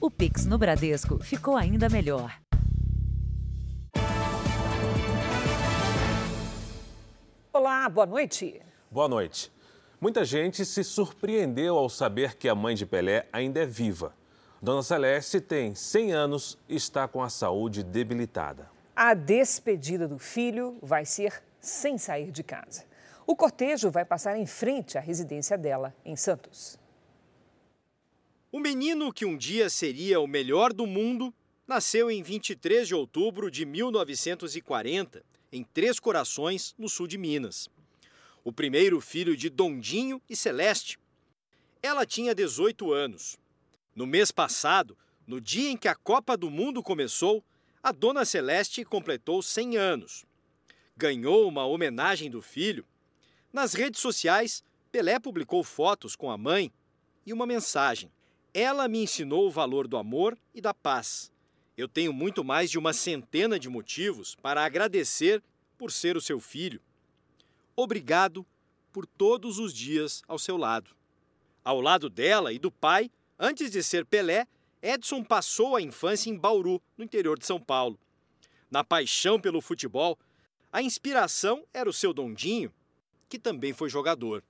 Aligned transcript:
O 0.00 0.08
Pix 0.08 0.46
no 0.46 0.56
Bradesco 0.56 1.18
ficou 1.18 1.56
ainda 1.56 1.88
melhor. 1.88 2.32
Olá, 7.52 7.88
boa 7.88 8.06
noite. 8.06 8.62
Boa 8.88 9.08
noite. 9.08 9.50
Muita 10.00 10.24
gente 10.24 10.64
se 10.64 10.84
surpreendeu 10.84 11.76
ao 11.76 11.88
saber 11.88 12.36
que 12.36 12.48
a 12.48 12.54
mãe 12.54 12.76
de 12.76 12.86
Pelé 12.86 13.26
ainda 13.32 13.60
é 13.60 13.66
viva. 13.66 14.14
Dona 14.62 14.84
Celeste 14.84 15.40
tem 15.40 15.74
100 15.74 16.12
anos 16.12 16.58
e 16.68 16.76
está 16.76 17.08
com 17.08 17.20
a 17.20 17.28
saúde 17.28 17.82
debilitada. 17.82 18.70
A 18.94 19.14
despedida 19.14 20.06
do 20.06 20.18
filho 20.18 20.78
vai 20.80 21.04
ser 21.04 21.42
sem 21.60 21.98
sair 21.98 22.30
de 22.30 22.44
casa. 22.44 22.84
O 23.26 23.34
cortejo 23.34 23.90
vai 23.90 24.04
passar 24.04 24.36
em 24.36 24.46
frente 24.46 24.96
à 24.96 25.00
residência 25.00 25.58
dela, 25.58 25.92
em 26.04 26.14
Santos. 26.14 26.78
O 28.50 28.58
menino 28.58 29.12
que 29.12 29.26
um 29.26 29.36
dia 29.36 29.68
seria 29.68 30.18
o 30.20 30.26
melhor 30.26 30.72
do 30.72 30.86
mundo 30.86 31.34
nasceu 31.66 32.10
em 32.10 32.22
23 32.22 32.88
de 32.88 32.94
outubro 32.94 33.50
de 33.50 33.66
1940, 33.66 35.22
em 35.52 35.62
Três 35.62 36.00
Corações, 36.00 36.74
no 36.78 36.88
sul 36.88 37.06
de 37.06 37.18
Minas. 37.18 37.68
O 38.42 38.50
primeiro 38.50 39.02
filho 39.02 39.36
de 39.36 39.50
Dondinho 39.50 40.22
e 40.30 40.34
Celeste. 40.34 40.98
Ela 41.82 42.06
tinha 42.06 42.34
18 42.34 42.90
anos. 42.90 43.36
No 43.94 44.06
mês 44.06 44.30
passado, 44.30 44.96
no 45.26 45.42
dia 45.42 45.68
em 45.68 45.76
que 45.76 45.86
a 45.86 45.94
Copa 45.94 46.34
do 46.34 46.50
Mundo 46.50 46.82
começou, 46.82 47.44
a 47.82 47.92
dona 47.92 48.24
Celeste 48.24 48.82
completou 48.82 49.42
100 49.42 49.76
anos. 49.76 50.24
Ganhou 50.96 51.46
uma 51.46 51.66
homenagem 51.66 52.30
do 52.30 52.40
filho. 52.40 52.86
Nas 53.52 53.74
redes 53.74 54.00
sociais, 54.00 54.64
Pelé 54.90 55.18
publicou 55.18 55.62
fotos 55.62 56.16
com 56.16 56.30
a 56.30 56.38
mãe 56.38 56.72
e 57.26 57.32
uma 57.34 57.44
mensagem. 57.44 58.10
Ela 58.52 58.88
me 58.88 59.02
ensinou 59.02 59.46
o 59.46 59.50
valor 59.50 59.86
do 59.86 59.96
amor 59.96 60.38
e 60.54 60.60
da 60.60 60.72
paz. 60.72 61.30
Eu 61.76 61.86
tenho 61.86 62.12
muito 62.12 62.42
mais 62.42 62.70
de 62.70 62.78
uma 62.78 62.92
centena 62.92 63.58
de 63.58 63.68
motivos 63.68 64.34
para 64.34 64.64
agradecer 64.64 65.42
por 65.76 65.92
ser 65.92 66.16
o 66.16 66.20
seu 66.20 66.40
filho. 66.40 66.80
Obrigado 67.76 68.44
por 68.92 69.06
todos 69.06 69.58
os 69.58 69.72
dias 69.72 70.22
ao 70.26 70.38
seu 70.38 70.56
lado. 70.56 70.90
Ao 71.62 71.80
lado 71.80 72.08
dela 72.08 72.52
e 72.52 72.58
do 72.58 72.70
pai, 72.70 73.10
antes 73.38 73.70
de 73.70 73.82
ser 73.82 74.04
Pelé, 74.04 74.46
Edson 74.82 75.22
passou 75.22 75.76
a 75.76 75.82
infância 75.82 76.30
em 76.30 76.36
Bauru, 76.36 76.82
no 76.96 77.04
interior 77.04 77.38
de 77.38 77.46
São 77.46 77.60
Paulo. 77.60 77.98
Na 78.70 78.82
paixão 78.82 79.40
pelo 79.40 79.60
futebol, 79.60 80.18
a 80.72 80.82
inspiração 80.82 81.64
era 81.72 81.88
o 81.88 81.92
seu 81.92 82.12
Dondinho, 82.12 82.72
que 83.28 83.38
também 83.38 83.72
foi 83.72 83.88
jogador. 83.88 84.42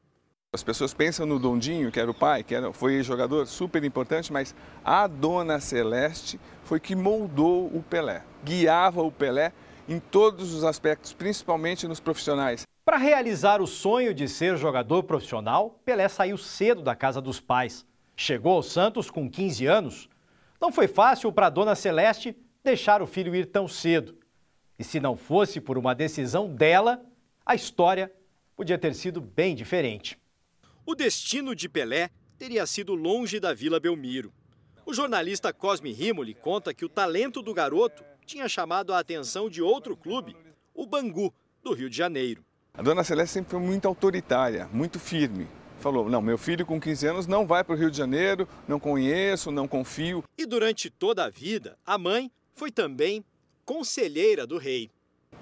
As 0.51 0.63
pessoas 0.63 0.95
pensam 0.95 1.27
no 1.27 1.39
Dondinho, 1.39 1.93
que 1.93 2.01
era 2.01 2.11
o 2.11 2.15
pai, 2.15 2.43
que 2.43 2.55
era, 2.55 2.73
foi 2.73 3.03
jogador 3.03 3.47
super 3.47 3.85
importante, 3.85 4.33
mas 4.33 4.55
a 4.83 5.07
Dona 5.07 5.61
Celeste 5.61 6.41
foi 6.65 6.81
que 6.81 6.97
moldou 6.97 7.67
o 7.67 7.83
Pelé, 7.83 8.23
guiava 8.43 9.03
o 9.03 9.13
Pelé 9.13 9.53
em 9.87 10.01
todos 10.01 10.55
os 10.55 10.65
aspectos, 10.65 11.13
principalmente 11.13 11.87
nos 11.87 12.01
profissionais. 12.01 12.63
Para 12.83 12.97
realizar 12.97 13.61
o 13.61 13.67
sonho 13.67 14.15
de 14.15 14.27
ser 14.27 14.57
jogador 14.57 15.03
profissional, 15.03 15.79
Pelé 15.85 16.09
saiu 16.09 16.39
cedo 16.39 16.81
da 16.81 16.97
casa 16.97 17.21
dos 17.21 17.39
pais. 17.39 17.85
Chegou 18.17 18.55
ao 18.55 18.63
Santos 18.63 19.11
com 19.11 19.29
15 19.29 19.67
anos. 19.67 20.09
Não 20.59 20.73
foi 20.73 20.89
fácil 20.89 21.31
para 21.31 21.49
a 21.49 21.51
Dona 21.51 21.75
Celeste 21.75 22.35
deixar 22.65 23.03
o 23.03 23.07
filho 23.07 23.35
ir 23.35 23.45
tão 23.45 23.69
cedo. 23.69 24.17
E 24.79 24.83
se 24.83 24.99
não 24.99 25.15
fosse 25.15 25.61
por 25.61 25.77
uma 25.77 25.95
decisão 25.95 26.49
dela, 26.49 27.05
a 27.45 27.55
história 27.55 28.11
podia 28.57 28.79
ter 28.79 28.95
sido 28.95 29.21
bem 29.21 29.55
diferente. 29.55 30.19
O 30.91 30.95
destino 30.95 31.55
de 31.55 31.69
Pelé 31.69 32.09
teria 32.39 32.67
sido 32.67 32.95
longe 32.95 33.39
da 33.39 33.53
Vila 33.53 33.79
Belmiro. 33.79 34.33
O 34.87 34.95
jornalista 34.95 35.53
Cosme 35.53 35.93
Rimoli 35.93 36.33
conta 36.33 36.73
que 36.73 36.83
o 36.83 36.89
talento 36.89 37.43
do 37.43 37.53
garoto 37.53 38.03
tinha 38.25 38.49
chamado 38.49 38.95
a 38.95 38.99
atenção 38.99 39.51
de 39.51 39.61
outro 39.61 39.95
clube, 39.95 40.35
o 40.75 40.87
Bangu, 40.87 41.31
do 41.63 41.75
Rio 41.75 41.91
de 41.91 41.97
Janeiro. 41.99 42.43
A 42.73 42.81
dona 42.81 43.05
Celeste 43.05 43.35
sempre 43.35 43.51
foi 43.51 43.61
muito 43.61 43.87
autoritária, 43.87 44.67
muito 44.73 44.99
firme. 44.99 45.47
Falou: 45.79 46.09
não, 46.09 46.23
meu 46.23 46.39
filho 46.39 46.65
com 46.65 46.81
15 46.81 47.07
anos 47.07 47.27
não 47.27 47.47
vai 47.47 47.63
para 47.63 47.75
o 47.75 47.79
Rio 47.79 47.91
de 47.91 47.99
Janeiro, 47.99 48.49
não 48.67 48.81
conheço, 48.81 49.51
não 49.51 49.69
confio. 49.69 50.25
E 50.39 50.47
durante 50.47 50.89
toda 50.89 51.23
a 51.23 51.29
vida, 51.29 51.79
a 51.85 51.99
mãe 51.99 52.33
foi 52.55 52.71
também 52.71 53.23
conselheira 53.63 54.47
do 54.47 54.57
rei 54.57 54.91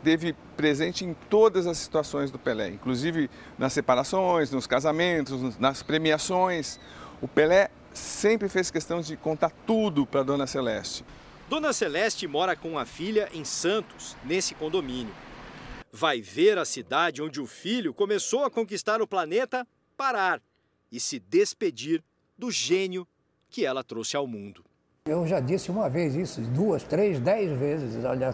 teve 0.03 0.35
presente 0.57 1.05
em 1.05 1.15
todas 1.29 1.67
as 1.67 1.79
situações 1.79 2.31
do 2.31 2.39
Pelé, 2.39 2.69
inclusive 2.69 3.29
nas 3.59 3.73
separações, 3.73 4.51
nos 4.51 4.67
casamentos, 4.67 5.59
nas 5.59 5.83
premiações. 5.83 6.79
O 7.21 7.27
Pelé 7.27 7.71
sempre 7.93 8.49
fez 8.49 8.71
questão 8.71 9.01
de 9.01 9.17
contar 9.17 9.51
tudo 9.67 10.07
para 10.07 10.23
Dona 10.23 10.47
Celeste. 10.47 11.05
Dona 11.49 11.73
Celeste 11.73 12.27
mora 12.27 12.55
com 12.55 12.79
a 12.79 12.85
filha 12.85 13.29
em 13.33 13.45
Santos, 13.45 14.17
nesse 14.25 14.55
condomínio. 14.55 15.15
Vai 15.93 16.21
ver 16.21 16.59
a 16.59 16.65
cidade 16.65 17.23
onde 17.23 17.41
o 17.41 17.47
filho 17.47 17.95
começou 17.95 18.45
a 18.45 18.51
conquistar 18.51 19.01
o 19.01 19.07
planeta 19.07 19.67
parar 19.97 20.41
e 20.93 21.01
se 21.01 21.19
despedir 21.19 22.03
do 22.37 22.51
gênio 22.51 23.07
que 23.49 23.65
ela 23.65 23.83
trouxe 23.83 24.17
ao 24.17 24.27
mundo. 24.27 24.65
Eu 25.07 25.27
já 25.27 25.41
disse 25.41 25.71
uma 25.71 25.89
vez 25.89 26.15
isso, 26.15 26.41
duas, 26.41 26.83
três, 26.83 27.19
dez 27.19 27.59
vezes. 27.59 28.05
Olha, 28.05 28.33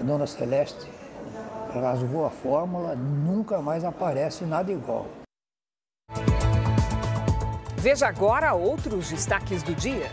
a 0.00 0.02
Dona 0.02 0.26
Celeste 0.26 0.88
rasgou 1.74 2.24
a 2.24 2.30
fórmula, 2.30 2.96
nunca 2.96 3.60
mais 3.60 3.84
aparece 3.84 4.44
nada 4.44 4.72
igual. 4.72 5.06
Veja 7.76 8.08
agora 8.08 8.54
outros 8.54 9.10
destaques 9.10 9.62
do 9.62 9.74
dia. 9.74 10.10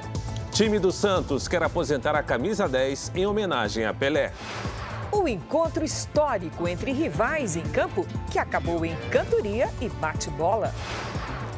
Time 0.52 0.78
do 0.78 0.92
Santos 0.92 1.48
quer 1.48 1.64
aposentar 1.64 2.16
a 2.16 2.24
camisa 2.24 2.68
10 2.68 3.14
em 3.16 3.26
homenagem 3.26 3.86
a 3.86 3.94
Pelé. 3.94 4.32
O 5.12 5.28
encontro 5.28 5.84
histórico 5.86 6.68
entre 6.68 6.92
rivais 6.92 7.56
em 7.56 7.64
campo 7.64 8.06
que 8.30 8.38
acabou 8.38 8.86
em 8.86 8.96
cantoria 9.10 9.70
e 9.82 9.88
bate-bola. 9.88 10.74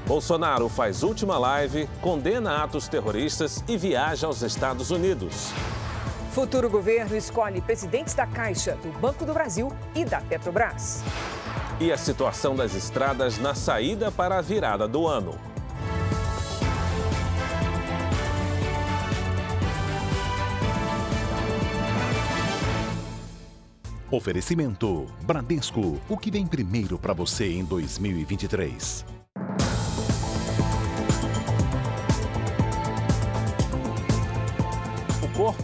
Bolsonaro 0.06 0.70
faz 0.70 1.04
última 1.04 1.38
live, 1.38 1.90
condena 2.02 2.64
atos 2.64 2.88
terroristas 2.88 3.64
e 3.68 3.78
viaja 3.78 4.28
aos 4.28 4.42
Estados 4.42 4.92
Unidos. 4.92 5.52
Futuro 6.40 6.70
governo 6.70 7.18
escolhe 7.18 7.60
presidentes 7.60 8.14
da 8.14 8.26
Caixa, 8.26 8.78
do 8.78 8.98
Banco 8.98 9.26
do 9.26 9.34
Brasil 9.34 9.74
e 9.94 10.06
da 10.06 10.22
Petrobras. 10.22 11.04
E 11.82 11.92
a 11.92 11.98
situação 11.98 12.56
das 12.56 12.74
estradas 12.74 13.38
na 13.38 13.54
saída 13.54 14.10
para 14.10 14.38
a 14.38 14.42
virada 14.42 14.88
do 14.88 15.06
ano. 15.06 15.38
Oferecimento 24.10 25.08
Bradesco, 25.24 26.00
o 26.08 26.18
que 26.18 26.32
vem 26.32 26.48
primeiro 26.48 26.98
para 26.98 27.12
você 27.12 27.52
em 27.52 27.66
2023. 27.66 29.19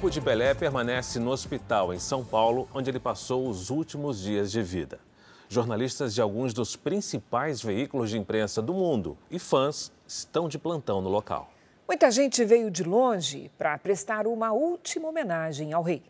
Corpo 0.06 0.14
de 0.14 0.22
Belé 0.22 0.54
permanece 0.54 1.20
no 1.20 1.32
hospital 1.32 1.92
em 1.92 1.98
São 1.98 2.24
Paulo, 2.24 2.70
onde 2.72 2.92
ele 2.92 3.00
passou 3.00 3.50
os 3.50 3.72
últimos 3.72 4.22
dias 4.22 4.52
de 4.52 4.62
vida. 4.62 5.00
Jornalistas 5.50 6.14
de 6.14 6.22
alguns 6.22 6.54
dos 6.54 6.76
principais 6.76 7.60
veículos 7.60 8.12
de 8.12 8.18
imprensa 8.20 8.62
do 8.62 8.72
mundo 8.72 9.18
e 9.32 9.40
fãs 9.40 9.92
estão 10.08 10.48
de 10.48 10.60
plantão 10.60 11.02
no 11.02 11.10
local. 11.10 11.50
Muita 11.88 12.12
gente 12.12 12.46
veio 12.46 12.70
de 12.70 12.84
longe 12.84 13.50
para 13.58 13.76
prestar 13.80 14.28
uma 14.28 14.52
última 14.52 15.08
homenagem 15.08 15.74
ao 15.74 15.82
rei. 15.82 16.04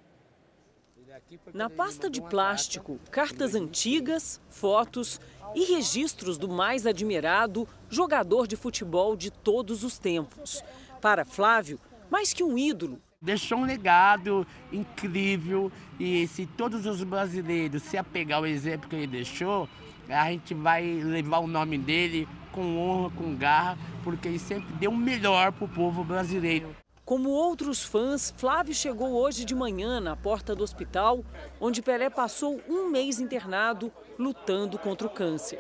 Na 1.54 1.70
pasta 1.70 2.10
de 2.10 2.22
plástico, 2.22 3.00
cartas 3.10 3.56
antigas, 3.56 4.42
fotos 4.50 5.22
e 5.54 5.74
registros 5.74 6.38
do 6.38 6.50
mais 6.50 6.86
admirado 6.86 7.66
jogador 7.90 8.46
de 8.46 8.58
futebol 8.58 9.16
de 9.16 9.32
todos 9.32 9.86
os 9.86 9.98
tempos. 9.98 10.62
Para 11.00 11.24
Flávio, 11.24 11.80
mais 12.10 12.34
que 12.34 12.44
um 12.44 12.58
ídolo, 12.58 13.02
deixou 13.26 13.58
um 13.58 13.66
legado 13.66 14.46
incrível 14.72 15.72
e 16.00 16.28
se 16.28 16.46
todos 16.46 16.86
os 16.86 17.04
brasileiros 17.04 17.84
se 17.84 17.98
apegar 17.98 18.38
ao 18.38 18.46
exemplo 18.46 18.88
que 18.88 18.96
ele 18.96 19.08
deixou, 19.08 19.68
a 20.08 20.32
gente 20.32 20.54
vai 20.54 20.84
levar 20.84 21.40
o 21.40 21.48
nome 21.48 21.78
dele 21.78 22.28
com 22.52 22.78
honra, 22.78 23.10
com 23.10 23.36
garra, 23.36 23.78
porque 24.04 24.28
ele 24.28 24.40
sempre 24.40 24.72
deu 24.76 24.92
o 24.92 24.96
melhor 24.96 25.52
para 25.52 25.66
o 25.66 25.68
povo 25.68 26.04
brasileiro. 26.04 26.76
Como 27.04 27.30
outros 27.30 27.84
fãs, 27.84 28.34
Flávio 28.38 28.74
chegou 28.74 29.12
hoje 29.14 29.46
de 29.46 29.54
manhã 29.54 30.00
na 30.00 30.16
porta 30.16 30.56
do 30.56 30.64
hospital, 30.64 31.24
onde 31.60 31.82
Pelé 31.82 32.10
passou 32.10 32.62
um 32.68 32.90
mês 32.90 33.20
internado 33.20 33.92
lutando 34.18 34.80
contra 34.80 35.06
o 35.06 35.10
câncer. 35.10 35.60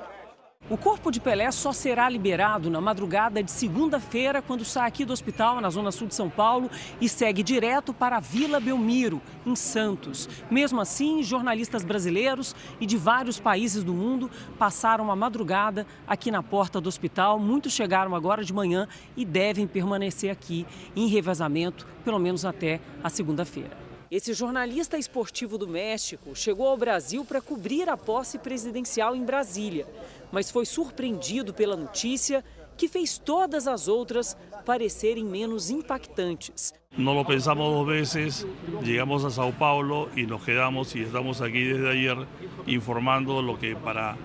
O 0.67 0.75
corpo 0.75 1.11
de 1.11 1.19
Pelé 1.19 1.51
só 1.51 1.71
será 1.71 2.09
liberado 2.09 2.71
na 2.71 2.81
madrugada 2.81 3.43
de 3.43 3.51
segunda-feira, 3.51 4.41
quando 4.41 4.65
sai 4.65 4.87
aqui 4.87 5.05
do 5.05 5.13
hospital, 5.13 5.61
na 5.61 5.69
zona 5.69 5.91
sul 5.91 6.07
de 6.07 6.15
São 6.15 6.27
Paulo, 6.27 6.71
e 6.99 7.07
segue 7.07 7.43
direto 7.43 7.93
para 7.93 8.17
a 8.17 8.19
Vila 8.19 8.59
Belmiro, 8.59 9.21
em 9.45 9.55
Santos. 9.55 10.27
Mesmo 10.49 10.81
assim, 10.81 11.21
jornalistas 11.21 11.83
brasileiros 11.83 12.55
e 12.81 12.87
de 12.87 12.97
vários 12.97 13.39
países 13.39 13.83
do 13.83 13.93
mundo 13.93 14.31
passaram 14.57 15.11
a 15.11 15.15
madrugada 15.15 15.85
aqui 16.07 16.31
na 16.31 16.41
porta 16.41 16.81
do 16.81 16.89
hospital. 16.89 17.37
Muitos 17.37 17.71
chegaram 17.71 18.15
agora 18.15 18.43
de 18.43 18.51
manhã 18.51 18.87
e 19.15 19.23
devem 19.23 19.67
permanecer 19.67 20.31
aqui 20.31 20.65
em 20.95 21.05
revezamento, 21.05 21.85
pelo 22.03 22.17
menos 22.17 22.43
até 22.43 22.81
a 23.03 23.09
segunda-feira. 23.11 23.85
Esse 24.09 24.33
jornalista 24.33 24.97
esportivo 24.97 25.57
do 25.57 25.67
México 25.67 26.35
chegou 26.35 26.67
ao 26.67 26.77
Brasil 26.77 27.25
para 27.25 27.41
cobrir 27.41 27.89
a 27.89 27.97
posse 27.97 28.37
presidencial 28.37 29.15
em 29.15 29.23
Brasília 29.23 29.87
mas 30.35 30.51
foi 30.51 30.65
surpreendido 30.65 31.53
pela 31.53 31.77
notícia 31.77 32.43
que 32.75 32.89
fez 32.89 33.17
todas 33.17 33.69
as 33.69 33.87
outras 33.87 34.35
parecerem 34.65 35.23
menos 35.23 35.69
impactantes. 35.69 36.73
Não 36.97 37.13
lo 37.13 37.23
pensamos 37.23 37.71
duas 37.71 37.87
vezes, 38.13 38.45
chegamos 38.83 39.23
a 39.23 39.29
São 39.29 39.53
Paulo 39.53 40.09
e 40.13 40.25
nos 40.25 40.43
quedamos 40.43 40.93
e 40.93 41.03
estamos 41.03 41.41
aqui 41.41 41.71
desde 41.71 41.87
ayer 41.87 42.27
informando 42.67 43.31
o 43.31 43.57
que 43.57 43.75
para 43.75 44.17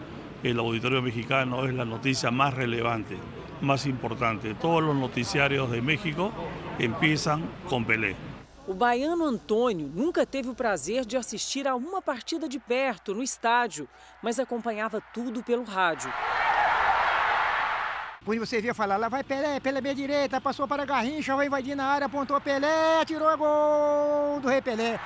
o 0.42 0.60
auditorio 0.60 1.00
mexicano 1.00 1.64
é 1.64 1.80
a 1.80 1.84
notícia 1.84 2.32
mais 2.32 2.54
relevante, 2.54 3.16
mais 3.60 3.86
importante. 3.86 4.56
Todos 4.60 4.90
os 4.90 4.96
noticiários 4.96 5.70
de 5.70 5.80
México 5.80 6.32
empiezan 6.80 7.40
com 7.68 7.84
Pelé. 7.84 8.29
O 8.70 8.72
baiano 8.72 9.24
Antônio 9.24 9.90
nunca 9.92 10.24
teve 10.24 10.48
o 10.48 10.54
prazer 10.54 11.04
de 11.04 11.16
assistir 11.16 11.66
a 11.66 11.74
uma 11.74 12.00
partida 12.00 12.48
de 12.48 12.60
perto, 12.60 13.12
no 13.12 13.20
estádio, 13.20 13.88
mas 14.22 14.38
acompanhava 14.38 15.02
tudo 15.12 15.42
pelo 15.42 15.64
rádio. 15.64 16.08
Quando 18.24 18.38
você 18.38 18.60
via 18.60 18.72
falar, 18.72 18.96
lá 18.96 19.08
vai 19.08 19.24
Pelé, 19.24 19.58
Pelé 19.58 19.80
meia 19.80 19.92
direita, 19.92 20.40
passou 20.40 20.68
para 20.68 20.84
Garrincha, 20.84 21.34
vai 21.34 21.48
invadir 21.48 21.74
na 21.74 21.84
área, 21.84 22.06
apontou 22.06 22.40
Pelé, 22.40 23.04
tirou 23.04 23.26
a 23.26 23.34
gol 23.34 24.38
do 24.40 24.46
Rei 24.46 24.62
Pelé. 24.62 25.00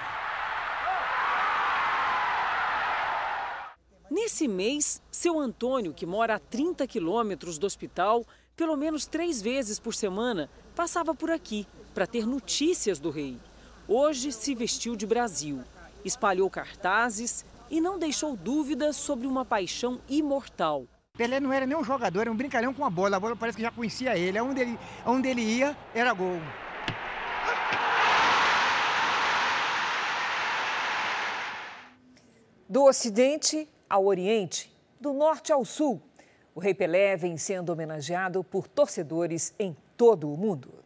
Nesse 4.10 4.46
mês, 4.46 5.00
seu 5.10 5.40
Antônio, 5.40 5.94
que 5.94 6.04
mora 6.04 6.34
a 6.34 6.38
30 6.38 6.86
quilômetros 6.86 7.56
do 7.56 7.66
hospital, 7.66 8.26
pelo 8.54 8.76
menos 8.76 9.06
três 9.06 9.40
vezes 9.40 9.78
por 9.78 9.94
semana, 9.94 10.50
passava 10.76 11.14
por 11.14 11.30
aqui 11.30 11.66
para 11.94 12.06
ter 12.06 12.26
notícias 12.26 13.00
do 13.00 13.08
rei 13.08 13.40
hoje 13.88 14.32
se 14.32 14.54
vestiu 14.54 14.96
de 14.96 15.06
Brasil, 15.06 15.62
espalhou 16.04 16.48
cartazes 16.50 17.44
e 17.70 17.80
não 17.80 17.98
deixou 17.98 18.36
dúvidas 18.36 18.96
sobre 18.96 19.26
uma 19.26 19.44
paixão 19.44 20.00
imortal. 20.08 20.86
Pelé 21.16 21.38
não 21.38 21.52
era 21.52 21.66
nem 21.66 21.76
um 21.76 21.84
jogador, 21.84 22.22
era 22.22 22.32
um 22.32 22.36
brincalhão 22.36 22.74
com 22.74 22.84
a 22.84 22.90
bola. 22.90 23.16
A 23.16 23.20
bola 23.20 23.36
parece 23.36 23.56
que 23.56 23.62
já 23.62 23.70
conhecia 23.70 24.18
ele. 24.18 24.40
Onde 24.40 24.60
ele, 24.60 24.78
onde 25.06 25.28
ele 25.28 25.42
ia, 25.42 25.76
era 25.94 26.12
gol. 26.12 26.40
Do 32.68 32.84
Ocidente 32.84 33.68
ao 33.88 34.06
Oriente, 34.06 34.74
do 35.00 35.12
Norte 35.12 35.52
ao 35.52 35.64
Sul, 35.64 36.02
o 36.52 36.58
Rei 36.58 36.74
Pelé 36.74 37.16
vem 37.16 37.36
sendo 37.36 37.70
homenageado 37.70 38.42
por 38.42 38.66
torcedores 38.66 39.54
em 39.58 39.76
todo 39.96 40.32
o 40.32 40.36
mundo 40.36 40.83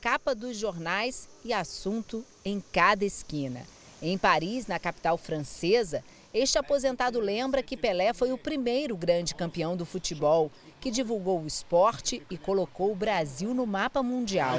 capa 0.00 0.34
dos 0.34 0.56
jornais 0.56 1.28
e 1.44 1.52
assunto 1.52 2.24
em 2.44 2.62
cada 2.72 3.04
esquina. 3.04 3.62
Em 4.00 4.18
Paris, 4.18 4.66
na 4.66 4.78
capital 4.78 5.16
francesa, 5.16 6.04
este 6.32 6.58
aposentado 6.58 7.18
lembra 7.18 7.62
que 7.62 7.76
Pelé 7.76 8.12
foi 8.12 8.30
o 8.30 8.36
primeiro 8.36 8.94
grande 8.96 9.34
campeão 9.34 9.74
do 9.74 9.86
futebol, 9.86 10.50
que 10.80 10.90
divulgou 10.90 11.40
o 11.40 11.46
esporte 11.46 12.22
e 12.30 12.36
colocou 12.36 12.92
o 12.92 12.96
Brasil 12.96 13.54
no 13.54 13.66
mapa 13.66 14.02
mundial. 14.02 14.58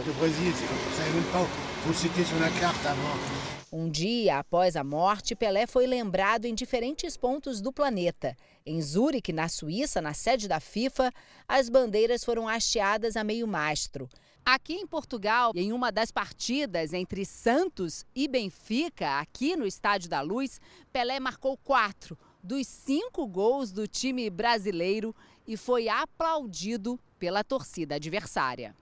Um 3.72 3.90
dia 3.90 4.40
após 4.40 4.76
a 4.76 4.84
morte, 4.84 5.36
Pelé 5.36 5.68
foi 5.68 5.86
lembrado 5.86 6.46
em 6.46 6.56
diferentes 6.56 7.16
pontos 7.16 7.62
do 7.62 7.72
planeta. 7.72 8.36
Em 8.66 8.82
Zurique, 8.82 9.32
na 9.32 9.48
Suíça, 9.48 10.02
na 10.02 10.14
sede 10.14 10.48
da 10.48 10.60
FIFA, 10.60 11.14
as 11.48 11.70
bandeiras 11.70 12.24
foram 12.24 12.48
hasteadas 12.48 13.16
a 13.16 13.24
meio 13.24 13.46
mastro. 13.46 14.10
Aqui 14.50 14.76
em 14.76 14.88
Portugal, 14.88 15.52
em 15.54 15.74
uma 15.74 15.92
das 15.92 16.10
partidas 16.10 16.94
entre 16.94 17.26
Santos 17.26 18.06
e 18.16 18.30
Benfica, 18.30 19.20
aqui 19.20 19.58
no 19.58 19.68
Estádio 19.68 20.10
da 20.10 20.22
Luz, 20.22 20.62
Pelé 20.90 21.20
marcou 21.20 21.58
quatro 21.58 22.18
dos 22.42 22.66
cinco 22.66 23.28
gols 23.28 23.74
do 23.74 23.86
time 23.86 24.30
brasileiro 24.30 25.14
e 25.46 25.58
foi 25.58 25.90
aplaudido 25.90 26.98
pela 27.20 27.44
torcida 27.44 27.96
adversária. 27.96 28.74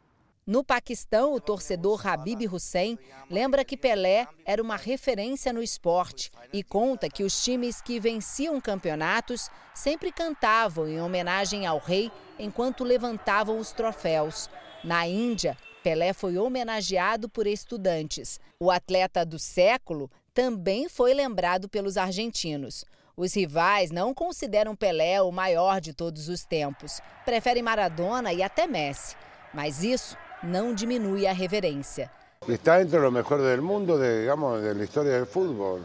No 0.46 0.64
Paquistão, 0.64 1.34
o 1.34 1.42
torcedor 1.42 2.06
Habib 2.06 2.46
Hussein 2.46 3.00
lembra 3.28 3.66
que 3.66 3.76
Pelé 3.76 4.28
era 4.46 4.62
uma 4.62 4.76
referência 4.76 5.52
no 5.52 5.64
esporte 5.64 6.32
e 6.54 6.62
conta 6.62 7.10
que 7.10 7.24
os 7.24 7.44
times 7.44 7.82
que 7.82 8.00
venciam 8.00 8.62
campeonatos 8.62 9.50
sempre 9.74 10.12
cantavam 10.12 10.88
em 10.88 11.02
homenagem 11.02 11.66
ao 11.66 11.80
rei 11.80 12.12
enquanto 12.38 12.84
levantavam 12.84 13.58
os 13.58 13.72
troféus. 13.72 14.48
Na 14.86 15.08
Índia, 15.08 15.58
Pelé 15.84 16.14
foi 16.14 16.38
homenageado 16.38 17.28
por 17.28 17.48
estudantes. 17.48 18.40
O 18.60 18.70
atleta 18.70 19.26
do 19.26 19.40
século 19.40 20.12
também 20.32 20.88
foi 20.88 21.12
lembrado 21.12 21.68
pelos 21.68 21.98
argentinos. 21.98 22.86
Os 23.18 23.34
rivais 23.34 23.90
não 23.90 24.14
consideram 24.14 24.76
Pelé 24.76 25.20
o 25.24 25.32
maior 25.32 25.82
de 25.82 25.92
todos 25.92 26.30
os 26.30 26.46
tempos. 26.46 27.02
Preferem 27.26 27.64
Maradona 27.64 28.32
e 28.32 28.44
até 28.44 28.68
Messi. 28.68 29.16
Mas 29.52 29.84
isso 29.84 30.16
não 30.44 30.72
diminui 30.72 31.26
a 31.26 31.34
reverência. 31.34 32.12
Está 32.48 32.80
entre 32.80 33.00
o 33.00 33.12
melhor 33.12 33.56
do 33.56 33.64
mundo, 33.64 33.98
digamos, 33.98 34.62
da 34.62 34.84
história 34.84 35.20
do 35.20 35.26
futebol. 35.26 35.80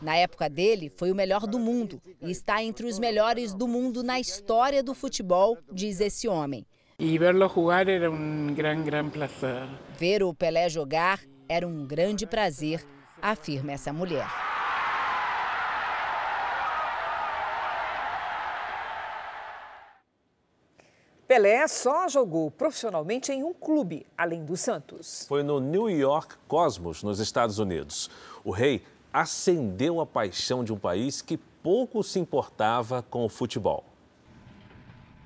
Na 0.00 0.16
época 0.16 0.48
dele, 0.48 0.90
foi 0.96 1.12
o 1.12 1.14
melhor 1.14 1.46
do 1.46 1.58
mundo 1.58 2.00
e 2.22 2.30
está 2.30 2.62
entre 2.62 2.86
os 2.86 2.98
melhores 2.98 3.52
do 3.52 3.68
mundo 3.68 4.02
na 4.02 4.18
história 4.18 4.82
do 4.82 4.94
futebol, 4.94 5.58
diz 5.70 6.00
esse 6.00 6.26
homem. 6.26 6.64
E 7.00 7.16
verlo 7.16 7.48
jogar 7.48 7.86
era 7.86 8.10
um 8.10 8.52
grande, 8.52 8.82
grande 8.82 9.10
prazer. 9.12 9.68
Ver 9.96 10.20
o 10.24 10.34
Pelé 10.34 10.68
jogar 10.68 11.20
era 11.48 11.64
um 11.64 11.86
grande 11.86 12.26
prazer, 12.26 12.84
afirma 13.22 13.70
essa 13.70 13.92
mulher. 13.92 14.26
Pelé 21.28 21.68
só 21.68 22.08
jogou 22.08 22.50
profissionalmente 22.50 23.30
em 23.30 23.44
um 23.44 23.54
clube, 23.54 24.04
além 24.16 24.44
do 24.44 24.56
Santos. 24.56 25.24
Foi 25.28 25.44
no 25.44 25.60
New 25.60 25.88
York 25.88 26.34
Cosmos, 26.48 27.04
nos 27.04 27.20
Estados 27.20 27.60
Unidos. 27.60 28.10
O 28.42 28.50
rei 28.50 28.82
acendeu 29.12 30.00
a 30.00 30.06
paixão 30.06 30.64
de 30.64 30.72
um 30.72 30.78
país 30.78 31.22
que 31.22 31.36
pouco 31.62 32.02
se 32.02 32.18
importava 32.18 33.04
com 33.08 33.24
o 33.24 33.28
futebol. 33.28 33.84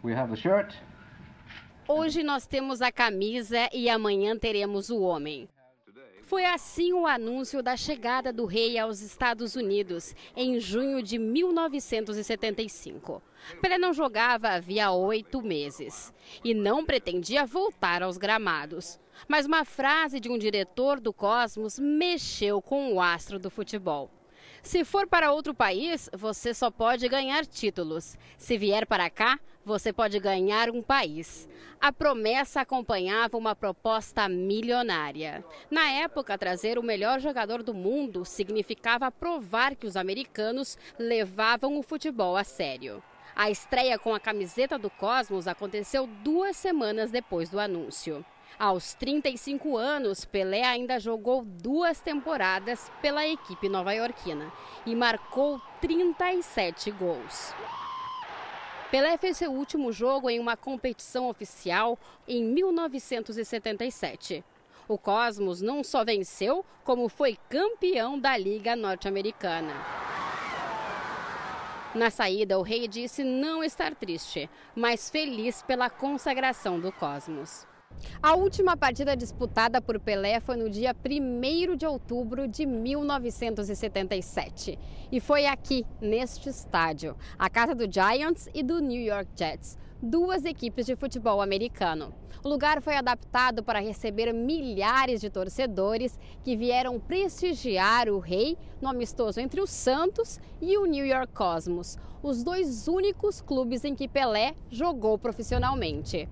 We 0.05 0.15
have 0.15 0.31
the 0.31 0.37
shirt. 0.37 0.75
Hoje 1.89 2.23
nós 2.23 2.47
temos 2.47 2.81
a 2.81 2.93
camisa 2.93 3.69
e 3.73 3.91
amanhã 3.91 4.39
teremos 4.39 4.89
o 4.89 5.01
homem. 5.01 5.49
Foi 6.23 6.45
assim 6.45 6.93
o 6.93 7.09
anúncio 7.09 7.61
da 7.61 7.77
chegada 7.77 8.33
do 8.33 8.47
rei 8.47 8.79
aos 8.79 9.01
Estados 9.01 9.57
Unidos 9.57 10.15
em 10.37 10.61
junho 10.61 11.03
de 11.03 11.19
1975. 11.19 13.21
Pelé 13.61 13.79
não 13.79 13.93
jogava 13.93 14.51
havia 14.51 14.93
oito 14.93 15.43
meses 15.43 16.15
e 16.45 16.55
não 16.55 16.87
pretendia 16.87 17.45
voltar 17.45 18.01
aos 18.01 18.17
gramados. 18.17 19.01
Mas 19.27 19.45
uma 19.45 19.65
frase 19.65 20.21
de 20.21 20.31
um 20.31 20.39
diretor 20.39 21.01
do 21.01 21.13
Cosmos 21.13 21.81
mexeu 21.81 22.63
com 22.63 22.95
o 22.95 23.01
astro 23.01 23.41
do 23.41 23.51
futebol. 23.51 24.09
Se 24.63 24.85
for 24.85 25.09
para 25.09 25.33
outro 25.33 25.53
país, 25.53 26.09
você 26.13 26.55
só 26.55 26.71
pode 26.71 27.09
ganhar 27.09 27.45
títulos. 27.45 28.17
Se 28.39 28.57
vier 28.57 28.87
para 28.87 29.11
cá, 29.11 29.41
você 29.65 29.93
pode 29.93 30.19
ganhar 30.19 30.71
um 30.71 30.83
país. 30.83 31.49
A 31.81 31.93
promessa 31.93 32.61
acompanhava 32.61 33.37
uma 33.37 33.55
proposta 33.55 34.29
milionária. 34.29 35.45
Na 35.71 35.91
época, 35.91 36.39
trazer 36.39 36.79
o 36.79 36.83
melhor 36.83 37.21
jogador 37.21 37.63
do 37.63 37.75
mundo 37.75 38.25
significava 38.25 39.11
provar 39.11 39.75
que 39.75 39.87
os 39.87 39.97
americanos 39.97 40.79
levavam 40.99 41.79
o 41.79 41.83
futebol 41.83 42.37
a 42.37 42.45
sério. 42.45 43.03
A 43.35 43.51
estreia 43.51 43.99
com 43.99 44.15
a 44.15 44.21
camiseta 44.21 44.79
do 44.79 44.91
Cosmos 44.91 45.49
aconteceu 45.49 46.07
duas 46.07 46.57
semanas 46.57 47.11
depois 47.11 47.49
do 47.49 47.59
anúncio. 47.59 48.25
Aos 48.59 48.95
35 48.95 49.77
anos, 49.77 50.25
Pelé 50.25 50.63
ainda 50.65 51.01
jogou 51.01 51.43
duas 51.43 52.01
temporadas 52.01 52.93
pela 53.01 53.27
equipe 53.27 53.69
nova-iorquina 53.69 54.53
e 54.87 54.95
marcou 54.95 55.61
37 55.81 56.91
gols. 56.93 57.55
Pelé 58.93 59.17
fez 59.17 59.39
seu 59.39 59.51
último 59.51 59.91
jogo 59.91 60.29
em 60.29 60.39
uma 60.39 60.55
competição 60.55 61.31
oficial 61.31 61.99
em 62.29 62.45
1977. 62.45 64.45
O 64.87 64.99
Cosmos 64.99 65.63
não 65.63 65.83
só 65.83 66.05
venceu, 66.05 66.63
como 66.85 67.09
foi 67.09 67.39
campeão 67.49 68.19
da 68.19 68.37
Liga 68.37 68.77
Norte-Americana. 68.77 69.73
Na 71.95 72.11
saída, 72.11 72.59
o 72.59 72.63
rei 72.63 72.87
disse 72.87 73.25
não 73.25 73.65
estar 73.65 73.95
triste, 73.95 74.51
mas 74.77 75.09
feliz 75.09 75.63
pela 75.63 75.89
consagração 75.89 76.79
do 76.79 76.93
Cosmos. 76.93 77.67
A 78.23 78.35
última 78.35 78.77
partida 78.77 79.17
disputada 79.17 79.81
por 79.81 79.99
Pelé 79.99 80.39
foi 80.41 80.57
no 80.57 80.71
dia 80.71 80.95
1 80.95 81.77
de 81.77 81.87
outubro 81.87 82.47
de 82.47 82.67
1977. 82.67 84.79
E 85.11 85.19
foi 85.21 85.47
aqui, 85.47 85.85
neste 86.01 86.49
estádio, 86.49 87.17
a 87.39 87.51
casa 87.51 87.75
do 87.75 87.91
Giants 87.91 88.49
e 88.55 88.63
do 88.63 88.81
New 88.81 89.03
York 89.03 89.31
Jets, 89.35 89.77
duas 90.03 90.45
equipes 90.45 90.87
de 90.87 90.97
futebol 90.97 91.41
americano. 91.41 92.13
O 92.45 92.49
lugar 92.49 92.83
foi 92.83 92.97
adaptado 92.97 93.63
para 93.63 93.79
receber 93.79 94.33
milhares 94.33 95.21
de 95.21 95.31
torcedores 95.31 96.19
que 96.43 96.57
vieram 96.57 96.99
prestigiar 96.99 98.09
o 98.09 98.19
rei 98.19 98.59
no 98.81 98.89
amistoso 98.89 99.39
entre 99.39 99.61
o 99.61 99.67
Santos 99.67 100.41
e 100.61 100.77
o 100.77 100.85
New 100.85 101.07
York 101.07 101.33
Cosmos, 101.33 101.97
os 102.21 102.43
dois 102.43 102.89
únicos 102.89 103.41
clubes 103.41 103.85
em 103.85 103.95
que 103.95 104.09
Pelé 104.09 104.57
jogou 104.71 105.17
profissionalmente. 105.17 106.29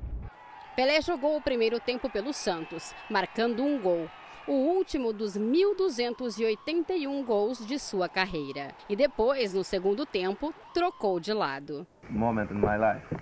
Pelé 0.80 1.02
jogou 1.02 1.36
o 1.36 1.42
primeiro 1.42 1.78
tempo 1.78 2.08
pelo 2.08 2.32
Santos, 2.32 2.94
marcando 3.10 3.62
um 3.62 3.78
gol, 3.78 4.08
o 4.48 4.52
último 4.52 5.12
dos 5.12 5.36
1.281 5.36 7.22
gols 7.22 7.66
de 7.66 7.78
sua 7.78 8.08
carreira. 8.08 8.68
E 8.88 8.96
depois, 8.96 9.52
no 9.52 9.62
segundo 9.62 10.06
tempo, 10.06 10.54
trocou 10.72 11.20
de 11.20 11.34
lado. 11.34 11.86
Moment 12.08 12.50
in 12.50 12.54
my 12.54 12.78
life. 12.78 13.14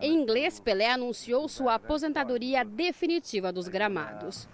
Em 0.00 0.14
inglês, 0.14 0.60
Pelé 0.60 0.88
anunciou 0.88 1.48
sua 1.48 1.74
aposentadoria 1.74 2.64
definitiva 2.64 3.52
dos 3.52 3.66
gramados. 3.66 4.48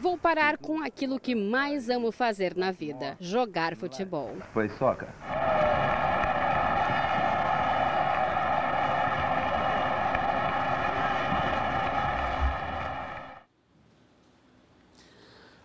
Vou 0.00 0.16
parar 0.16 0.58
com 0.58 0.80
aquilo 0.80 1.18
que 1.18 1.34
mais 1.34 1.90
amo 1.90 2.12
fazer 2.12 2.54
na 2.54 2.70
vida: 2.70 3.16
jogar 3.18 3.74
futebol. 3.74 4.36
Play 4.52 4.68
soccer. 4.68 5.08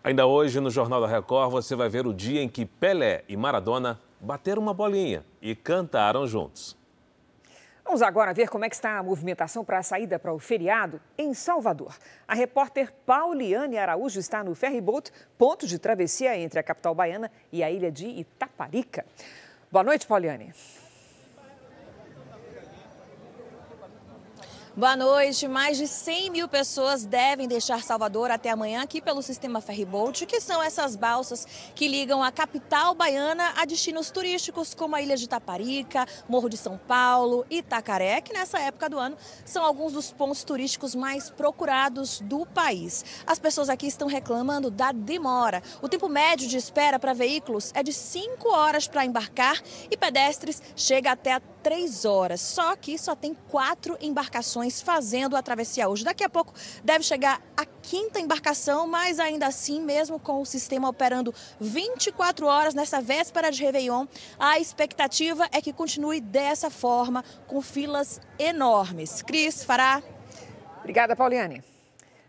Ainda 0.07 0.25
hoje, 0.25 0.61
no 0.61 0.69
Jornal 0.69 1.01
da 1.01 1.07
Record, 1.07 1.51
você 1.51 1.75
vai 1.75 1.89
ver 1.89 2.07
o 2.07 2.13
dia 2.13 2.41
em 2.41 2.47
que 2.47 2.65
Pelé 2.65 3.25
e 3.27 3.35
Maradona 3.35 3.99
bateram 4.21 4.61
uma 4.61 4.73
bolinha 4.73 5.25
e 5.41 5.53
cantaram 5.53 6.25
juntos. 6.25 6.77
Vamos 7.83 8.01
agora 8.01 8.33
ver 8.33 8.47
como 8.47 8.63
é 8.63 8.69
que 8.69 8.75
está 8.75 8.99
a 8.99 9.03
movimentação 9.03 9.65
para 9.65 9.79
a 9.79 9.83
saída 9.83 10.17
para 10.17 10.33
o 10.33 10.39
feriado 10.39 11.01
em 11.17 11.33
Salvador. 11.33 11.93
A 12.25 12.33
repórter 12.33 12.93
Pauliane 13.05 13.77
Araújo 13.77 14.17
está 14.17 14.41
no 14.45 14.55
ferryboat, 14.55 15.11
ponto 15.37 15.67
de 15.67 15.77
travessia 15.77 16.37
entre 16.37 16.57
a 16.57 16.63
capital 16.63 16.95
baiana 16.95 17.29
e 17.51 17.61
a 17.61 17.69
ilha 17.69 17.91
de 17.91 18.07
Itaparica. 18.07 19.05
Boa 19.69 19.83
noite, 19.83 20.07
Pauliane. 20.07 20.53
Boa 24.77 24.95
noite. 24.95 25.47
Mais 25.47 25.75
de 25.75 25.87
100 25.87 26.29
mil 26.29 26.47
pessoas 26.47 27.03
devem 27.03 27.47
deixar 27.47 27.81
Salvador 27.81 28.29
até 28.29 28.51
amanhã 28.51 28.83
aqui 28.83 29.01
pelo 29.01 29.23
sistema 29.23 29.59
Ferryboat, 29.59 30.27
que 30.27 30.39
são 30.39 30.61
essas 30.61 30.95
balsas 30.95 31.47
que 31.73 31.87
ligam 31.87 32.21
a 32.21 32.31
capital 32.31 32.93
baiana 32.93 33.55
a 33.57 33.65
destinos 33.65 34.11
turísticos 34.11 34.75
como 34.75 34.95
a 34.95 35.01
Ilha 35.01 35.17
de 35.17 35.27
Taparica, 35.27 36.05
Morro 36.29 36.47
de 36.47 36.57
São 36.57 36.77
Paulo, 36.77 37.43
Itacaré, 37.49 38.21
que 38.21 38.31
nessa 38.31 38.59
época 38.59 38.87
do 38.87 38.99
ano 38.99 39.17
são 39.43 39.65
alguns 39.65 39.93
dos 39.93 40.11
pontos 40.11 40.43
turísticos 40.43 40.93
mais 40.93 41.31
procurados 41.31 42.21
do 42.21 42.45
país. 42.45 43.03
As 43.25 43.39
pessoas 43.39 43.69
aqui 43.69 43.87
estão 43.87 44.07
reclamando 44.07 44.69
da 44.69 44.91
demora. 44.91 45.63
O 45.81 45.89
tempo 45.89 46.07
médio 46.07 46.47
de 46.47 46.55
espera 46.55 46.99
para 46.99 47.13
veículos 47.13 47.71
é 47.73 47.81
de 47.81 47.91
5 47.91 48.47
horas 48.53 48.87
para 48.87 49.03
embarcar 49.03 49.59
e 49.89 49.97
pedestres 49.97 50.61
chega 50.75 51.13
até 51.13 51.39
3 51.63 52.05
horas. 52.05 52.41
Só 52.41 52.75
que 52.75 52.95
só 52.99 53.15
tem 53.15 53.33
quatro 53.33 53.97
embarcações 53.99 54.66
fazendo 54.69 55.35
a 55.35 55.41
travessia 55.41 55.87
hoje. 55.87 56.03
Daqui 56.03 56.23
a 56.23 56.29
pouco 56.29 56.53
deve 56.83 57.03
chegar 57.03 57.41
a 57.55 57.65
quinta 57.65 58.19
embarcação, 58.19 58.87
mas 58.87 59.19
ainda 59.19 59.47
assim, 59.47 59.81
mesmo 59.81 60.19
com 60.19 60.41
o 60.41 60.45
sistema 60.45 60.89
operando 60.89 61.33
24 61.59 62.45
horas 62.45 62.73
nessa 62.73 63.01
véspera 63.01 63.51
de 63.51 63.63
Réveillon, 63.63 64.05
a 64.37 64.59
expectativa 64.59 65.47
é 65.51 65.61
que 65.61 65.73
continue 65.73 66.19
dessa 66.19 66.69
forma, 66.69 67.23
com 67.47 67.61
filas 67.61 68.19
enormes. 68.37 69.21
Cris, 69.21 69.63
Fará. 69.63 70.01
Obrigada, 70.79 71.15
Pauliane. 71.15 71.63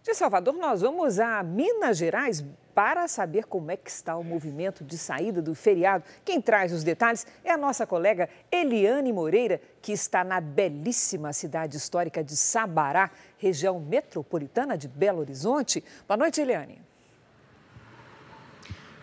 De 0.02 0.14
Salvador, 0.14 0.54
nós 0.54 0.80
vamos 0.80 1.18
a 1.20 1.42
Minas 1.42 1.98
Gerais 1.98 2.44
para 2.78 3.08
saber 3.08 3.46
como 3.46 3.72
é 3.72 3.76
que 3.76 3.90
está 3.90 4.16
o 4.16 4.22
movimento 4.22 4.84
de 4.84 4.96
saída 4.96 5.42
do 5.42 5.52
feriado. 5.52 6.04
Quem 6.24 6.40
traz 6.40 6.72
os 6.72 6.84
detalhes 6.84 7.26
é 7.42 7.50
a 7.50 7.56
nossa 7.56 7.84
colega 7.84 8.28
Eliane 8.52 9.12
Moreira, 9.12 9.60
que 9.82 9.90
está 9.90 10.22
na 10.22 10.40
belíssima 10.40 11.32
cidade 11.32 11.76
histórica 11.76 12.22
de 12.22 12.36
Sabará, 12.36 13.10
região 13.36 13.80
metropolitana 13.80 14.78
de 14.78 14.86
Belo 14.86 15.18
Horizonte. 15.18 15.82
Boa 16.06 16.16
noite, 16.16 16.40
Eliane. 16.40 16.87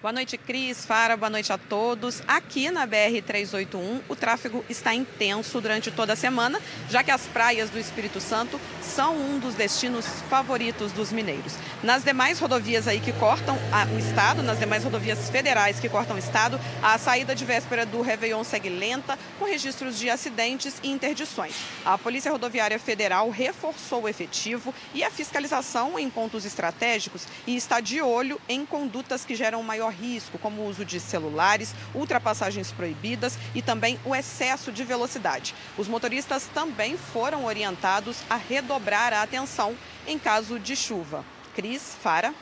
Boa 0.05 0.13
noite, 0.13 0.37
Cris, 0.37 0.85
Fara, 0.85 1.17
boa 1.17 1.31
noite 1.31 1.51
a 1.51 1.57
todos. 1.57 2.21
Aqui 2.27 2.69
na 2.69 2.87
BR-381, 2.87 4.01
o 4.07 4.15
tráfego 4.15 4.63
está 4.69 4.93
intenso 4.93 5.59
durante 5.59 5.89
toda 5.89 6.13
a 6.13 6.15
semana, 6.15 6.61
já 6.91 7.01
que 7.01 7.09
as 7.09 7.23
praias 7.23 7.71
do 7.71 7.79
Espírito 7.79 8.21
Santo 8.21 8.61
são 8.83 9.17
um 9.17 9.39
dos 9.39 9.55
destinos 9.55 10.05
favoritos 10.29 10.91
dos 10.91 11.11
mineiros. 11.11 11.55
Nas 11.81 12.03
demais 12.03 12.37
rodovias 12.37 12.87
aí 12.87 12.99
que 12.99 13.11
cortam 13.13 13.57
o 13.95 13.97
estado, 13.97 14.43
nas 14.43 14.59
demais 14.59 14.83
rodovias 14.83 15.27
federais 15.31 15.79
que 15.79 15.89
cortam 15.89 16.17
o 16.17 16.19
estado, 16.19 16.59
a 16.83 16.99
saída 16.99 17.33
de 17.33 17.43
véspera 17.43 17.83
do 17.83 18.03
Réveillon 18.03 18.43
segue 18.43 18.69
lenta, 18.69 19.17
com 19.39 19.45
registros 19.45 19.97
de 19.97 20.07
acidentes 20.07 20.75
e 20.83 20.91
interdições. 20.91 21.55
A 21.83 21.97
Polícia 21.97 22.31
Rodoviária 22.31 22.77
Federal 22.77 23.31
reforçou 23.31 24.03
o 24.03 24.07
efetivo 24.07 24.71
e 24.93 25.03
a 25.03 25.09
fiscalização 25.09 25.97
em 25.97 26.11
pontos 26.11 26.45
estratégicos 26.45 27.27
e 27.47 27.55
está 27.55 27.79
de 27.79 28.03
olho 28.03 28.39
em 28.47 28.67
condutas 28.67 29.25
que 29.25 29.33
geram 29.33 29.63
maior 29.63 29.94
risco, 29.95 30.37
como 30.37 30.61
o 30.61 30.67
uso 30.67 30.85
de 30.85 30.99
celulares, 30.99 31.73
ultrapassagens 31.93 32.71
proibidas 32.71 33.37
e 33.53 33.61
também 33.61 33.99
o 34.05 34.15
excesso 34.15 34.71
de 34.71 34.83
velocidade. 34.83 35.55
Os 35.77 35.87
motoristas 35.87 36.47
também 36.53 36.97
foram 36.97 37.45
orientados 37.45 38.21
a 38.29 38.35
redobrar 38.35 39.13
a 39.13 39.21
atenção 39.21 39.75
em 40.05 40.19
caso 40.19 40.59
de 40.59 40.75
chuva. 40.75 41.25
Cris, 41.55 41.95
Fara. 42.01 42.33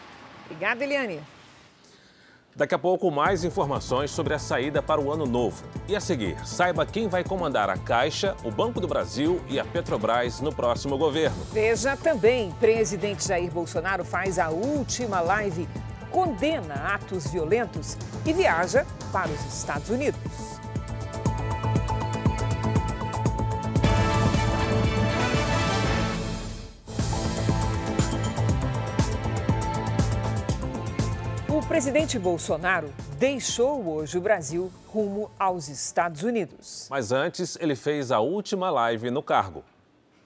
Obrigada, 0.46 0.84
Eliane. 0.84 1.22
Daqui 2.56 2.76
a 2.76 2.80
pouco, 2.80 3.10
mais 3.10 3.44
informações 3.44 4.12
sobre 4.12 4.32
a 4.36 4.38
saída 4.38 4.80
para 4.80 5.02
o 5.02 5.12
ano 5.12 5.26
novo. 5.26 5.64
E 5.88 5.96
a 5.96 6.00
seguir, 6.00 6.38
saiba 6.46 6.86
quem 6.86 7.08
vai 7.08 7.24
comandar 7.24 7.68
a 7.68 7.78
Caixa, 7.78 8.36
o 8.44 8.52
Banco 8.52 8.80
do 8.80 8.88
Brasil 8.88 9.44
e 9.50 9.60
a 9.60 9.66
Petrobras 9.66 10.40
no 10.40 10.54
próximo 10.54 10.96
governo. 10.96 11.44
Veja 11.52 11.98
também, 11.98 12.52
presidente 12.60 13.28
Jair 13.28 13.52
Bolsonaro 13.52 14.06
faz 14.06 14.38
a 14.38 14.50
última 14.50 15.20
live 15.20 15.68
condena 16.14 16.76
atos 16.94 17.26
violentos 17.32 17.98
e 18.24 18.32
viaja 18.32 18.86
para 19.12 19.32
os 19.32 19.46
Estados 19.46 19.90
Unidos. 19.90 20.22
O 31.50 31.66
presidente 31.66 32.20
Bolsonaro 32.20 32.94
deixou 33.18 33.84
hoje 33.88 34.16
o 34.16 34.22
Brasil 34.22 34.72
rumo 34.88 35.32
aos 35.40 35.68
Estados 35.68 36.22
Unidos. 36.22 36.88
Mas 36.92 37.12
antes, 37.12 37.58
ele 37.60 37.76
fez 37.76 38.12
a 38.12 38.20
última 38.20 38.70
live 38.70 39.10
no 39.10 39.24
cargo. 39.24 39.64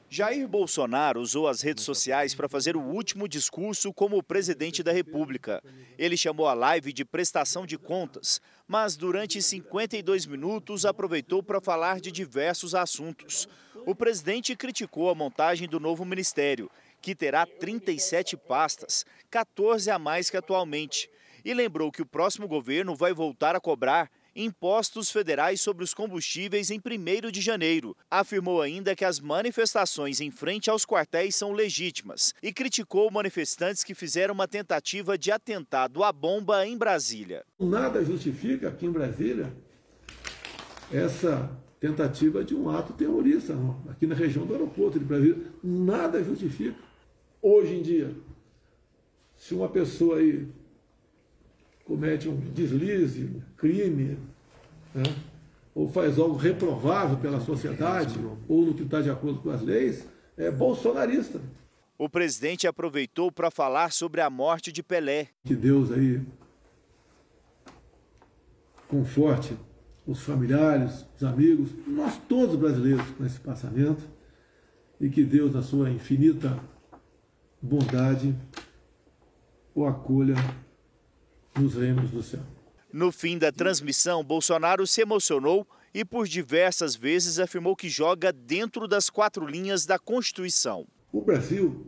Jair 0.10 0.48
Bolsonaro 0.48 1.20
usou 1.20 1.50
as 1.50 1.62
redes 1.62 1.84
sociais 1.84 2.34
para 2.34 2.48
fazer 2.48 2.78
o 2.78 2.82
último 2.82 3.28
discurso 3.28 3.94
como 3.94 4.24
presidente 4.24 4.82
da 4.82 4.94
República. 4.94 5.62
Ele 5.98 6.16
chamou 6.16 6.48
a 6.48 6.54
live 6.54 6.94
de 6.94 7.04
prestação 7.04 7.66
de 7.66 7.78
contas, 7.78 8.40
mas 8.66 8.96
durante 8.96 9.42
52 9.42 10.26
minutos 10.26 10.86
aproveitou 10.86 11.44
para 11.44 11.60
falar 11.60 12.00
de 12.00 12.10
diversos 12.10 12.74
assuntos. 12.74 13.50
O 13.86 13.94
presidente 13.94 14.56
criticou 14.56 15.10
a 15.10 15.16
montagem 15.16 15.68
do 15.68 15.80
novo 15.80 16.06
ministério, 16.06 16.72
que 17.02 17.14
terá 17.14 17.46
37 17.46 18.38
pastas, 18.38 19.06
14 19.30 19.92
a 19.92 20.00
mais 20.00 20.30
que 20.30 20.38
atualmente, 20.38 21.10
e 21.44 21.54
lembrou 21.54 21.92
que 21.92 22.02
o 22.02 22.06
próximo 22.06 22.48
governo 22.48 22.96
vai 22.96 23.14
voltar 23.14 23.58
a 23.58 23.60
cobrar 23.60 24.10
impostos 24.38 25.10
federais 25.10 25.60
sobre 25.60 25.84
os 25.84 25.94
combustíveis 25.94 26.70
em 26.70 26.80
1 26.80 27.32
de 27.32 27.42
janeiro. 27.42 27.98
Afirmou 28.10 28.62
ainda 28.62 28.96
que 28.96 29.04
as 29.04 29.20
manifestações 29.20 30.22
em 30.22 30.30
frente 30.30 30.70
aos 30.70 30.86
quartéis 30.86 31.36
são 31.36 31.52
legítimas 31.52 32.34
e 32.42 32.54
criticou 32.54 33.10
manifestantes 33.10 33.84
que 33.84 33.96
fizeram 33.96 34.34
uma 34.34 34.48
tentativa 34.48 35.18
de 35.18 35.32
atentado 35.32 36.04
à 36.04 36.12
bomba 36.12 36.66
em 36.66 36.78
Brasília. 36.78 37.44
Nada 37.60 38.06
justifica 38.06 38.70
aqui 38.70 38.86
em 38.86 38.92
Brasília 38.92 39.52
essa 40.92 41.50
tentativa 41.80 42.44
de 42.44 42.56
um 42.56 42.70
ato 42.70 42.94
terrorista 42.94 43.54
não. 43.54 43.84
aqui 43.90 44.08
na 44.08 44.16
região 44.16 44.46
do 44.46 44.54
aeroporto 44.54 45.00
de 45.00 45.06
Brasília. 45.06 45.38
Nada 45.64 46.24
justifica. 46.24 46.78
Hoje 47.42 47.76
em 47.76 47.82
dia, 47.82 48.16
se 49.38 49.54
uma 49.54 49.70
pessoa 49.70 50.18
aí 50.18 50.48
comete 51.86 52.28
um 52.28 52.36
deslize, 52.36 53.24
um 53.24 53.42
crime, 53.56 54.18
né? 54.98 55.16
ou 55.78 55.88
faz 55.88 56.18
algo 56.18 56.36
reprovável 56.36 57.18
pela 57.18 57.40
sociedade, 57.40 58.20
ou 58.48 58.66
no 58.66 58.74
que 58.74 58.82
está 58.82 59.00
de 59.00 59.12
acordo 59.12 59.40
com 59.42 59.52
as 59.52 59.62
leis, 59.62 60.08
é 60.36 60.50
bolsonarista. 60.50 61.40
O 62.00 62.10
presidente 62.10 62.68
aproveitou 62.68 63.32
para 63.32 63.52
falar 63.52 63.92
sobre 63.92 64.22
a 64.22 64.30
morte 64.30 64.72
de 64.72 64.82
Pelé. 64.82 65.28
Que 65.44 65.56
Deus 65.56 65.92
aí 65.92 66.22
conforte 68.88 69.56
os 70.08 70.24
familiares, 70.24 71.06
os 71.16 71.24
amigos, 71.24 71.70
nós 71.86 72.18
todos 72.28 72.56
brasileiros 72.56 73.06
com 73.12 73.26
esse 73.26 73.40
passamento 73.40 74.02
e 75.00 75.10
que 75.10 75.24
Deus, 75.24 75.54
na 75.54 75.62
sua 75.62 75.92
infinita 75.92 76.58
bondade, 77.62 78.34
o 79.76 79.86
acolha 79.86 80.36
nos 81.56 81.76
reinos 81.76 82.10
do 82.10 82.24
céu. 82.24 82.57
No 82.98 83.12
fim 83.12 83.38
da 83.38 83.52
transmissão, 83.52 84.24
Bolsonaro 84.24 84.88
se 84.88 85.02
emocionou 85.02 85.68
e 85.94 86.04
por 86.04 86.28
diversas 86.28 86.96
vezes 86.96 87.38
afirmou 87.38 87.76
que 87.76 87.88
joga 87.88 88.34
dentro 88.34 88.88
das 88.88 89.08
quatro 89.08 89.46
linhas 89.46 89.86
da 89.86 90.00
Constituição. 90.00 90.84
O 91.14 91.22
Brasil 91.22 91.86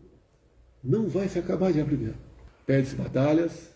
não 0.84 1.10
vai 1.10 1.28
se 1.28 1.40
acabar 1.40 1.74
de 1.74 1.84
primeiro. 1.84 2.16
Perde-se 2.64 2.96
batalhas, 2.96 3.72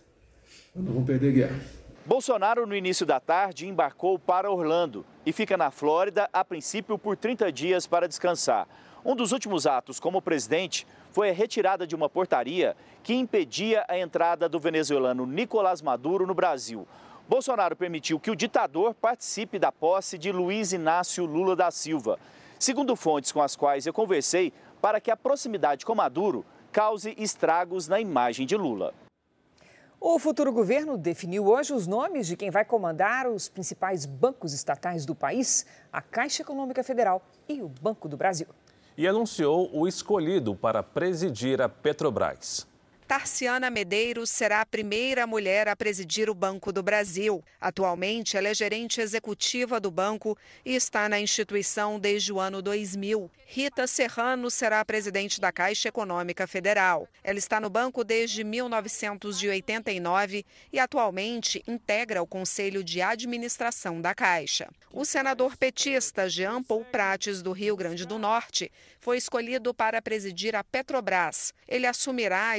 mas 0.75 0.85
não 0.85 0.93
vão 0.93 1.03
perder 1.03 1.33
guerras. 1.33 1.63
Bolsonaro, 2.05 2.67
no 2.67 2.75
início 2.75 3.03
da 3.03 3.19
tarde, 3.19 3.67
embarcou 3.67 4.19
para 4.19 4.51
Orlando 4.51 5.03
e 5.25 5.33
fica 5.33 5.57
na 5.57 5.71
Flórida, 5.71 6.29
a 6.31 6.45
princípio, 6.45 6.99
por 6.99 7.17
30 7.17 7.51
dias 7.51 7.87
para 7.87 8.07
descansar. 8.07 8.67
Um 9.03 9.15
dos 9.15 9.31
últimos 9.31 9.65
atos 9.65 9.99
como 9.99 10.21
presidente 10.21 10.85
foi 11.11 11.31
a 11.31 11.33
retirada 11.33 11.87
de 11.87 11.95
uma 11.95 12.07
portaria 12.07 12.77
que 13.01 13.15
impedia 13.15 13.83
a 13.89 13.97
entrada 13.97 14.47
do 14.47 14.59
venezuelano 14.59 15.25
Nicolás 15.25 15.81
Maduro 15.81 16.27
no 16.27 16.35
Brasil. 16.35 16.87
Bolsonaro 17.27 17.75
permitiu 17.75 18.19
que 18.19 18.29
o 18.29 18.35
ditador 18.35 18.93
participe 18.93 19.57
da 19.57 19.71
posse 19.71 20.17
de 20.17 20.31
Luiz 20.31 20.73
Inácio 20.73 21.25
Lula 21.25 21.55
da 21.55 21.71
Silva. 21.71 22.19
Segundo 22.59 22.95
fontes 22.95 23.31
com 23.31 23.41
as 23.41 23.55
quais 23.55 23.85
eu 23.85 23.93
conversei, 23.93 24.51
para 24.81 24.99
que 24.99 25.09
a 25.09 25.15
proximidade 25.15 25.85
com 25.85 25.95
Maduro 25.95 26.45
cause 26.71 27.15
estragos 27.17 27.87
na 27.87 27.99
imagem 27.99 28.45
de 28.45 28.57
Lula. 28.57 28.93
O 30.01 30.19
futuro 30.19 30.51
governo 30.51 30.97
definiu 30.97 31.47
hoje 31.47 31.71
os 31.71 31.87
nomes 31.87 32.27
de 32.27 32.35
quem 32.35 32.51
vai 32.51 32.65
comandar 32.65 33.25
os 33.25 33.47
principais 33.47 34.05
bancos 34.05 34.51
estatais 34.53 35.05
do 35.05 35.15
país, 35.15 35.65
a 35.93 36.01
Caixa 36.01 36.41
Econômica 36.41 36.83
Federal 36.83 37.21
e 37.47 37.61
o 37.61 37.69
Banco 37.69 38.09
do 38.09 38.17
Brasil. 38.17 38.47
E 38.97 39.07
anunciou 39.07 39.69
o 39.73 39.87
escolhido 39.87 40.53
para 40.53 40.83
presidir 40.83 41.61
a 41.61 41.69
Petrobras. 41.69 42.67
Tarciana 43.07 43.69
Medeiros 43.69 44.29
será 44.29 44.61
a 44.61 44.65
primeira 44.65 45.27
mulher 45.27 45.67
a 45.67 45.75
presidir 45.75 46.29
o 46.29 46.33
Banco 46.33 46.71
do 46.71 46.81
Brasil. 46.81 47.43
Atualmente, 47.59 48.37
ela 48.37 48.47
é 48.47 48.53
gerente 48.53 49.01
executiva 49.01 49.77
do 49.79 49.91
banco 49.91 50.37
e 50.65 50.73
está 50.73 51.09
na 51.09 51.19
instituição 51.19 51.99
desde 51.99 52.31
o 52.31 52.39
ano 52.39 52.61
2000. 52.61 53.29
Rita 53.45 53.85
Serrano 53.85 54.49
será 54.49 54.79
a 54.79 54.85
presidente 54.85 55.41
da 55.41 55.51
Caixa 55.51 55.89
Econômica 55.89 56.47
Federal. 56.47 57.07
Ela 57.23 57.37
está 57.37 57.59
no 57.59 57.69
banco 57.69 58.03
desde 58.03 58.43
1989 58.43 60.45
e 60.71 60.79
atualmente 60.79 61.63
integra 61.67 62.21
o 62.21 62.27
Conselho 62.27 62.83
de 62.83 63.01
Administração 63.01 64.01
da 64.01 64.15
Caixa. 64.15 64.69
O 64.91 65.05
senador 65.05 65.57
petista 65.57 66.29
Jean 66.29 66.63
Paul 66.63 66.85
Prates, 66.85 67.41
do 67.41 67.51
Rio 67.51 67.75
Grande 67.75 68.05
do 68.05 68.17
Norte, 68.17 68.71
foi 68.99 69.17
escolhido 69.17 69.73
para 69.73 70.01
presidir 70.01 70.55
a 70.55 70.63
Petrobras. 70.63 71.53
Ele 71.67 71.85
assumirá 71.85 72.51
a 72.51 72.57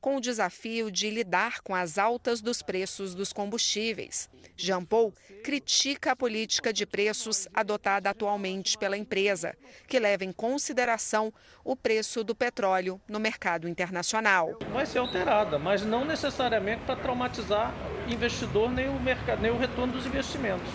com 0.00 0.16
o 0.16 0.20
desafio 0.20 0.90
de 0.90 1.10
lidar 1.10 1.60
com 1.62 1.74
as 1.74 1.98
altas 1.98 2.40
dos 2.40 2.62
preços 2.62 3.14
dos 3.14 3.32
combustíveis. 3.32 4.28
Jean 4.56 4.84
Paul 4.84 5.12
critica 5.42 6.12
a 6.12 6.16
política 6.16 6.72
de 6.72 6.86
preços 6.86 7.48
adotada 7.52 8.10
atualmente 8.10 8.78
pela 8.78 8.96
empresa, 8.96 9.56
que 9.88 9.98
leva 9.98 10.24
em 10.24 10.32
consideração 10.32 11.32
o 11.64 11.74
preço 11.74 12.22
do 12.22 12.34
petróleo 12.34 13.00
no 13.08 13.18
mercado 13.18 13.68
internacional. 13.68 14.58
Vai 14.72 14.86
ser 14.86 14.98
alterada, 14.98 15.58
mas 15.58 15.82
não 15.82 16.04
necessariamente 16.04 16.82
para 16.84 16.96
traumatizar 16.96 17.74
investidor 18.08 18.70
nem 18.70 18.88
o, 18.88 19.00
mercado, 19.00 19.40
nem 19.40 19.50
o 19.50 19.58
retorno 19.58 19.94
dos 19.94 20.06
investimentos 20.06 20.70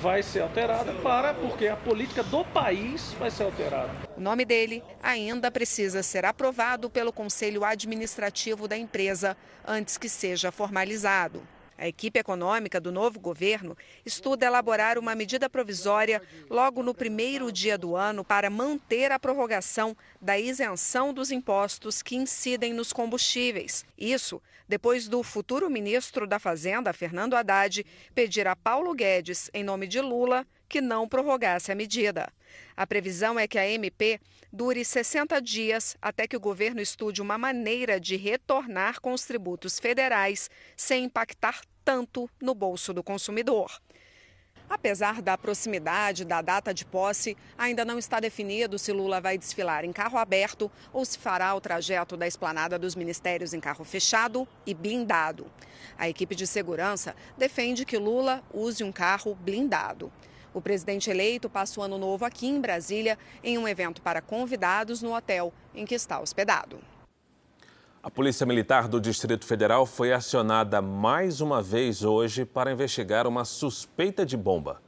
vai 0.00 0.22
ser 0.22 0.40
alterada 0.40 0.94
para 0.94 1.34
porque 1.34 1.68
a 1.68 1.76
política 1.76 2.22
do 2.22 2.42
país 2.42 3.14
vai 3.18 3.30
ser 3.30 3.42
alterada. 3.42 3.90
O 4.16 4.20
nome 4.20 4.46
dele 4.46 4.82
ainda 5.02 5.50
precisa 5.50 6.02
ser 6.02 6.24
aprovado 6.24 6.88
pelo 6.88 7.12
Conselho 7.12 7.64
Administrativo 7.64 8.66
da 8.66 8.78
empresa 8.78 9.36
antes 9.66 9.98
que 9.98 10.08
seja 10.08 10.50
formalizado. 10.50 11.42
A 11.80 11.88
equipe 11.88 12.20
econômica 12.20 12.78
do 12.78 12.92
novo 12.92 13.18
governo 13.18 13.74
estuda 14.04 14.44
elaborar 14.44 14.98
uma 14.98 15.14
medida 15.14 15.48
provisória 15.48 16.20
logo 16.50 16.82
no 16.82 16.92
primeiro 16.94 17.50
dia 17.50 17.78
do 17.78 17.96
ano 17.96 18.22
para 18.22 18.50
manter 18.50 19.10
a 19.10 19.18
prorrogação 19.18 19.96
da 20.20 20.38
isenção 20.38 21.10
dos 21.10 21.30
impostos 21.30 22.02
que 22.02 22.16
incidem 22.16 22.74
nos 22.74 22.92
combustíveis. 22.92 23.86
Isso 23.96 24.42
depois 24.68 25.08
do 25.08 25.22
futuro 25.22 25.70
ministro 25.70 26.26
da 26.26 26.38
Fazenda, 26.38 26.92
Fernando 26.92 27.34
Haddad, 27.34 27.84
pedir 28.14 28.46
a 28.46 28.54
Paulo 28.54 28.94
Guedes, 28.94 29.50
em 29.54 29.64
nome 29.64 29.86
de 29.86 30.02
Lula, 30.02 30.46
que 30.68 30.80
não 30.80 31.08
prorrogasse 31.08 31.72
a 31.72 31.74
medida. 31.74 32.32
A 32.76 32.86
previsão 32.86 33.38
é 33.38 33.48
que 33.48 33.58
a 33.58 33.68
MP 33.68 34.20
dure 34.52 34.84
60 34.84 35.40
dias 35.40 35.96
até 36.00 36.28
que 36.28 36.36
o 36.36 36.40
governo 36.40 36.80
estude 36.80 37.20
uma 37.20 37.36
maneira 37.36 37.98
de 37.98 38.16
retornar 38.16 39.00
com 39.00 39.12
os 39.12 39.24
tributos 39.24 39.80
federais 39.80 40.48
sem 40.76 41.04
impactar 41.04 41.60
tanto 41.84 42.28
no 42.40 42.54
bolso 42.54 42.92
do 42.92 43.02
consumidor. 43.02 43.80
Apesar 44.70 45.20
da 45.20 45.36
proximidade 45.36 46.24
da 46.24 46.40
data 46.40 46.72
de 46.72 46.84
posse, 46.84 47.36
ainda 47.58 47.84
não 47.84 47.98
está 47.98 48.20
definido 48.20 48.78
se 48.78 48.92
Lula 48.92 49.20
vai 49.20 49.36
desfilar 49.36 49.84
em 49.84 49.92
carro 49.92 50.16
aberto 50.16 50.70
ou 50.92 51.04
se 51.04 51.18
fará 51.18 51.52
o 51.56 51.60
trajeto 51.60 52.16
da 52.16 52.24
esplanada 52.24 52.78
dos 52.78 52.94
ministérios 52.94 53.52
em 53.52 53.58
carro 53.58 53.84
fechado 53.84 54.46
e 54.64 54.72
blindado. 54.72 55.50
A 55.98 56.08
equipe 56.08 56.36
de 56.36 56.46
segurança 56.46 57.16
defende 57.36 57.84
que 57.84 57.98
Lula 57.98 58.44
use 58.54 58.84
um 58.84 58.92
carro 58.92 59.34
blindado. 59.34 60.12
O 60.54 60.60
presidente 60.60 61.10
eleito 61.10 61.50
passa 61.50 61.80
o 61.80 61.82
ano 61.82 61.98
novo 61.98 62.24
aqui 62.24 62.46
em 62.46 62.60
Brasília 62.60 63.18
em 63.42 63.58
um 63.58 63.66
evento 63.66 64.00
para 64.00 64.22
convidados 64.22 65.02
no 65.02 65.16
hotel 65.16 65.52
em 65.74 65.84
que 65.84 65.96
está 65.96 66.20
hospedado. 66.20 66.80
A 68.02 68.10
Polícia 68.10 68.46
Militar 68.46 68.88
do 68.88 68.98
Distrito 68.98 69.44
Federal 69.44 69.84
foi 69.84 70.10
acionada 70.10 70.80
mais 70.80 71.42
uma 71.42 71.60
vez 71.60 72.02
hoje 72.02 72.46
para 72.46 72.72
investigar 72.72 73.26
uma 73.26 73.44
suspeita 73.44 74.24
de 74.24 74.38
bomba. 74.38 74.80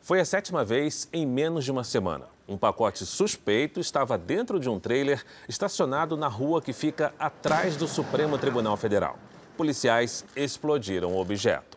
Foi 0.00 0.20
a 0.20 0.24
sétima 0.24 0.64
vez 0.64 1.08
em 1.12 1.26
menos 1.26 1.64
de 1.64 1.72
uma 1.72 1.82
semana. 1.82 2.26
Um 2.46 2.56
pacote 2.56 3.04
suspeito 3.04 3.80
estava 3.80 4.16
dentro 4.16 4.60
de 4.60 4.68
um 4.68 4.78
trailer 4.78 5.24
estacionado 5.48 6.16
na 6.16 6.28
rua 6.28 6.62
que 6.62 6.72
fica 6.72 7.12
atrás 7.18 7.76
do 7.76 7.88
Supremo 7.88 8.38
Tribunal 8.38 8.76
Federal. 8.76 9.18
Policiais 9.56 10.24
explodiram 10.36 11.12
o 11.12 11.20
objeto. 11.20 11.76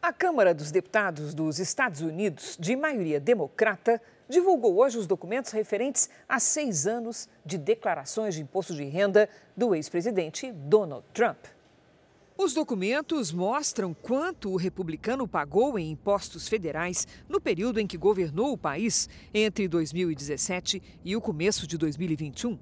A 0.00 0.10
Câmara 0.10 0.54
dos 0.54 0.70
Deputados 0.70 1.34
dos 1.34 1.58
Estados 1.58 2.00
Unidos, 2.00 2.56
de 2.58 2.76
maioria 2.76 3.20
democrata, 3.20 4.00
divulgou 4.28 4.78
hoje 4.78 4.98
os 4.98 5.06
documentos 5.06 5.52
referentes 5.52 6.08
a 6.28 6.38
seis 6.38 6.86
anos 6.86 7.28
de 7.44 7.58
declarações 7.58 8.34
de 8.34 8.42
imposto 8.42 8.74
de 8.74 8.84
renda 8.84 9.28
do 9.56 9.74
ex-presidente 9.74 10.50
Donald 10.52 11.04
Trump. 11.12 11.38
Os 12.36 12.52
documentos 12.52 13.30
mostram 13.30 13.94
quanto 13.94 14.50
o 14.50 14.56
republicano 14.56 15.28
pagou 15.28 15.78
em 15.78 15.92
impostos 15.92 16.48
federais 16.48 17.06
no 17.28 17.40
período 17.40 17.78
em 17.78 17.86
que 17.86 17.96
governou 17.96 18.52
o 18.52 18.58
país, 18.58 19.08
entre 19.32 19.68
2017 19.68 20.82
e 21.04 21.14
o 21.14 21.20
começo 21.20 21.64
de 21.64 21.78
2021. 21.78 22.58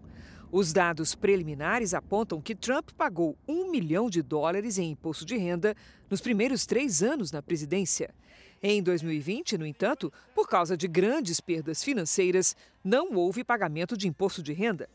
Os 0.50 0.74
dados 0.74 1.14
preliminares 1.14 1.94
apontam 1.94 2.38
que 2.38 2.54
Trump 2.54 2.90
pagou 2.98 3.34
um 3.48 3.70
milhão 3.70 4.10
de 4.10 4.20
dólares 4.20 4.76
em 4.76 4.90
imposto 4.90 5.24
de 5.24 5.38
renda 5.38 5.74
nos 6.10 6.20
primeiros 6.20 6.66
três 6.66 7.02
anos 7.02 7.32
na 7.32 7.40
presidência. 7.40 8.14
Em 8.62 8.80
2020, 8.80 9.58
no 9.58 9.66
entanto, 9.66 10.12
por 10.32 10.48
causa 10.48 10.76
de 10.76 10.86
grandes 10.86 11.40
perdas 11.40 11.82
financeiras, 11.82 12.54
não 12.84 13.12
houve 13.14 13.42
pagamento 13.42 13.96
de 13.96 14.06
imposto 14.06 14.40
de 14.40 14.52
renda. 14.52 14.88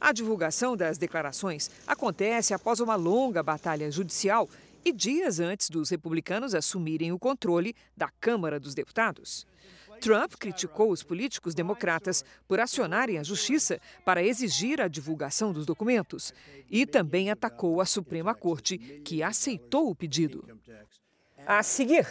A 0.00 0.12
divulgação 0.12 0.76
das 0.76 0.98
declarações 0.98 1.70
acontece 1.86 2.52
após 2.52 2.80
uma 2.80 2.96
longa 2.96 3.40
batalha 3.40 3.88
judicial 3.92 4.48
e 4.84 4.92
dias 4.92 5.38
antes 5.38 5.70
dos 5.70 5.90
republicanos 5.90 6.52
assumirem 6.52 7.12
o 7.12 7.18
controle 7.18 7.76
da 7.96 8.08
Câmara 8.08 8.58
dos 8.58 8.74
Deputados. 8.74 9.46
Trump 10.00 10.32
criticou 10.34 10.90
os 10.90 11.04
políticos 11.04 11.54
democratas 11.54 12.24
por 12.48 12.58
acionarem 12.58 13.18
a 13.18 13.22
justiça 13.22 13.80
para 14.04 14.20
exigir 14.20 14.80
a 14.80 14.88
divulgação 14.88 15.52
dos 15.52 15.64
documentos 15.64 16.34
e 16.68 16.84
também 16.84 17.30
atacou 17.30 17.80
a 17.80 17.86
Suprema 17.86 18.34
Corte, 18.34 18.76
que 19.04 19.22
aceitou 19.22 19.88
o 19.88 19.94
pedido. 19.94 20.44
A 21.46 21.60
seguir, 21.60 22.06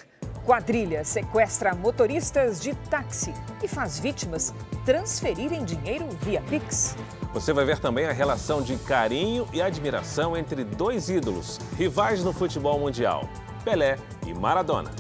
quadrilha 0.46 1.06
sequestra 1.06 1.74
motoristas 1.74 2.60
de 2.60 2.76
táxi 2.90 3.34
e 3.64 3.68
faz 3.68 3.98
vítimas 3.98 4.54
transferirem 4.86 5.64
dinheiro 5.64 6.06
via 6.22 6.42
Pix. 6.42 6.98
Você 7.34 7.54
vai 7.54 7.64
ver 7.64 7.80
também 7.80 8.06
a 8.06 8.12
relação 8.12 8.62
de 8.62 8.76
carinho 8.76 9.48
e 9.54 9.62
admiração 9.62 10.36
entre 10.36 10.66
dois 10.66 11.10
ídolos, 11.10 11.60
rivais 11.78 12.26
no 12.26 12.34
futebol 12.34 12.78
mundial, 12.78 13.24
Pelé 13.64 13.98
e 14.28 14.34
Maradona. 14.34 14.92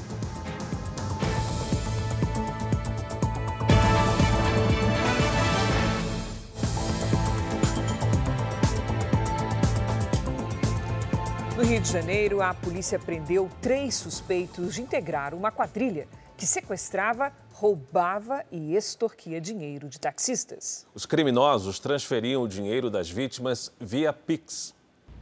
No 11.61 11.67
Rio 11.67 11.79
de 11.79 11.91
Janeiro, 11.91 12.41
a 12.41 12.55
polícia 12.55 12.97
prendeu 12.97 13.47
três 13.61 13.93
suspeitos 13.93 14.73
de 14.73 14.81
integrar 14.81 15.35
uma 15.35 15.51
quadrilha 15.51 16.07
que 16.35 16.43
sequestrava, 16.43 17.31
roubava 17.53 18.43
e 18.51 18.75
extorquia 18.75 19.39
dinheiro 19.39 19.87
de 19.87 19.99
taxistas. 19.99 20.87
Os 20.91 21.05
criminosos 21.05 21.77
transferiam 21.77 22.41
o 22.41 22.47
dinheiro 22.47 22.89
das 22.89 23.11
vítimas 23.11 23.71
via 23.79 24.11
Pix. 24.11 24.73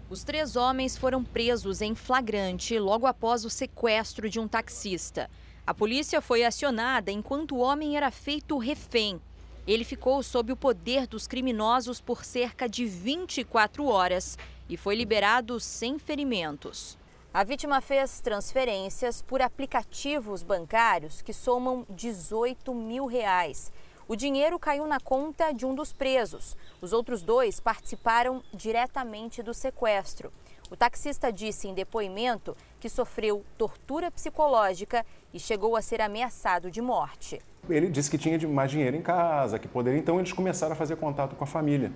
Os 0.10 0.23
três 0.23 0.56
homens 0.56 0.95
foram 0.95 1.25
presos 1.25 1.82
em 1.82 1.93
flagrante 1.93 2.80
logo 2.80 3.06
após 3.06 3.43
o 3.43 3.49
sequestro 3.49 4.30
de 4.30 4.39
um 4.39 4.47
taxista. 4.47 5.30
A 5.67 5.73
polícia 5.73 6.21
foi 6.21 6.45
acionada 6.45 7.12
enquanto 7.12 7.54
o 7.54 7.60
homem 7.60 7.97
era 7.97 8.10
feito 8.12 8.58
refém. 8.58 9.19
Ele 9.67 9.84
ficou 9.84 10.23
sob 10.23 10.54
o 10.54 10.56
poder 10.56 11.06
dos 11.06 11.28
criminosos 11.28 11.99
por 11.99 12.23
cerca 12.23 12.69
de 12.69 12.86
24 12.86 13.86
horas 13.86 14.38
e 14.69 14.77
foi 14.77 14.95
liberado 14.95 15.60
sem 15.60 15.97
ferimentos. 15.97 16.97
A 17.34 17.43
vítima 17.43 17.82
fez 17.82 18.21
transferências 18.21 19.21
por 19.21 19.41
aplicativos 19.41 20.43
bancários 20.43 21.21
que 21.21 21.34
somam 21.34 21.86
18 21.89 22.73
mil 22.73 23.05
reais. 23.05 23.71
O 24.08 24.15
dinheiro 24.15 24.58
caiu 24.58 24.88
na 24.88 24.99
conta 24.99 25.51
de 25.51 25.65
um 25.65 25.75
dos 25.75 25.93
presos. 25.93 26.58
Os 26.82 26.93
outros 26.93 27.21
dois 27.21 27.60
participaram 27.60 28.41
diretamente 28.51 29.43
do 29.43 29.53
sequestro. 29.53 30.32
O 30.71 30.75
taxista 30.75 31.32
disse 31.32 31.67
em 31.67 31.73
depoimento 31.75 32.55
que 32.79 32.89
sofreu 32.89 33.43
tortura 33.58 34.10
psicológica 34.10 35.05
e 35.32 35.39
chegou 35.39 35.75
a 35.75 35.82
ser 35.82 36.01
ameaçado 36.01 36.71
de 36.71 36.82
morte. 36.82 37.39
Ele 37.69 37.88
disse 37.88 38.10
que 38.10 38.17
tinha 38.17 38.39
mais 38.47 38.71
dinheiro 38.71 38.97
em 38.97 39.01
casa, 39.01 39.60
que 39.60 39.67
poderia. 39.67 39.99
Então 39.99 40.19
eles 40.19 40.34
começaram 40.34 40.73
a 40.73 40.75
fazer 40.75 40.95
contato 40.95 41.36
com 41.36 41.43
a 41.43 41.47
família. 41.47 41.91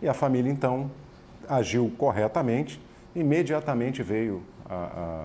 E 0.00 0.08
a 0.08 0.14
família 0.14 0.50
então 0.50 0.90
agiu 1.48 1.92
corretamente. 1.96 2.80
Imediatamente 3.14 4.02
veio 4.02 4.42
a, 4.64 4.74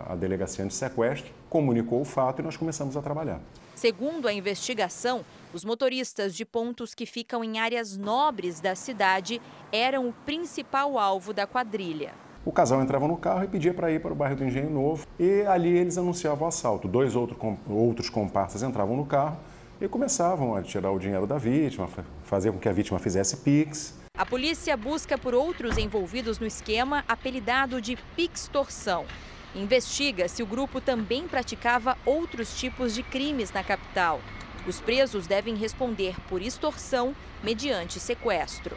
a, 0.09 0.13
a 0.13 0.15
delegacia 0.15 0.65
de 0.65 0.73
sequestro, 0.73 1.31
comunicou 1.49 2.01
o 2.01 2.05
fato 2.05 2.41
e 2.41 2.43
nós 2.43 2.57
começamos 2.57 2.97
a 2.97 3.01
trabalhar. 3.01 3.39
Segundo 3.75 4.27
a 4.27 4.33
investigação, 4.33 5.23
os 5.53 5.63
motoristas 5.63 6.35
de 6.35 6.43
pontos 6.43 6.93
que 6.93 7.05
ficam 7.05 7.43
em 7.43 7.59
áreas 7.59 7.95
nobres 7.95 8.59
da 8.59 8.75
cidade 8.75 9.41
eram 9.71 10.09
o 10.09 10.13
principal 10.25 10.97
alvo 10.97 11.31
da 11.31 11.45
quadrilha. 11.45 12.11
O 12.43 12.51
casal 12.51 12.81
entrava 12.81 13.07
no 13.07 13.17
carro 13.17 13.43
e 13.43 13.47
pedia 13.47 13.73
para 13.73 13.91
ir 13.91 14.01
para 14.01 14.11
o 14.11 14.15
bairro 14.15 14.37
do 14.37 14.45
Engenho 14.45 14.69
Novo 14.69 15.05
e 15.19 15.41
ali 15.41 15.69
eles 15.69 15.97
anunciavam 15.97 16.45
o 16.45 16.47
assalto. 16.47 16.87
Dois 16.87 17.15
outro, 17.15 17.37
outros 17.69 18.09
comparsas 18.09 18.63
entravam 18.63 18.95
no 18.95 19.05
carro 19.05 19.37
e 19.79 19.87
começavam 19.87 20.55
a 20.55 20.61
tirar 20.61 20.91
o 20.91 20.97
dinheiro 20.97 21.27
da 21.27 21.37
vítima, 21.37 21.87
fazer 22.23 22.51
com 22.51 22.57
que 22.57 22.67
a 22.67 22.73
vítima 22.73 22.99
fizesse 22.99 23.37
Pix. 23.37 23.93
A 24.17 24.25
polícia 24.25 24.75
busca 24.75 25.15
por 25.15 25.35
outros 25.35 25.77
envolvidos 25.77 26.39
no 26.39 26.47
esquema 26.47 27.05
apelidado 27.07 27.79
de 27.79 27.95
Pix-torção. 28.15 29.05
Investiga 29.53 30.27
se 30.27 30.41
o 30.41 30.45
grupo 30.47 30.81
também 30.81 31.27
praticava 31.27 31.95
outros 32.03 32.59
tipos 32.59 32.95
de 32.95 33.03
crimes 33.03 33.51
na 33.51 33.63
capital. 33.63 34.19
Os 34.65 34.81
presos 34.81 35.27
devem 35.27 35.53
responder 35.53 36.15
por 36.27 36.41
extorsão 36.41 37.15
mediante 37.43 37.99
sequestro. 37.99 38.75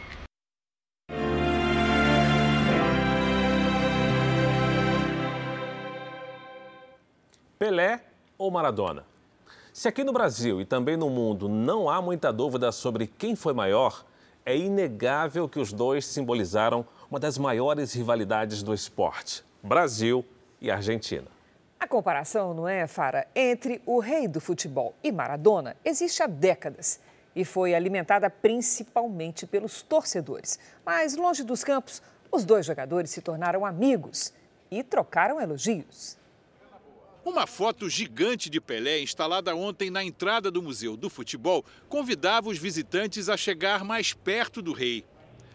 Pelé 7.58 8.04
ou 8.36 8.50
Maradona? 8.50 9.06
Se 9.72 9.88
aqui 9.88 10.04
no 10.04 10.12
Brasil 10.12 10.60
e 10.60 10.66
também 10.66 10.98
no 10.98 11.08
mundo 11.08 11.48
não 11.48 11.88
há 11.88 12.02
muita 12.02 12.30
dúvida 12.30 12.70
sobre 12.70 13.06
quem 13.06 13.34
foi 13.34 13.54
maior, 13.54 14.04
é 14.44 14.56
inegável 14.56 15.48
que 15.48 15.58
os 15.58 15.72
dois 15.72 16.06
simbolizaram 16.06 16.86
uma 17.10 17.20
das 17.20 17.38
maiores 17.38 17.92
rivalidades 17.92 18.62
do 18.62 18.72
esporte: 18.72 19.44
Brasil 19.62 20.24
e 20.60 20.70
Argentina. 20.70 21.26
A 21.78 21.86
comparação, 21.88 22.52
não 22.52 22.68
é, 22.68 22.86
Fara, 22.86 23.26
entre 23.34 23.80
o 23.86 23.98
rei 23.98 24.28
do 24.28 24.40
futebol 24.40 24.94
e 25.02 25.10
Maradona 25.10 25.76
existe 25.84 26.22
há 26.22 26.26
décadas 26.26 27.00
e 27.34 27.44
foi 27.44 27.74
alimentada 27.74 28.28
principalmente 28.28 29.46
pelos 29.46 29.80
torcedores. 29.80 30.58
Mas 30.84 31.16
longe 31.16 31.42
dos 31.42 31.64
campos, 31.64 32.02
os 32.30 32.44
dois 32.44 32.66
jogadores 32.66 33.10
se 33.10 33.22
tornaram 33.22 33.64
amigos 33.64 34.32
e 34.70 34.82
trocaram 34.82 35.40
elogios. 35.40 36.19
Uma 37.30 37.46
foto 37.46 37.88
gigante 37.88 38.50
de 38.50 38.60
Pelé 38.60 39.00
instalada 39.00 39.54
ontem 39.54 39.88
na 39.88 40.02
entrada 40.02 40.50
do 40.50 40.60
Museu 40.60 40.96
do 40.96 41.08
Futebol 41.08 41.64
convidava 41.88 42.48
os 42.48 42.58
visitantes 42.58 43.28
a 43.28 43.36
chegar 43.36 43.84
mais 43.84 44.12
perto 44.12 44.60
do 44.60 44.72
rei. 44.72 45.04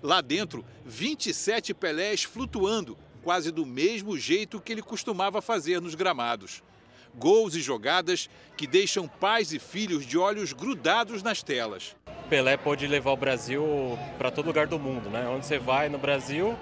Lá 0.01 0.21
dentro, 0.21 0.63
27 0.85 1.73
Pelés 1.73 2.23
flutuando, 2.23 2.97
quase 3.21 3.51
do 3.51 3.65
mesmo 3.65 4.17
jeito 4.17 4.61
que 4.61 4.71
ele 4.71 4.81
costumava 4.81 5.41
fazer 5.41 5.81
nos 5.81 5.95
gramados. 5.95 6.63
Gols 7.13 7.55
e 7.55 7.61
jogadas 7.61 8.29
que 8.55 8.65
deixam 8.65 9.05
pais 9.05 9.51
e 9.51 9.59
filhos 9.59 10.05
de 10.05 10.17
olhos 10.17 10.53
grudados 10.53 11.21
nas 11.21 11.43
telas. 11.43 11.93
Pelé 12.29 12.55
pôde 12.55 12.87
levar 12.87 13.11
o 13.11 13.17
Brasil 13.17 13.99
para 14.17 14.31
todo 14.31 14.45
lugar 14.45 14.65
do 14.65 14.79
mundo, 14.79 15.09
né? 15.09 15.27
Onde 15.27 15.45
você 15.45 15.59
vai 15.59 15.89
no 15.89 15.97
Brasil, 15.97 16.57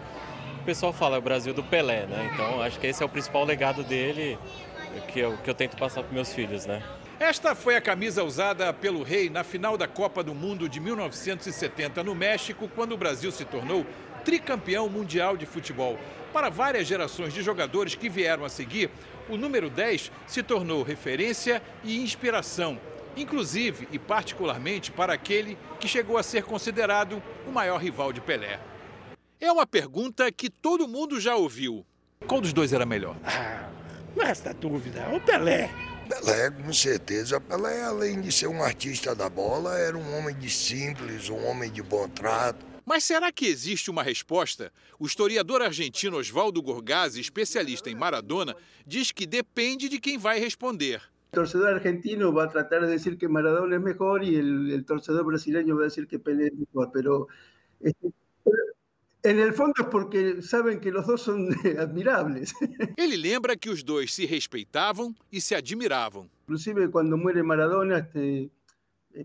o 0.60 0.66
pessoal 0.66 0.92
fala 0.92 1.18
é 1.18 1.20
o 1.20 1.22
Brasil 1.22 1.54
do 1.54 1.62
Pelé, 1.62 2.08
né? 2.08 2.32
Então 2.34 2.64
acho 2.64 2.80
que 2.80 2.88
esse 2.88 3.04
é 3.04 3.06
o 3.06 3.10
principal 3.10 3.46
legado 3.46 3.84
dele 3.84 4.40
que 5.02 5.20
eu, 5.20 5.38
que 5.38 5.50
eu 5.50 5.56
tento 5.56 5.78
passar 5.78 6.04
para 6.04 6.14
meus 6.14 6.34
filhos, 6.34 6.66
né? 6.66 6.82
Esta 7.20 7.56
foi 7.56 7.76
a 7.76 7.82
camisa 7.82 8.24
usada 8.24 8.74
pelo 8.74 9.04
rei 9.04 9.30
na 9.30 9.44
final 9.44 9.78
da 9.78 9.88
Copa 9.88 10.24
do 10.24 10.34
Mundo 10.34 10.68
de 10.68 10.80
1970 10.80 12.04
no 12.04 12.14
México, 12.14 12.70
quando 12.76 12.94
o 12.94 12.98
Brasil 12.98 13.32
se 13.32 13.46
tornou 13.46 13.86
tricampeão 14.26 14.90
mundial 14.90 15.38
de 15.38 15.46
futebol. 15.46 15.98
Para 16.34 16.50
várias 16.50 16.88
gerações 16.88 17.34
de 17.34 17.42
jogadores 17.42 17.96
que 17.96 18.10
vieram 18.10 18.44
a 18.44 18.50
seguir, 18.50 18.90
o 19.30 19.38
número 19.38 19.70
10 19.70 20.12
se 20.26 20.42
tornou 20.42 20.84
referência 20.84 21.62
e 21.84 22.02
inspiração, 22.02 22.80
inclusive 23.16 23.88
e 23.92 24.00
particularmente 24.00 24.92
para 24.92 25.14
aquele 25.14 25.58
que 25.80 25.88
chegou 25.88 26.18
a 26.18 26.24
ser 26.24 26.44
considerado 26.44 27.22
o 27.48 27.52
maior 27.52 27.78
rival 27.78 28.12
de 28.12 28.20
Pelé. 28.20 28.60
É 29.40 29.52
uma 29.52 29.68
pergunta 29.68 30.32
que 30.32 30.50
todo 30.50 30.88
mundo 30.88 31.20
já 31.20 31.36
ouviu. 31.36 31.86
Qual 32.26 32.42
dos 32.42 32.54
dois 32.54 32.74
era 32.74 32.86
melhor? 32.86 33.16
Ah, 33.24 33.70
não 34.16 34.26
resta 34.26 34.54
dúvida, 34.54 35.10
o 35.14 35.20
Pelé. 35.22 35.70
Pelé, 36.08 36.52
com 36.52 36.74
certeza. 36.74 37.40
Pelé, 37.40 37.84
além 37.84 38.22
de 38.22 38.32
ser 38.32 38.48
um 38.48 38.64
artista 38.64 39.16
da 39.16 39.30
bola, 39.30 39.78
era 39.78 39.98
um 39.98 40.18
homem 40.18 40.36
de 40.36 40.50
simples, 40.50 41.30
um 41.30 41.46
homem 41.46 41.72
de 41.72 41.82
bom 41.82 42.08
trato. 42.08 42.66
Mas 42.86 43.06
será 43.06 43.32
que 43.32 43.46
existe 43.46 43.90
uma 43.90 44.04
resposta? 44.04 44.72
O 45.00 45.06
historiador 45.06 45.62
argentino 45.62 46.18
Oswaldo 46.18 46.62
Gorgazzi, 46.62 47.22
especialista 47.22 47.90
em 47.90 47.96
Maradona, 47.96 48.56
diz 48.86 49.12
que 49.12 49.26
depende 49.26 49.88
de 49.88 50.00
quem 50.00 50.18
vai 50.18 50.40
responder. 50.40 51.02
O 51.32 51.36
torcedor 51.36 51.76
argentino 51.76 52.32
vai 52.34 52.50
tratar 52.50 52.82
de 52.82 52.92
dizer 52.92 53.16
que 53.16 53.28
Maradona 53.28 53.76
é 53.76 53.80
melhor 53.80 54.22
e 54.24 54.76
o 54.76 54.84
torcedor 54.84 55.24
brasileiro 55.24 55.78
vai 55.78 55.88
dizer 55.88 56.06
que 56.06 56.20
Pelé 56.20 56.48
é 56.48 56.52
melhor, 56.96 57.26
mas 57.82 57.94
En 59.26 59.40
el 59.40 59.54
fondo 59.54 59.74
es 59.80 59.88
porque 59.88 60.42
saben 60.42 60.82
que 60.82 60.92
los 60.92 61.08
dos 61.08 61.22
son 61.22 61.48
admirables. 61.80 62.54
Ele 62.98 63.16
lembra 63.16 63.56
que 63.56 63.70
os 63.70 63.82
dois 63.82 64.14
se 64.14 64.26
respeitavam 64.26 65.16
e 65.32 65.40
se 65.40 65.56
admiravam. 65.56 66.30
Inclusive 66.44 66.90
cuando 66.90 67.18
muere 67.18 67.42
Maradona, 67.42 68.00
este, 68.00 68.52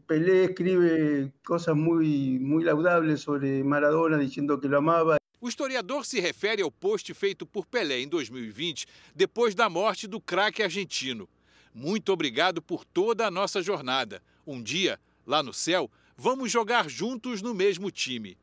Pelé 0.06 0.44
escribe 0.44 1.32
cosas 1.44 1.74
muy, 1.74 2.38
muy 2.38 2.62
laudables 2.62 3.22
sobre 3.22 3.64
Maradona, 3.64 4.16
diciendo 4.18 4.60
que 4.60 4.68
lo 4.68 4.78
amaba. 4.78 5.16
O 5.40 5.48
historiador 5.48 6.04
se 6.04 6.20
refere 6.20 6.62
ao 6.62 6.70
post 6.70 7.12
feito 7.14 7.44
por 7.44 7.66
Pelé 7.66 8.00
em 8.00 8.08
2020, 8.08 8.86
depois 9.14 9.54
da 9.54 9.68
morte 9.68 10.06
do 10.06 10.20
craque 10.20 10.62
argentino. 10.62 11.28
Muito 11.74 12.12
obrigado 12.12 12.62
por 12.62 12.84
toda 12.84 13.26
a 13.26 13.30
nossa 13.30 13.62
jornada. 13.62 14.22
Um 14.46 14.62
dia, 14.62 15.00
lá 15.26 15.42
no 15.42 15.52
céu, 15.52 15.90
vamos 16.16 16.52
jogar 16.52 16.88
juntos 16.88 17.42
no 17.42 17.54
mesmo 17.54 17.90
time. 17.90 18.36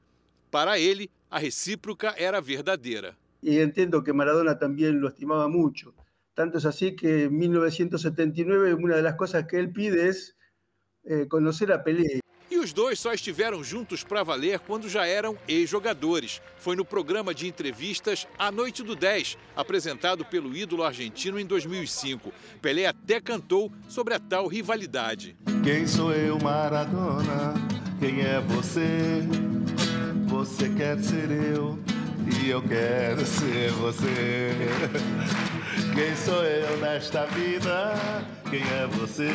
Para 0.49 0.79
ele, 0.79 1.09
a 1.29 1.39
recíproca 1.39 2.13
era 2.17 2.41
verdadeira. 2.41 3.15
E 3.41 3.59
entendo 3.61 4.01
que 4.01 4.13
Maradona 4.13 4.55
também 4.55 4.91
lo 4.91 5.07
estimava 5.07 5.47
muito. 5.47 5.93
Tanto 6.33 6.57
é 6.57 6.67
assim 6.67 6.95
que 6.95 7.25
em 7.25 7.29
1979 7.29 8.73
uma 8.73 9.01
das 9.01 9.15
coisas 9.15 9.45
que 9.45 9.55
ele 9.55 9.69
pide 9.69 9.99
é 9.99 10.11
eh, 11.05 11.25
conhecer 11.25 11.71
a 11.71 11.79
Pelé. 11.79 12.19
E 12.49 12.57
os 12.57 12.71
dois 12.71 12.99
só 12.99 13.13
estiveram 13.13 13.63
juntos 13.63 14.03
para 14.03 14.23
valer 14.23 14.59
quando 14.59 14.87
já 14.87 15.05
eram 15.05 15.37
ex-jogadores. 15.47 16.41
Foi 16.57 16.75
no 16.75 16.85
programa 16.85 17.33
de 17.33 17.47
entrevistas 17.47 18.27
A 18.37 18.51
Noite 18.51 18.83
do 18.83 18.95
10, 18.95 19.37
apresentado 19.55 20.23
pelo 20.23 20.55
ídolo 20.55 20.83
argentino 20.83 21.39
em 21.39 21.45
2005. 21.45 22.31
Pelé 22.61 22.85
até 22.85 23.19
cantou 23.19 23.71
sobre 23.87 24.13
a 24.13 24.19
tal 24.19 24.47
rivalidade. 24.47 25.35
Quem 25.63 25.87
sou 25.87 26.13
eu, 26.13 26.37
Maradona? 26.37 27.53
Quem 27.99 28.21
é 28.21 28.39
você? 28.41 29.54
Você 30.35 30.67
quer 30.67 30.99
ser 30.99 31.31
eu 31.31 31.79
e 32.43 32.49
eu 32.49 32.61
quero 32.61 33.25
ser 33.25 33.71
você. 33.71 34.51
Quem 35.95 36.13
sou 36.17 36.43
eu 36.43 36.77
nesta 36.77 37.25
vida? 37.27 37.93
Quem 38.49 38.61
é 38.61 38.85
você? 38.85 39.29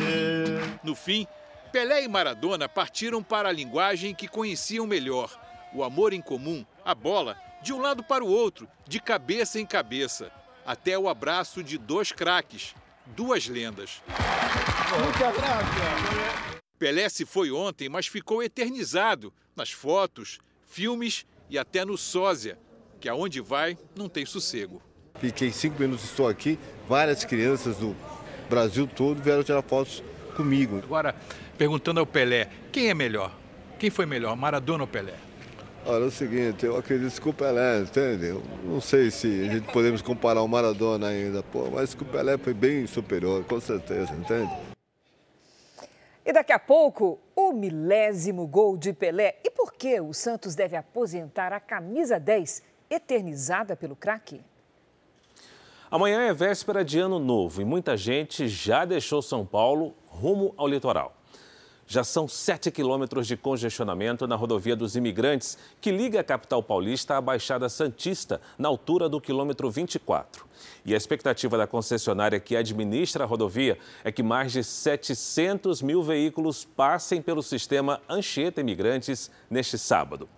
No 0.83 0.93
fim, 0.93 1.25
Pelé 1.71 2.03
e 2.03 2.07
Maradona 2.07 2.69
partiram 2.69 3.23
para 3.23 3.49
a 3.49 3.51
linguagem 3.51 4.13
que 4.13 4.27
conheciam 4.27 4.85
melhor: 4.85 5.35
o 5.73 5.83
amor 5.83 6.13
em 6.13 6.21
comum, 6.21 6.63
a 6.85 6.93
bola, 6.93 7.35
de 7.63 7.73
um 7.73 7.81
lado 7.81 8.03
para 8.03 8.23
o 8.23 8.29
outro, 8.29 8.67
de 8.87 8.99
cabeça 8.99 9.59
em 9.59 9.65
cabeça. 9.65 10.31
até 10.63 10.95
o 10.99 11.09
abraço 11.09 11.63
de 11.63 11.79
dois 11.79 12.11
craques, 12.11 12.75
duas 13.07 13.47
lendas. 13.47 14.03
Pelé 16.77 17.09
se 17.09 17.25
foi 17.25 17.51
ontem, 17.51 17.89
mas 17.89 18.05
ficou 18.05 18.43
eternizado 18.43 19.33
nas 19.55 19.71
fotos, 19.71 20.39
filmes 20.71 21.25
e 21.49 21.59
até 21.59 21.83
no 21.83 21.97
sósia, 21.97 22.57
que 22.99 23.09
aonde 23.09 23.41
vai 23.41 23.77
não 23.95 24.07
tem 24.07 24.25
sossego. 24.25 24.81
Fiquei 25.19 25.51
cinco 25.51 25.79
minutos, 25.79 26.05
estou 26.05 26.27
aqui, 26.27 26.57
várias 26.87 27.25
crianças 27.25 27.77
do 27.77 27.95
Brasil 28.49 28.87
todo 28.87 29.21
vieram 29.21 29.43
tirar 29.43 29.61
fotos 29.61 30.01
comigo. 30.35 30.77
Agora, 30.77 31.13
perguntando 31.57 31.99
ao 31.99 32.05
Pelé, 32.05 32.49
quem 32.71 32.89
é 32.89 32.93
melhor? 32.93 33.37
Quem 33.77 33.89
foi 33.89 34.05
melhor, 34.05 34.35
Maradona 34.37 34.83
ou 34.83 34.87
Pelé? 34.87 35.15
Olha, 35.85 36.03
é 36.03 36.07
o 36.07 36.11
seguinte, 36.11 36.65
eu 36.65 36.77
acredito 36.77 37.19
que 37.19 37.27
o 37.27 37.33
Pelé, 37.33 37.79
entende? 37.79 38.27
Eu 38.27 38.43
não 38.63 38.79
sei 38.79 39.11
se 39.11 39.27
a 39.49 39.53
gente 39.53 39.71
podemos 39.71 40.01
comparar 40.01 40.41
o 40.41 40.47
Maradona 40.47 41.07
ainda, 41.07 41.43
pô, 41.43 41.69
mas 41.71 41.93
que 41.93 42.03
o 42.03 42.05
Pelé 42.05 42.37
foi 42.37 42.53
bem 42.53 42.87
superior, 42.87 43.43
com 43.43 43.59
certeza, 43.59 44.13
entende? 44.13 44.51
E 46.23 46.31
daqui 46.31 46.53
a 46.53 46.59
pouco, 46.59 47.19
o 47.35 47.51
milésimo 47.51 48.47
gol 48.47 48.77
de 48.77 48.93
Pelé. 48.93 49.39
E 49.43 49.49
por 49.49 49.73
que 49.73 49.99
o 49.99 50.13
Santos 50.13 50.55
deve 50.55 50.75
aposentar 50.75 51.53
a 51.53 51.59
camisa 51.59 52.19
10, 52.19 52.63
eternizada 52.89 53.75
pelo 53.75 53.95
craque? 53.95 54.41
Amanhã 55.89 56.21
é 56.21 56.33
véspera 56.33 56.85
de 56.85 56.99
ano 56.99 57.19
novo 57.19 57.61
e 57.61 57.65
muita 57.65 57.97
gente 57.97 58.47
já 58.47 58.85
deixou 58.85 59.21
São 59.21 59.45
Paulo 59.45 59.93
rumo 60.07 60.53
ao 60.55 60.67
litoral. 60.67 61.20
Já 61.91 62.05
são 62.05 62.25
7 62.25 62.71
quilômetros 62.71 63.27
de 63.27 63.35
congestionamento 63.35 64.25
na 64.25 64.37
rodovia 64.37 64.77
dos 64.77 64.95
imigrantes, 64.95 65.57
que 65.81 65.91
liga 65.91 66.21
a 66.21 66.23
capital 66.23 66.63
paulista 66.63 67.17
à 67.17 67.21
Baixada 67.21 67.67
Santista, 67.67 68.39
na 68.57 68.69
altura 68.69 69.09
do 69.09 69.19
quilômetro 69.19 69.69
24. 69.69 70.45
E 70.85 70.93
a 70.93 70.97
expectativa 70.97 71.57
da 71.57 71.67
concessionária 71.67 72.39
que 72.39 72.55
administra 72.55 73.25
a 73.25 73.27
rodovia 73.27 73.77
é 74.05 74.09
que 74.09 74.23
mais 74.23 74.53
de 74.53 74.63
700 74.63 75.81
mil 75.81 76.01
veículos 76.01 76.63
passem 76.63 77.21
pelo 77.21 77.43
sistema 77.43 78.01
Anchieta 78.07 78.61
Imigrantes 78.61 79.29
neste 79.49 79.77
sábado. 79.77 80.29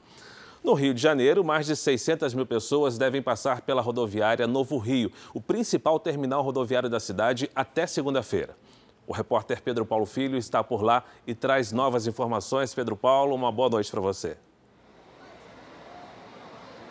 No 0.64 0.74
Rio 0.74 0.92
de 0.92 1.04
Janeiro, 1.04 1.44
mais 1.44 1.68
de 1.68 1.76
600 1.76 2.34
mil 2.34 2.48
pessoas 2.48 2.98
devem 2.98 3.22
passar 3.22 3.62
pela 3.62 3.80
rodoviária 3.80 4.48
Novo 4.48 4.80
Rio, 4.80 5.12
o 5.36 5.40
principal 5.40 6.00
terminal 6.00 6.42
rodoviário 6.42 6.90
da 6.90 7.00
cidade, 7.00 7.48
até 7.54 7.86
segunda-feira. 7.86 8.58
O 9.06 9.14
repórter 9.14 9.62
Pedro 9.62 9.86
Paulo 9.86 10.06
Filho 10.06 10.38
está 10.38 10.64
por 10.64 10.82
lá 10.82 11.04
e 11.28 11.36
traz 11.36 11.72
novas 11.72 12.08
informações. 12.08 12.74
Pedro 12.74 12.96
Paulo, 12.96 13.36
uma 13.36 13.52
boa 13.52 13.70
noite 13.70 13.92
para 13.92 14.02
você. 14.02 14.38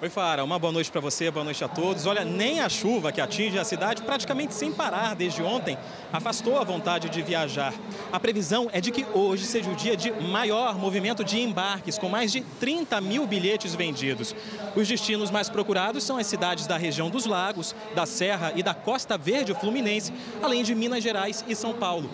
Oi, 0.03 0.11
Fara, 0.11 0.43
uma 0.43 0.59
boa 0.59 0.73
noite 0.73 0.91
para 0.91 1.01
você, 1.01 1.31
boa 1.31 1.45
noite 1.45 1.63
a 1.63 1.69
todos. 1.69 2.07
Olha, 2.07 2.25
nem 2.25 2.59
a 2.59 2.69
chuva 2.69 3.13
que 3.13 3.21
atinge 3.21 3.57
a 3.57 3.63
cidade 3.63 4.03
praticamente 4.03 4.53
sem 4.53 4.73
parar 4.73 5.15
desde 5.15 5.45
ontem 5.45 5.79
afastou 6.13 6.59
a 6.59 6.65
vontade 6.65 7.09
de 7.09 7.23
viajar. 7.23 7.73
A 8.11 8.19
previsão 8.19 8.69
é 8.73 8.81
de 8.81 8.91
que 8.91 9.07
hoje 9.15 9.45
seja 9.45 9.71
o 9.71 9.77
dia 9.77 9.97
de 9.97 10.11
maior 10.11 10.77
movimento 10.77 11.23
de 11.23 11.41
embarques, 11.41 11.99
com 11.99 12.09
mais 12.09 12.33
de 12.33 12.41
30 12.41 13.01
mil 13.01 13.29
bilhetes 13.29 13.77
vendidos. 13.77 14.35
Os 14.75 14.89
destinos 14.89 15.31
mais 15.31 15.49
procurados 15.49 16.03
são 16.03 16.17
as 16.17 16.27
cidades 16.27 16.67
da 16.67 16.77
região 16.77 17.09
dos 17.09 17.25
Lagos, 17.25 17.73
da 17.95 18.05
Serra 18.05 18.53
e 18.57 18.63
da 18.65 18.75
Costa 18.75 19.17
Verde 19.17 19.55
Fluminense, 19.55 20.13
além 20.43 20.65
de 20.65 20.75
Minas 20.75 21.05
Gerais 21.05 21.45
e 21.47 21.55
São 21.55 21.75
Paulo. 21.75 22.11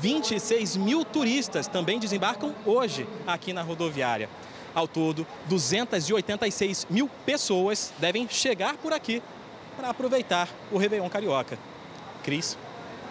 26 0.00 0.76
mil 0.76 1.04
turistas 1.04 1.68
também 1.68 1.98
desembarcam 1.98 2.54
hoje 2.64 3.06
aqui 3.26 3.52
na 3.52 3.60
rodoviária. 3.60 4.30
Ao 4.76 4.86
todo, 4.86 5.26
286 5.46 6.88
mil 6.90 7.08
pessoas 7.24 7.94
devem 7.98 8.28
chegar 8.28 8.76
por 8.76 8.92
aqui 8.92 9.22
para 9.74 9.88
aproveitar 9.88 10.50
o 10.70 10.76
Réveillon 10.76 11.08
Carioca. 11.08 11.58
Cris. 12.22 12.58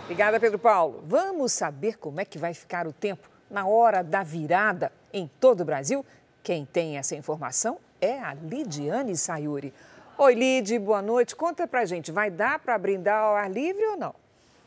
Obrigada, 0.03 0.39
Pedro 0.39 0.59
Paulo. 0.59 1.03
Vamos 1.07 1.53
saber 1.53 1.97
como 1.97 2.21
é 2.21 2.25
que 2.25 2.37
vai 2.37 2.53
ficar 2.53 2.85
o 2.85 2.93
tempo 2.93 3.27
na 3.49 3.65
hora 3.65 4.03
da 4.03 4.21
virada 4.21 4.91
em 5.11 5.27
todo 5.39 5.61
o 5.61 5.65
Brasil? 5.65 6.05
Quem 6.43 6.65
tem 6.65 6.99
essa 6.99 7.15
informação 7.15 7.79
é 7.99 8.19
a 8.19 8.35
Lidiane 8.35 9.17
Sayuri. 9.17 9.73
Oi, 10.19 10.35
Lid, 10.35 10.77
boa 10.77 11.01
noite. 11.01 11.35
Conta 11.35 11.65
pra 11.67 11.83
gente, 11.83 12.11
vai 12.11 12.29
dar 12.29 12.59
para 12.59 12.77
brindar 12.77 13.23
ao 13.23 13.35
ar 13.35 13.49
livre 13.49 13.83
ou 13.85 13.97
não? 13.97 14.24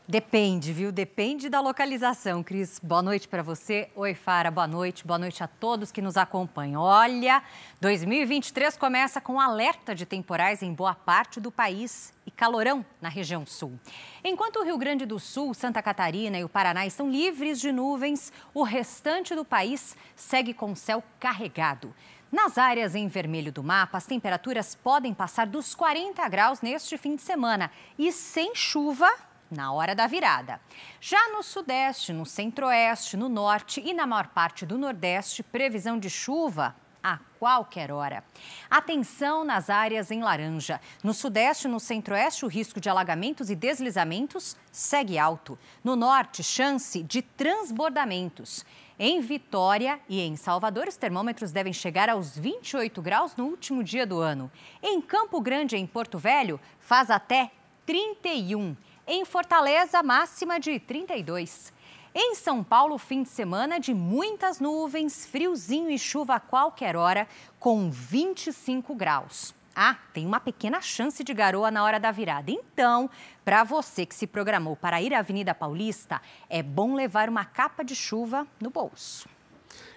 Depende, 0.09 0.73
viu? 0.73 0.91
Depende 0.91 1.49
da 1.49 1.61
localização, 1.61 2.41
Cris. 2.41 2.79
Boa 2.81 2.99
noite 2.99 3.27
para 3.27 3.43
você. 3.43 3.91
Oi, 3.95 4.15
Fara, 4.15 4.49
boa 4.49 4.65
noite. 4.65 5.05
Boa 5.05 5.19
noite 5.19 5.43
a 5.43 5.47
todos 5.47 5.91
que 5.91 6.01
nos 6.01 6.17
acompanham. 6.17 6.81
Olha, 6.81 7.43
2023 7.79 8.75
começa 8.75 9.21
com 9.21 9.39
alerta 9.39 9.93
de 9.93 10.07
temporais 10.07 10.63
em 10.63 10.73
boa 10.73 10.95
parte 10.95 11.39
do 11.39 11.51
país 11.51 12.11
e 12.25 12.31
calorão 12.31 12.83
na 12.99 13.07
região 13.07 13.45
sul. 13.45 13.79
Enquanto 14.23 14.55
o 14.55 14.63
Rio 14.63 14.79
Grande 14.79 15.05
do 15.05 15.19
Sul, 15.19 15.53
Santa 15.53 15.79
Catarina 15.79 16.39
e 16.39 16.43
o 16.43 16.49
Paraná 16.49 16.87
estão 16.87 17.07
livres 17.07 17.61
de 17.61 17.71
nuvens, 17.71 18.33
o 18.51 18.63
restante 18.63 19.35
do 19.35 19.45
país 19.45 19.95
segue 20.15 20.55
com 20.55 20.73
céu 20.73 21.03
carregado. 21.19 21.93
Nas 22.31 22.57
áreas 22.57 22.95
em 22.95 23.07
vermelho 23.07 23.51
do 23.51 23.63
mapa, 23.63 23.99
as 23.99 24.07
temperaturas 24.07 24.73
podem 24.73 25.13
passar 25.13 25.45
dos 25.45 25.75
40 25.75 26.27
graus 26.29 26.61
neste 26.61 26.97
fim 26.97 27.15
de 27.15 27.21
semana 27.21 27.69
e 27.95 28.11
sem 28.11 28.55
chuva 28.55 29.28
na 29.49 29.71
hora 29.71 29.95
da 29.95 30.07
virada. 30.07 30.59
Já 31.01 31.29
no 31.29 31.43
sudeste, 31.43 32.13
no 32.13 32.25
centro-oeste, 32.25 33.17
no 33.17 33.29
norte 33.29 33.81
e 33.83 33.93
na 33.93 34.05
maior 34.05 34.27
parte 34.27 34.65
do 34.65 34.77
nordeste, 34.77 35.43
previsão 35.43 35.97
de 35.97 36.09
chuva 36.09 36.75
a 37.03 37.19
qualquer 37.39 37.91
hora. 37.91 38.23
Atenção 38.69 39.43
nas 39.43 39.69
áreas 39.69 40.11
em 40.11 40.21
laranja. 40.21 40.79
No 41.03 41.13
sudeste 41.13 41.67
e 41.67 41.71
no 41.71 41.79
centro-oeste, 41.79 42.45
o 42.45 42.49
risco 42.49 42.79
de 42.79 42.89
alagamentos 42.89 43.49
e 43.49 43.55
deslizamentos 43.55 44.57
segue 44.71 45.17
alto. 45.17 45.57
No 45.83 45.95
norte, 45.95 46.43
chance 46.43 47.01
de 47.03 47.21
transbordamentos. 47.21 48.65
Em 49.01 49.21
Vitória 49.21 49.97
e 50.09 50.19
em 50.19 50.35
Salvador, 50.35 50.87
os 50.89 50.97
termômetros 50.97 51.53
devem 51.53 51.71
chegar 51.71 52.09
aos 52.09 52.37
28 52.37 53.01
graus 53.01 53.33
no 53.37 53.45
último 53.45 53.81
dia 53.81 54.05
do 54.05 54.19
ano. 54.19 54.51
Em 54.83 54.99
Campo 54.99 55.39
Grande, 55.39 55.77
em 55.77 55.87
Porto 55.87 56.17
Velho, 56.17 56.59
faz 56.81 57.09
até 57.09 57.49
31. 57.85 58.75
Em 59.11 59.25
Fortaleza, 59.25 60.03
máxima 60.03 60.59
de 60.59 60.79
32. 60.79 61.73
Em 62.13 62.35
São 62.35 62.63
Paulo, 62.63 62.95
fim 62.99 63.23
de 63.23 63.29
semana 63.29 63.79
de 63.79 63.91
muitas 63.91 64.59
nuvens, 64.59 65.25
friozinho 65.25 65.89
e 65.89 65.97
chuva 65.97 66.35
a 66.35 66.39
qualquer 66.39 66.95
hora, 66.95 67.27
com 67.59 67.89
25 67.89 68.93
graus. 68.93 69.55
Ah, 69.75 69.97
tem 70.13 70.27
uma 70.27 70.39
pequena 70.39 70.79
chance 70.79 71.23
de 71.23 71.33
garoa 71.33 71.71
na 71.71 71.83
hora 71.83 71.99
da 71.99 72.11
virada. 72.11 72.51
Então, 72.51 73.09
para 73.43 73.63
você 73.63 74.05
que 74.05 74.13
se 74.13 74.27
programou 74.27 74.75
para 74.75 75.01
ir 75.01 75.11
à 75.15 75.19
Avenida 75.19 75.55
Paulista, 75.55 76.21
é 76.47 76.61
bom 76.61 76.93
levar 76.93 77.29
uma 77.29 77.45
capa 77.45 77.83
de 77.83 77.95
chuva 77.95 78.45
no 78.61 78.69
bolso. 78.69 79.27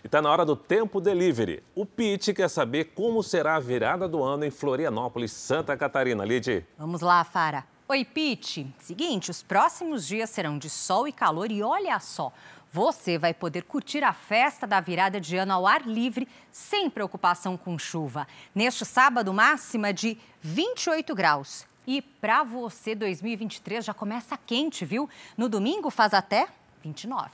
E 0.02 0.06
está 0.06 0.22
na 0.22 0.30
hora 0.30 0.46
do 0.46 0.56
Tempo 0.56 1.02
Delivery. 1.02 1.62
O 1.74 1.84
Pete 1.84 2.32
quer 2.32 2.48
saber 2.48 2.94
como 2.94 3.22
será 3.22 3.56
a 3.56 3.60
virada 3.60 4.08
do 4.08 4.22
ano 4.22 4.46
em 4.46 4.50
Florianópolis, 4.50 5.32
Santa 5.32 5.76
Catarina. 5.76 6.24
Lid. 6.24 6.66
Vamos 6.78 7.02
lá, 7.02 7.22
Fara. 7.24 7.71
Oi, 7.88 8.04
Pete. 8.04 8.72
Seguinte, 8.78 9.30
os 9.30 9.42
próximos 9.42 10.06
dias 10.06 10.30
serão 10.30 10.56
de 10.56 10.70
sol 10.70 11.08
e 11.08 11.12
calor 11.12 11.50
e 11.50 11.62
olha 11.62 11.98
só, 11.98 12.32
você 12.72 13.18
vai 13.18 13.34
poder 13.34 13.64
curtir 13.64 14.04
a 14.04 14.12
festa 14.12 14.66
da 14.66 14.80
virada 14.80 15.20
de 15.20 15.36
ano 15.36 15.52
ao 15.52 15.66
ar 15.66 15.86
livre, 15.86 16.28
sem 16.50 16.88
preocupação 16.88 17.56
com 17.56 17.76
chuva. 17.76 18.26
Neste 18.54 18.86
sábado, 18.86 19.34
máxima 19.34 19.92
de 19.92 20.16
28 20.40 21.12
graus. 21.14 21.66
E 21.84 22.00
para 22.00 22.44
você, 22.44 22.94
2023 22.94 23.84
já 23.84 23.92
começa 23.92 24.38
quente, 24.38 24.84
viu? 24.84 25.10
No 25.36 25.48
domingo 25.48 25.90
faz 25.90 26.14
até 26.14 26.46
29. 26.82 27.30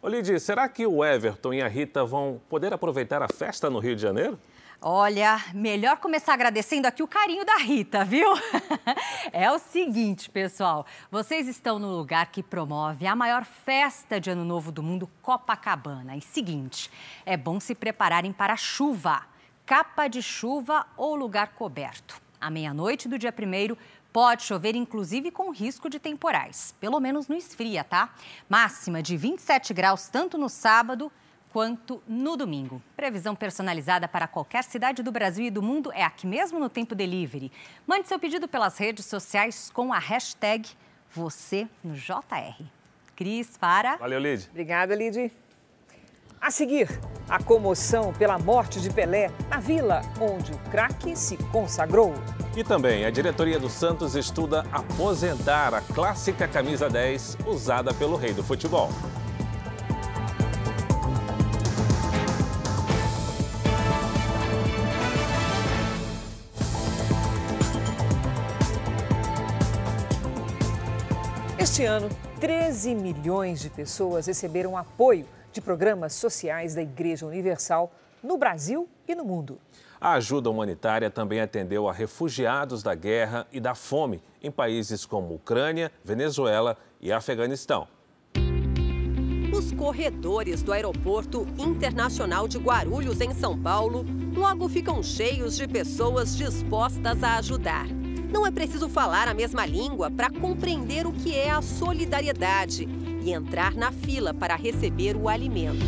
Ô, 0.00 0.08
será 0.38 0.68
que 0.68 0.86
o 0.86 1.04
Everton 1.04 1.52
e 1.52 1.60
a 1.60 1.68
Rita 1.68 2.04
vão 2.04 2.40
poder 2.48 2.72
aproveitar 2.72 3.20
a 3.20 3.28
festa 3.28 3.68
no 3.68 3.80
Rio 3.80 3.96
de 3.96 4.02
Janeiro? 4.02 4.38
Olha, 4.84 5.40
melhor 5.54 5.98
começar 5.98 6.34
agradecendo 6.34 6.88
aqui 6.88 7.04
o 7.04 7.06
carinho 7.06 7.44
da 7.44 7.54
Rita, 7.58 8.04
viu? 8.04 8.28
é 9.32 9.48
o 9.48 9.56
seguinte, 9.56 10.28
pessoal, 10.28 10.84
vocês 11.08 11.46
estão 11.46 11.78
no 11.78 11.96
lugar 11.96 12.32
que 12.32 12.42
promove 12.42 13.06
a 13.06 13.14
maior 13.14 13.44
festa 13.44 14.18
de 14.18 14.28
Ano 14.28 14.44
Novo 14.44 14.72
do 14.72 14.82
mundo, 14.82 15.08
Copacabana. 15.22 16.16
E 16.16 16.20
seguinte, 16.20 16.90
é 17.24 17.36
bom 17.36 17.60
se 17.60 17.76
prepararem 17.76 18.32
para 18.32 18.56
chuva, 18.56 19.22
capa 19.64 20.08
de 20.08 20.20
chuva 20.20 20.84
ou 20.96 21.14
lugar 21.14 21.52
coberto. 21.52 22.20
À 22.40 22.50
meia-noite 22.50 23.08
do 23.08 23.16
dia 23.16 23.30
primeiro, 23.30 23.78
Pode 24.12 24.42
chover, 24.42 24.76
inclusive 24.76 25.30
com 25.30 25.50
risco 25.50 25.88
de 25.88 25.98
temporais. 25.98 26.74
Pelo 26.78 27.00
menos 27.00 27.28
no 27.28 27.34
esfria, 27.34 27.82
tá? 27.82 28.12
Máxima 28.46 29.02
de 29.02 29.16
27 29.16 29.72
graus 29.72 30.06
tanto 30.08 30.36
no 30.36 30.50
sábado 30.50 31.10
quanto 31.52 32.02
no 32.08 32.34
domingo. 32.36 32.82
Previsão 32.96 33.36
personalizada 33.36 34.08
para 34.08 34.26
qualquer 34.26 34.64
cidade 34.64 35.02
do 35.02 35.12
Brasil 35.12 35.44
e 35.44 35.50
do 35.50 35.60
mundo 35.60 35.92
é 35.92 36.02
aqui 36.02 36.26
mesmo 36.26 36.58
no 36.58 36.68
Tempo 36.68 36.94
Delivery. 36.94 37.52
Mande 37.86 38.08
seu 38.08 38.18
pedido 38.18 38.48
pelas 38.48 38.78
redes 38.78 39.04
sociais 39.04 39.70
com 39.72 39.92
a 39.92 39.98
hashtag 39.98 40.66
você 41.14 41.68
no 41.84 41.94
JR. 41.94 42.64
Cris, 43.14 43.58
para. 43.58 43.96
Valeu, 43.96 44.18
Lid. 44.18 44.48
Obrigada, 44.50 44.94
Lid. 44.94 45.30
A 46.40 46.50
seguir, 46.50 46.88
a 47.28 47.40
comoção 47.40 48.12
pela 48.14 48.38
morte 48.38 48.80
de 48.80 48.90
Pelé 48.90 49.30
na 49.48 49.60
vila 49.60 50.00
onde 50.20 50.52
o 50.52 50.58
craque 50.70 51.14
se 51.14 51.36
consagrou. 51.36 52.14
E 52.56 52.64
também 52.64 53.04
a 53.04 53.10
diretoria 53.10 53.60
do 53.60 53.68
Santos 53.68 54.16
estuda 54.16 54.66
aposentar 54.72 55.72
a 55.74 55.80
clássica 55.80 56.48
camisa 56.48 56.88
10 56.88 57.38
usada 57.46 57.94
pelo 57.94 58.16
rei 58.16 58.32
do 58.32 58.42
futebol. 58.42 58.88
Este 71.72 71.86
ano, 71.86 72.10
13 72.38 72.94
milhões 72.94 73.58
de 73.58 73.70
pessoas 73.70 74.26
receberam 74.26 74.76
apoio 74.76 75.24
de 75.50 75.58
programas 75.58 76.12
sociais 76.12 76.74
da 76.74 76.82
Igreja 76.82 77.24
Universal 77.24 77.90
no 78.22 78.36
Brasil 78.36 78.86
e 79.08 79.14
no 79.14 79.24
mundo. 79.24 79.58
A 79.98 80.12
ajuda 80.12 80.50
humanitária 80.50 81.08
também 81.08 81.40
atendeu 81.40 81.88
a 81.88 81.92
refugiados 81.94 82.82
da 82.82 82.94
guerra 82.94 83.46
e 83.50 83.58
da 83.58 83.74
fome 83.74 84.22
em 84.42 84.50
países 84.50 85.06
como 85.06 85.34
Ucrânia, 85.34 85.90
Venezuela 86.04 86.76
e 87.00 87.10
Afeganistão. 87.10 87.88
Os 89.50 89.72
corredores 89.72 90.62
do 90.62 90.74
Aeroporto 90.74 91.48
Internacional 91.56 92.46
de 92.46 92.58
Guarulhos, 92.58 93.18
em 93.22 93.32
São 93.32 93.58
Paulo, 93.58 94.04
logo 94.36 94.68
ficam 94.68 95.02
cheios 95.02 95.56
de 95.56 95.66
pessoas 95.66 96.36
dispostas 96.36 97.22
a 97.22 97.38
ajudar. 97.38 98.01
Não 98.32 98.46
é 98.46 98.50
preciso 98.50 98.88
falar 98.88 99.28
a 99.28 99.34
mesma 99.34 99.66
língua 99.66 100.10
para 100.10 100.30
compreender 100.30 101.06
o 101.06 101.12
que 101.12 101.36
é 101.36 101.50
a 101.50 101.60
solidariedade 101.60 102.88
e 103.22 103.30
entrar 103.30 103.74
na 103.74 103.92
fila 103.92 104.32
para 104.32 104.56
receber 104.56 105.16
o 105.16 105.28
alimento. 105.28 105.84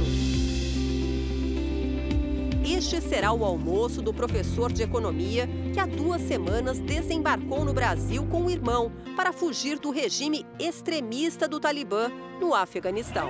Este 2.66 3.00
será 3.00 3.32
o 3.32 3.44
almoço 3.44 4.02
do 4.02 4.12
professor 4.12 4.70
de 4.70 4.82
economia 4.82 5.48
que 5.72 5.80
há 5.80 5.86
duas 5.86 6.20
semanas 6.22 6.78
desembarcou 6.78 7.64
no 7.64 7.72
Brasil 7.72 8.26
com 8.30 8.44
o 8.44 8.50
irmão 8.50 8.92
para 9.16 9.32
fugir 9.32 9.78
do 9.78 9.90
regime 9.90 10.46
extremista 10.58 11.48
do 11.48 11.58
Talibã 11.58 12.10
no 12.40 12.54
Afeganistão. 12.54 13.28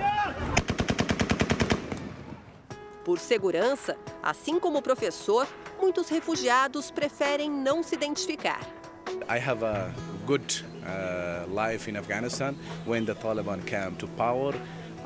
Por 3.05 3.19
segurança, 3.19 3.97
assim 4.21 4.59
como 4.59 4.79
o 4.79 4.81
professor, 4.81 5.47
muitos 5.79 6.09
refugiados 6.09 6.91
preferem 6.91 7.49
não 7.49 7.81
se 7.83 7.95
identificar. 7.95 8.84
I 9.27 9.39
have 9.39 9.63
a 9.63 9.93
good 10.25 10.43
uh, 10.85 11.45
life 11.47 11.87
in 11.87 11.97
Afghanistan. 11.97 12.55
When 12.85 13.05
the 13.05 13.15
Taliban 13.15 13.65
came 13.65 13.95
to 13.97 14.07
power, 14.07 14.53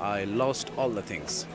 I 0.01 0.25
lost 0.25 0.71
all 0.77 0.89
the 0.89 1.01
things. 1.01 1.47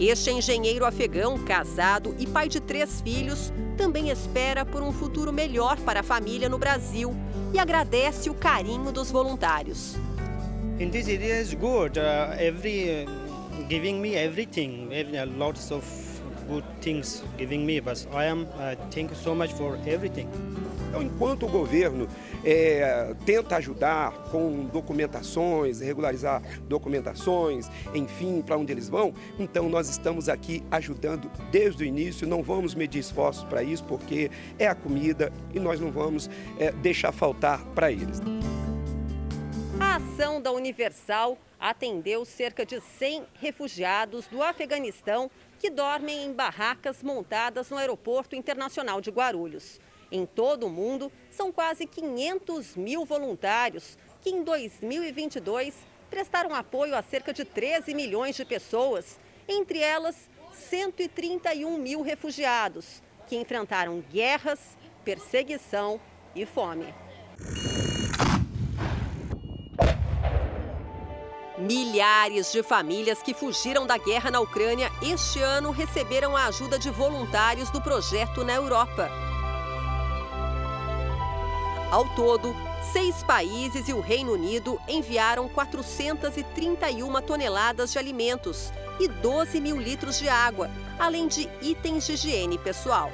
Este 0.00 0.30
engenheiro 0.30 0.84
afegão, 0.84 1.38
casado 1.38 2.14
e 2.18 2.26
pai 2.26 2.48
de 2.48 2.60
três 2.60 3.00
filhos, 3.00 3.52
também 3.76 4.10
espera 4.10 4.64
por 4.64 4.80
um 4.80 4.92
futuro 4.92 5.32
melhor 5.32 5.76
para 5.80 6.00
a 6.00 6.02
família 6.04 6.48
no 6.48 6.56
Brasil 6.56 7.14
e 7.52 7.58
agradece 7.58 8.30
o 8.30 8.34
carinho 8.34 8.92
dos 8.92 9.10
voluntários. 9.10 9.96
In 10.78 10.90
this 10.90 11.08
area 11.08 11.40
is 11.40 11.52
good. 11.54 11.98
Uh, 11.98 12.36
every 12.38 13.04
uh, 13.04 13.10
giving 13.68 14.00
me 14.00 14.14
everything, 14.14 14.88
every, 14.92 15.18
uh, 15.18 15.26
lots 15.26 15.72
of 15.72 15.84
good 16.48 16.64
things 16.80 17.24
giving 17.36 17.66
me. 17.66 17.80
But 17.80 18.06
I 18.14 18.26
am 18.26 18.46
uh, 18.56 18.76
thank 18.92 19.10
you 19.10 19.16
so 19.16 19.34
much 19.34 19.52
for 19.54 19.76
everything. 19.84 20.28
Então, 20.98 21.02
enquanto 21.02 21.46
o 21.46 21.48
governo 21.48 22.08
é, 22.44 23.14
tenta 23.24 23.56
ajudar 23.56 24.12
com 24.30 24.64
documentações, 24.64 25.80
regularizar 25.80 26.42
documentações, 26.62 27.68
enfim, 27.94 28.42
para 28.42 28.56
onde 28.56 28.72
eles 28.72 28.88
vão, 28.88 29.14
então 29.38 29.68
nós 29.68 29.88
estamos 29.88 30.28
aqui 30.28 30.62
ajudando 30.70 31.30
desde 31.52 31.84
o 31.84 31.86
início, 31.86 32.26
não 32.26 32.42
vamos 32.42 32.74
medir 32.74 32.98
esforços 32.98 33.44
para 33.44 33.62
isso, 33.62 33.84
porque 33.84 34.30
é 34.58 34.66
a 34.66 34.74
comida 34.74 35.32
e 35.54 35.60
nós 35.60 35.78
não 35.78 35.92
vamos 35.92 36.28
é, 36.58 36.72
deixar 36.72 37.12
faltar 37.12 37.64
para 37.66 37.92
eles. 37.92 38.20
A 39.78 39.96
ação 39.96 40.42
da 40.42 40.50
Universal 40.50 41.38
atendeu 41.60 42.24
cerca 42.24 42.66
de 42.66 42.80
100 42.80 43.24
refugiados 43.40 44.26
do 44.26 44.42
Afeganistão 44.42 45.30
que 45.60 45.70
dormem 45.70 46.24
em 46.24 46.32
barracas 46.32 47.02
montadas 47.02 47.70
no 47.70 47.76
Aeroporto 47.76 48.34
Internacional 48.34 49.00
de 49.00 49.10
Guarulhos. 49.10 49.80
Em 50.10 50.24
todo 50.24 50.66
o 50.66 50.70
mundo, 50.70 51.12
são 51.30 51.52
quase 51.52 51.86
500 51.86 52.76
mil 52.76 53.04
voluntários 53.04 53.98
que, 54.22 54.30
em 54.30 54.42
2022, 54.42 55.74
prestaram 56.08 56.54
apoio 56.54 56.96
a 56.96 57.02
cerca 57.02 57.32
de 57.32 57.44
13 57.44 57.94
milhões 57.94 58.34
de 58.34 58.44
pessoas, 58.44 59.18
entre 59.46 59.80
elas 59.80 60.16
131 60.52 61.76
mil 61.76 62.00
refugiados, 62.00 63.02
que 63.26 63.36
enfrentaram 63.36 64.02
guerras, 64.10 64.58
perseguição 65.04 66.00
e 66.34 66.46
fome. 66.46 66.94
Milhares 71.58 72.52
de 72.52 72.62
famílias 72.62 73.20
que 73.20 73.34
fugiram 73.34 73.86
da 73.86 73.98
guerra 73.98 74.30
na 74.30 74.40
Ucrânia 74.40 74.90
este 75.02 75.40
ano 75.40 75.70
receberam 75.70 76.36
a 76.36 76.46
ajuda 76.46 76.78
de 76.78 76.88
voluntários 76.88 77.68
do 77.70 77.80
projeto 77.82 78.44
na 78.44 78.54
Europa. 78.54 79.27
Ao 81.90 82.04
todo, 82.04 82.54
seis 82.92 83.22
países 83.22 83.88
e 83.88 83.94
o 83.94 84.00
Reino 84.00 84.32
Unido 84.32 84.78
enviaram 84.86 85.48
431 85.48 87.22
toneladas 87.22 87.92
de 87.92 87.98
alimentos 87.98 88.70
e 89.00 89.08
12 89.08 89.58
mil 89.58 89.78
litros 89.78 90.18
de 90.18 90.28
água, 90.28 90.70
além 90.98 91.26
de 91.26 91.48
itens 91.62 92.06
de 92.06 92.12
higiene 92.12 92.58
pessoal. 92.58 93.10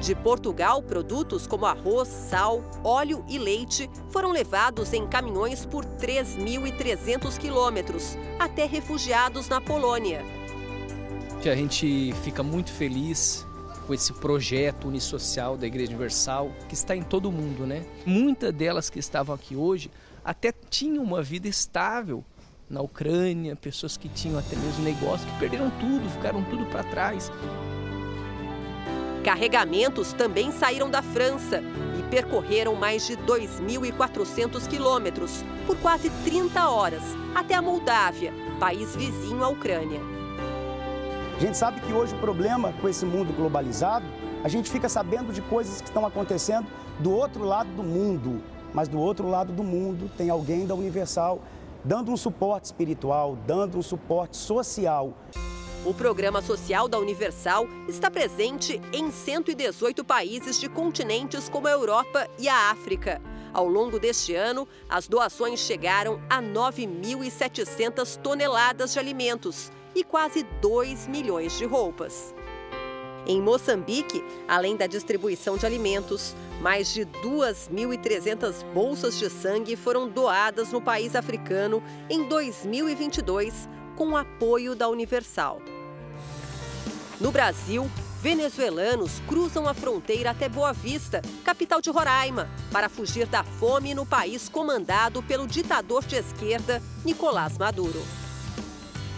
De 0.00 0.12
Portugal, 0.12 0.82
produtos 0.82 1.46
como 1.46 1.66
arroz, 1.66 2.08
sal, 2.08 2.64
óleo 2.82 3.24
e 3.28 3.38
leite 3.38 3.88
foram 4.10 4.32
levados 4.32 4.92
em 4.92 5.06
caminhões 5.06 5.64
por 5.64 5.84
3.300 5.84 7.38
quilômetros 7.38 8.18
até 8.40 8.66
refugiados 8.66 9.48
na 9.48 9.60
Polônia. 9.60 10.24
A 11.44 11.54
gente 11.54 12.12
fica 12.24 12.42
muito 12.42 12.72
feliz 12.72 13.46
com 13.86 13.94
esse 13.94 14.12
projeto 14.12 14.88
unissocial 14.88 15.56
da 15.56 15.66
Igreja 15.66 15.90
Universal, 15.90 16.50
que 16.68 16.74
está 16.74 16.96
em 16.96 17.02
todo 17.02 17.26
o 17.26 17.32
mundo, 17.32 17.66
né? 17.66 17.84
Muitas 18.06 18.52
delas 18.52 18.90
que 18.90 18.98
estavam 18.98 19.34
aqui 19.34 19.54
hoje 19.54 19.90
até 20.24 20.52
tinham 20.70 21.04
uma 21.04 21.22
vida 21.22 21.48
estável 21.48 22.24
na 22.68 22.80
Ucrânia, 22.80 23.54
pessoas 23.54 23.96
que 23.96 24.08
tinham 24.08 24.38
até 24.38 24.56
mesmo 24.56 24.82
negócio, 24.82 25.26
que 25.26 25.38
perderam 25.38 25.70
tudo, 25.78 26.08
ficaram 26.10 26.42
tudo 26.44 26.64
para 26.66 26.82
trás. 26.84 27.30
Carregamentos 29.22 30.12
também 30.12 30.50
saíram 30.52 30.90
da 30.90 31.02
França 31.02 31.62
e 31.98 32.02
percorreram 32.10 32.74
mais 32.74 33.06
de 33.06 33.16
2.400 33.16 34.66
quilômetros 34.68 35.42
por 35.66 35.76
quase 35.78 36.10
30 36.24 36.68
horas 36.68 37.02
até 37.34 37.54
a 37.54 37.62
Moldávia, 37.62 38.32
país 38.58 38.94
vizinho 38.94 39.42
à 39.42 39.48
Ucrânia. 39.48 40.13
A 41.36 41.40
gente 41.40 41.58
sabe 41.58 41.80
que 41.80 41.92
hoje 41.92 42.14
o 42.14 42.18
problema 42.18 42.72
com 42.80 42.88
esse 42.88 43.04
mundo 43.04 43.34
globalizado, 43.34 44.06
a 44.44 44.48
gente 44.48 44.70
fica 44.70 44.88
sabendo 44.88 45.32
de 45.32 45.42
coisas 45.42 45.80
que 45.80 45.88
estão 45.88 46.06
acontecendo 46.06 46.66
do 47.00 47.12
outro 47.12 47.42
lado 47.42 47.68
do 47.70 47.82
mundo. 47.82 48.40
Mas 48.72 48.86
do 48.86 49.00
outro 49.00 49.28
lado 49.28 49.52
do 49.52 49.64
mundo 49.64 50.08
tem 50.16 50.30
alguém 50.30 50.64
da 50.64 50.76
Universal 50.76 51.42
dando 51.84 52.12
um 52.12 52.16
suporte 52.16 52.66
espiritual, 52.66 53.36
dando 53.46 53.76
um 53.76 53.82
suporte 53.82 54.36
social. 54.36 55.12
O 55.84 55.92
programa 55.92 56.40
social 56.40 56.86
da 56.86 56.98
Universal 56.98 57.66
está 57.88 58.10
presente 58.10 58.80
em 58.92 59.10
118 59.10 60.04
países 60.04 60.58
de 60.60 60.68
continentes 60.68 61.48
como 61.48 61.66
a 61.66 61.72
Europa 61.72 62.28
e 62.38 62.48
a 62.48 62.70
África. 62.70 63.20
Ao 63.52 63.68
longo 63.68 63.98
deste 63.98 64.34
ano, 64.34 64.68
as 64.88 65.08
doações 65.08 65.60
chegaram 65.60 66.20
a 66.30 66.40
9.700 66.40 68.16
toneladas 68.18 68.92
de 68.92 68.98
alimentos 69.00 69.70
e 69.94 70.02
quase 70.02 70.42
2 70.60 71.06
milhões 71.06 71.56
de 71.58 71.64
roupas. 71.64 72.34
Em 73.26 73.40
Moçambique, 73.40 74.22
além 74.46 74.76
da 74.76 74.86
distribuição 74.86 75.56
de 75.56 75.64
alimentos, 75.64 76.34
mais 76.60 76.92
de 76.92 77.06
2.300 77.06 78.62
bolsas 78.74 79.18
de 79.18 79.30
sangue 79.30 79.76
foram 79.76 80.08
doadas 80.08 80.70
no 80.70 80.80
país 80.80 81.16
africano 81.16 81.82
em 82.10 82.28
2022 82.28 83.68
com 83.96 84.16
apoio 84.16 84.74
da 84.74 84.88
Universal. 84.88 85.60
No 87.20 87.30
Brasil, 87.30 87.88
venezuelanos 88.20 89.20
cruzam 89.28 89.68
a 89.68 89.72
fronteira 89.72 90.30
até 90.30 90.48
Boa 90.48 90.72
Vista, 90.72 91.22
capital 91.44 91.80
de 91.80 91.90
Roraima, 91.90 92.50
para 92.70 92.88
fugir 92.88 93.26
da 93.26 93.44
fome 93.44 93.94
no 93.94 94.04
país 94.04 94.48
comandado 94.48 95.22
pelo 95.22 95.46
ditador 95.46 96.04
de 96.04 96.16
esquerda 96.16 96.82
Nicolás 97.04 97.56
Maduro. 97.56 98.23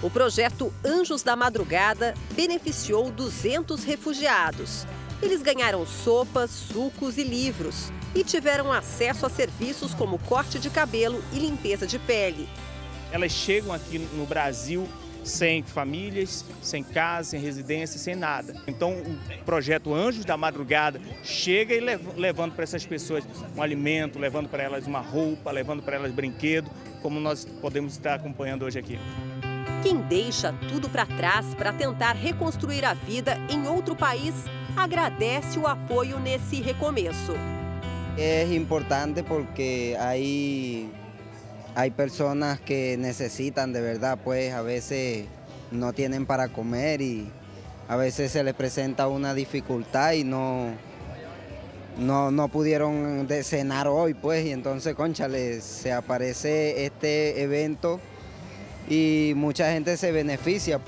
O 0.02 0.10
projeto 0.10 0.72
Anjos 0.84 1.22
da 1.22 1.34
Madrugada 1.34 2.12
beneficiou 2.32 3.10
200 3.10 3.82
refugiados. 3.82 4.86
Eles 5.22 5.40
ganharam 5.40 5.86
sopas, 5.86 6.50
sucos 6.50 7.16
e 7.16 7.24
livros 7.24 7.90
e 8.14 8.22
tiveram 8.22 8.70
acesso 8.70 9.24
a 9.24 9.30
serviços 9.30 9.94
como 9.94 10.18
corte 10.18 10.58
de 10.58 10.68
cabelo 10.68 11.24
e 11.32 11.38
limpeza 11.38 11.86
de 11.86 11.98
pele. 11.98 12.46
Elas 13.10 13.32
chegam 13.32 13.72
aqui 13.72 13.98
no 13.98 14.26
Brasil 14.26 14.86
sem 15.24 15.62
famílias, 15.62 16.44
sem 16.60 16.84
casa, 16.84 17.30
sem 17.30 17.40
residência, 17.40 17.98
sem 17.98 18.14
nada. 18.14 18.54
Então 18.66 18.92
o 18.92 19.44
projeto 19.44 19.94
Anjos 19.94 20.26
da 20.26 20.36
Madrugada 20.36 21.00
chega 21.24 21.74
e 21.74 21.80
levando 21.80 22.52
para 22.52 22.64
essas 22.64 22.84
pessoas 22.84 23.24
um 23.56 23.62
alimento, 23.62 24.18
levando 24.18 24.48
para 24.48 24.62
elas 24.62 24.86
uma 24.86 25.00
roupa, 25.00 25.50
levando 25.50 25.82
para 25.82 25.96
elas 25.96 26.12
brinquedo, 26.12 26.70
como 27.00 27.18
nós 27.18 27.46
podemos 27.62 27.94
estar 27.94 28.14
acompanhando 28.14 28.66
hoje 28.66 28.78
aqui. 28.78 28.98
Quem 29.86 29.98
deixa 29.98 30.52
tudo 30.68 30.88
para 30.88 31.06
trás 31.06 31.54
para 31.54 31.72
tentar 31.72 32.16
reconstruir 32.16 32.84
a 32.84 32.92
vida 32.92 33.38
em 33.48 33.68
outro 33.68 33.94
país 33.94 34.34
agradece 34.76 35.60
o 35.60 35.66
apoio 35.68 36.18
nesse 36.18 36.60
recomeço. 36.60 37.34
É 38.18 38.52
importante 38.52 39.22
porque 39.22 39.96
aí 40.00 40.90
hay 41.76 41.92
personas 41.92 42.58
que 42.58 42.96
necesitan 42.96 43.72
de 43.72 43.80
verdad, 43.80 44.18
pues 44.24 44.52
a 44.52 44.60
veces 44.60 45.26
no 45.70 45.92
tienen 45.92 46.26
para 46.26 46.48
comer 46.48 47.00
y 47.00 47.30
a 47.86 47.94
veces 47.94 48.32
se 48.32 48.42
les 48.42 48.54
presenta 48.54 49.06
una 49.06 49.34
dificultad 49.34 50.14
y 50.14 50.24
no, 50.24 50.72
no, 51.96 52.32
no 52.32 52.48
pudieron 52.48 53.28
cenar 53.44 53.86
hoy, 53.86 54.14
pues, 54.14 54.46
y 54.46 54.50
entonces, 54.50 54.96
conchale, 54.96 55.60
se 55.60 55.92
aparece 55.92 56.86
este 56.86 57.40
evento 57.40 58.00
y 58.88 59.32
mucha 59.36 59.70
gente 59.72 59.96
se 59.96 60.12
beneficia. 60.12 60.80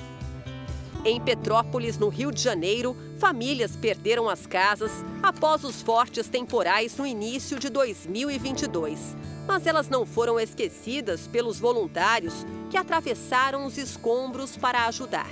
Em 1.04 1.20
Petrópolis, 1.20 1.98
no 1.98 2.08
Rio 2.08 2.30
de 2.30 2.42
Janeiro, 2.42 2.96
famílias 3.18 3.76
perderam 3.76 4.28
as 4.28 4.46
casas 4.46 4.90
após 5.22 5.64
os 5.64 5.80
fortes 5.80 6.28
temporais 6.28 6.96
no 6.96 7.06
início 7.06 7.58
de 7.58 7.70
2022 7.70 9.16
mas 9.48 9.66
elas 9.66 9.88
não 9.88 10.04
foram 10.04 10.38
esquecidas 10.38 11.26
pelos 11.26 11.58
voluntários 11.58 12.46
que 12.68 12.76
atravessaram 12.76 13.64
os 13.64 13.78
escombros 13.78 14.58
para 14.58 14.86
ajudar. 14.86 15.30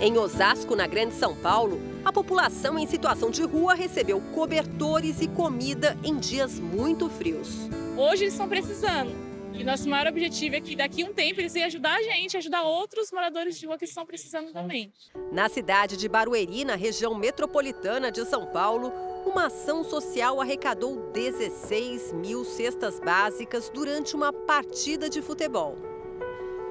Em 0.00 0.18
Osasco, 0.18 0.74
na 0.74 0.88
Grande 0.88 1.14
São 1.14 1.36
Paulo, 1.36 1.80
a 2.04 2.12
população 2.12 2.76
em 2.76 2.86
situação 2.86 3.30
de 3.30 3.44
rua 3.44 3.74
recebeu 3.74 4.20
cobertores 4.34 5.20
e 5.20 5.28
comida 5.28 5.96
em 6.02 6.16
dias 6.18 6.58
muito 6.58 7.08
frios. 7.08 7.70
Hoje 7.96 8.24
eles 8.24 8.34
estão 8.34 8.48
precisando. 8.48 9.25
E 9.58 9.64
nosso 9.64 9.88
maior 9.88 10.06
objetivo 10.06 10.54
é 10.54 10.60
que 10.60 10.76
daqui 10.76 11.02
a 11.02 11.06
um 11.06 11.14
tempo 11.14 11.40
eles 11.40 11.54
venham 11.54 11.66
ajudar 11.66 11.96
a 11.96 12.02
gente, 12.02 12.36
ajudar 12.36 12.62
outros 12.62 13.10
moradores 13.10 13.58
de 13.58 13.66
rua 13.66 13.78
que 13.78 13.86
estão 13.86 14.04
precisando 14.04 14.52
também. 14.52 14.92
Na 15.32 15.48
cidade 15.48 15.96
de 15.96 16.08
Barueri, 16.08 16.64
na 16.64 16.74
região 16.74 17.14
metropolitana 17.14 18.12
de 18.12 18.24
São 18.26 18.46
Paulo, 18.46 18.92
uma 19.24 19.46
ação 19.46 19.82
social 19.82 20.40
arrecadou 20.40 21.10
16 21.12 22.12
mil 22.12 22.44
cestas 22.44 23.00
básicas 23.00 23.70
durante 23.70 24.14
uma 24.14 24.32
partida 24.32 25.08
de 25.08 25.22
futebol. 25.22 25.76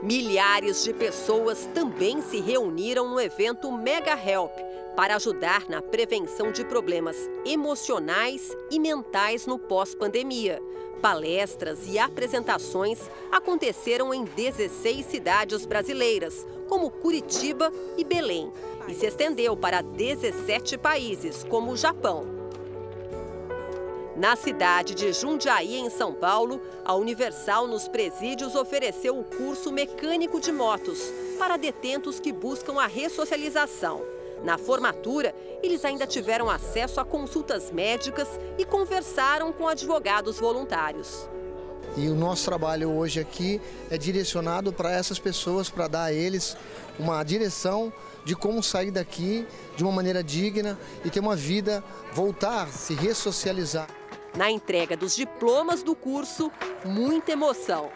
Milhares 0.04 0.84
de 0.84 0.94
pessoas 0.94 1.66
também 1.74 2.22
se 2.22 2.40
reuniram 2.40 3.10
no 3.10 3.20
evento 3.20 3.72
Mega 3.72 4.14
Help 4.14 4.52
para 4.96 5.16
ajudar 5.16 5.68
na 5.68 5.82
prevenção 5.82 6.52
de 6.52 6.64
problemas 6.64 7.18
emocionais 7.46 8.56
e 8.70 8.80
mentais 8.80 9.48
no 9.48 9.58
pós-pandemia. 9.58 10.62
Palestras 11.06 11.82
e 11.86 12.00
apresentações 12.00 12.98
aconteceram 13.32 14.12
em 14.12 14.24
16 14.24 15.06
cidades 15.06 15.64
brasileiras, 15.64 16.48
como 16.68 16.90
Curitiba 16.90 17.72
e 17.96 18.04
Belém, 18.04 18.52
e 18.88 18.96
se 18.96 19.06
estendeu 19.06 19.56
para 19.56 19.84
17 19.84 20.80
países, 20.80 21.44
como 21.44 21.74
o 21.74 21.78
Japão. 21.78 22.26
Na 24.16 24.36
cidade 24.36 24.96
de 24.96 25.14
Jundiaí, 25.14 25.76
em 25.76 25.92
São 25.92 26.12
Paulo, 26.12 26.60
a 26.84 26.96
Universal 26.96 27.68
nos 27.68 27.88
presídios 27.88 28.56
ofereceu 28.56 29.20
o 29.20 29.24
curso 29.24 29.72
mecânico 29.72 30.42
de 30.42 30.52
motos 30.52 31.14
para 31.38 31.56
detentos 31.56 32.20
que 32.20 32.34
buscam 32.34 32.82
a 32.82 32.88
ressocialização. 32.88 34.15
Na 34.44 34.58
formatura, 34.58 35.34
eles 35.64 35.84
ainda 35.86 36.06
tiveram 36.06 36.50
acesso 36.50 37.00
a 37.00 37.06
consultas 37.06 37.72
médicas 37.72 38.28
e 38.58 38.66
conversaram 38.66 39.52
com 39.52 39.68
advogados 39.68 40.40
voluntários. 40.40 41.28
E 41.98 42.10
o 42.10 42.16
nosso 42.16 42.44
trabalho 42.46 42.92
hoje 42.92 43.20
aqui 43.20 43.62
é 43.90 43.98
direcionado 43.98 44.74
para 44.74 44.92
essas 44.92 45.18
pessoas, 45.18 45.70
para 45.70 45.88
dar 45.88 46.04
a 46.04 46.14
eles 46.14 46.58
uma 47.00 47.24
direção 47.24 47.92
de 48.26 48.36
como 48.36 48.62
sair 48.62 48.92
daqui 48.92 49.48
de 49.78 49.84
uma 49.84 49.94
maneira 49.94 50.24
digna 50.24 50.78
e 51.06 51.10
ter 51.10 51.20
uma 51.20 51.36
vida, 51.36 51.84
voltar, 52.12 52.68
se 52.68 52.94
ressocializar. 52.94 53.88
Na 54.36 54.52
entrega 54.52 54.98
dos 54.98 55.16
diplomas 55.16 55.84
do 55.84 55.96
curso, 55.96 56.52
muita 56.84 57.32
emoção. 57.32 57.90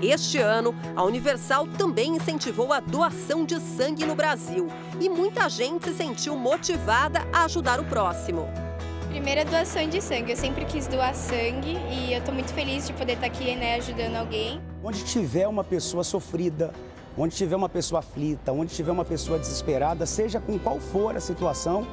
Este 0.00 0.38
ano, 0.38 0.76
a 0.94 1.02
Universal 1.02 1.66
também 1.66 2.14
incentivou 2.14 2.72
a 2.72 2.78
doação 2.78 3.44
de 3.44 3.58
sangue 3.60 4.06
no 4.06 4.14
Brasil 4.14 4.68
e 5.00 5.08
muita 5.08 5.48
gente 5.48 5.86
se 5.86 5.94
sentiu 5.94 6.36
motivada 6.36 7.26
a 7.32 7.44
ajudar 7.44 7.80
o 7.80 7.84
próximo. 7.84 8.48
Primeira 9.08 9.44
doação 9.44 9.88
de 9.88 10.00
sangue. 10.00 10.30
Eu 10.30 10.36
sempre 10.36 10.64
quis 10.66 10.86
doar 10.86 11.14
sangue 11.14 11.76
e 11.90 12.12
eu 12.12 12.20
estou 12.20 12.32
muito 12.32 12.52
feliz 12.52 12.86
de 12.86 12.92
poder 12.92 13.14
estar 13.14 13.26
aqui 13.26 13.56
né, 13.56 13.74
ajudando 13.76 14.14
alguém. 14.14 14.60
Onde 14.84 15.04
tiver 15.04 15.48
uma 15.48 15.64
pessoa 15.64 16.04
sofrida, 16.04 16.72
onde 17.16 17.34
tiver 17.34 17.56
uma 17.56 17.68
pessoa 17.68 17.98
aflita, 17.98 18.52
onde 18.52 18.72
tiver 18.72 18.92
uma 18.92 19.04
pessoa 19.04 19.36
desesperada, 19.36 20.06
seja 20.06 20.38
com 20.38 20.56
qual 20.60 20.78
for 20.78 21.16
a 21.16 21.20
situação, 21.20 21.84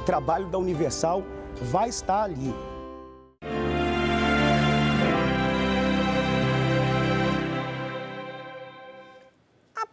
o 0.00 0.04
trabalho 0.04 0.46
da 0.46 0.56
Universal 0.56 1.22
vai 1.60 1.90
estar 1.90 2.22
ali. 2.22 2.54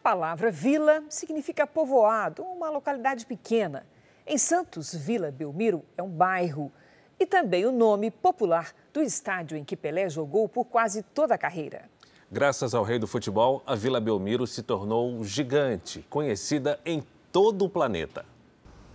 Palavra 0.07 0.49
vila 0.49 1.03
significa 1.09 1.67
povoado, 1.67 2.41
uma 2.41 2.69
localidade 2.69 3.25
pequena. 3.25 3.85
Em 4.25 4.37
Santos, 4.37 4.95
Vila 4.95 5.31
Belmiro 5.31 5.83
é 5.97 6.01
um 6.01 6.07
bairro 6.07 6.71
e 7.19 7.25
também 7.25 7.65
o 7.65 7.73
nome 7.73 8.09
popular 8.09 8.73
do 8.93 9.01
estádio 9.01 9.57
em 9.57 9.65
que 9.65 9.75
Pelé 9.75 10.07
jogou 10.07 10.47
por 10.47 10.63
quase 10.63 11.03
toda 11.03 11.35
a 11.35 11.37
carreira. 11.37 11.89
Graças 12.31 12.73
ao 12.73 12.85
rei 12.85 12.97
do 12.97 13.05
futebol, 13.05 13.61
a 13.67 13.75
Vila 13.75 13.99
Belmiro 13.99 14.47
se 14.47 14.63
tornou 14.63 15.25
gigante, 15.25 16.05
conhecida 16.09 16.79
em 16.85 17.05
todo 17.29 17.65
o 17.65 17.69
planeta. 17.69 18.23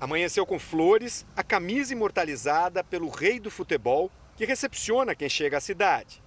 Amanheceu 0.01 0.47
com 0.47 0.59
flores, 0.59 1.27
a 1.37 1.45
camisa 1.45 1.93
imortalizada 1.93 2.83
pelo 2.83 3.11
rei 3.11 3.39
do 3.39 3.51
futebol 3.51 4.11
que 4.35 4.47
recepciona 4.47 5.15
quem 5.15 5.29
chega 5.29 5.59
à 5.59 5.61
cidade. 5.61 6.23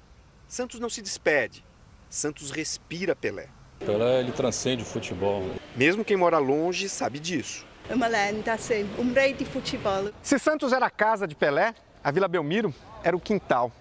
Santos 0.48 0.80
não 0.80 0.92
se 0.92 1.02
despede. 1.02 1.66
Santos 2.08 2.52
respira 2.52 3.16
Pelé. 3.16 3.50
Pelé 3.86 4.20
ele 4.22 4.32
transcende 4.32 4.82
o 4.82 4.86
futebol. 4.86 5.44
Mesmo 5.76 6.04
quem 6.04 6.18
mora 6.18 6.40
longe 6.40 6.90
sabe 6.90 7.20
disso. 7.20 7.66
É 7.88 7.94
uma 7.94 8.08
lenda, 8.08 8.54
assim, 8.54 8.90
um 8.98 9.14
rei 9.14 9.34
de 9.34 9.46
futebol. 9.46 10.10
Se 10.24 10.40
Santos 10.40 10.74
era 10.74 10.88
a 10.88 10.90
casa 10.90 11.28
de 11.28 11.36
Pelé, 11.36 11.76
a 12.04 12.10
Vila 12.10 12.28
Belmiro 12.28 12.74
era 13.04 13.16
o 13.16 13.20
quintal. 13.20 13.72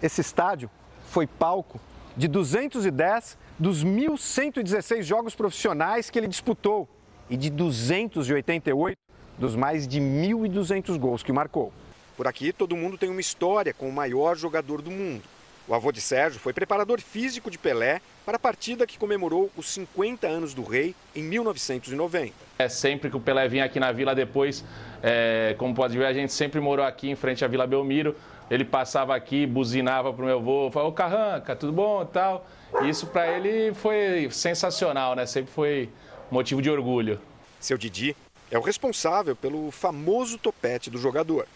Esse 0.00 0.20
estádio 0.20 0.70
foi 1.10 1.26
palco 1.26 1.80
de 2.16 2.28
210 2.28 3.36
dos 3.58 3.84
1.116 3.84 5.02
jogos 5.02 5.34
profissionais 5.34 6.10
que 6.10 6.18
ele 6.18 6.28
disputou 6.28 6.88
e 7.28 7.36
de 7.36 7.50
288 7.50 8.96
dos 9.36 9.56
mais 9.56 9.88
de 9.88 10.00
1.200 10.00 10.96
gols 10.96 11.24
que 11.24 11.32
marcou. 11.32 11.72
Por 12.16 12.28
aqui, 12.28 12.52
todo 12.52 12.76
mundo 12.76 12.96
tem 12.96 13.10
uma 13.10 13.20
história 13.20 13.74
com 13.74 13.88
o 13.88 13.92
maior 13.92 14.36
jogador 14.36 14.80
do 14.80 14.92
mundo. 14.92 15.33
O 15.66 15.72
avô 15.72 15.90
de 15.90 16.00
Sérgio 16.00 16.38
foi 16.38 16.52
preparador 16.52 17.00
físico 17.00 17.50
de 17.50 17.56
Pelé 17.56 18.02
para 18.26 18.36
a 18.36 18.38
partida 18.38 18.86
que 18.86 18.98
comemorou 18.98 19.50
os 19.56 19.66
50 19.70 20.26
anos 20.26 20.52
do 20.52 20.62
rei 20.62 20.94
em 21.16 21.22
1990. 21.22 22.34
É 22.58 22.68
sempre 22.68 23.08
que 23.08 23.16
o 23.16 23.20
Pelé 23.20 23.48
vinha 23.48 23.64
aqui 23.64 23.80
na 23.80 23.90
vila 23.90 24.14
depois, 24.14 24.62
é, 25.02 25.54
como 25.56 25.74
pode 25.74 25.96
ver, 25.96 26.04
a 26.04 26.12
gente 26.12 26.34
sempre 26.34 26.60
morou 26.60 26.84
aqui 26.84 27.08
em 27.08 27.16
frente 27.16 27.42
à 27.46 27.48
Vila 27.48 27.66
Belmiro. 27.66 28.14
Ele 28.50 28.64
passava 28.64 29.16
aqui, 29.16 29.46
buzinava 29.46 30.12
para 30.12 30.22
o 30.22 30.26
meu 30.26 30.38
avô, 30.38 30.70
falava, 30.70 30.90
ô 30.90 30.92
Carranca, 30.92 31.56
tudo 31.56 31.72
bom 31.72 32.02
e 32.02 32.06
tal. 32.06 32.46
E 32.82 32.88
isso 32.90 33.06
para 33.06 33.26
ele 33.26 33.72
foi 33.72 34.28
sensacional, 34.30 35.16
né? 35.16 35.24
Sempre 35.24 35.50
foi 35.50 35.88
motivo 36.30 36.60
de 36.60 36.68
orgulho. 36.68 37.18
Seu 37.58 37.78
Didi 37.78 38.14
é 38.50 38.58
o 38.58 38.60
responsável 38.60 39.34
pelo 39.34 39.70
famoso 39.70 40.36
topete 40.36 40.90
do 40.90 40.98
jogador. 40.98 41.46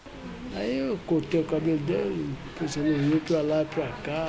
Aí 0.58 0.78
eu 0.78 0.98
cortei 1.06 1.40
o 1.40 1.44
cabelo 1.44 1.78
dele, 1.78 2.34
pensando 2.58 2.88
ir 2.88 3.20
para 3.20 3.42
lá 3.42 3.62
e 3.62 3.64
para 3.66 3.86
cá. 4.02 4.26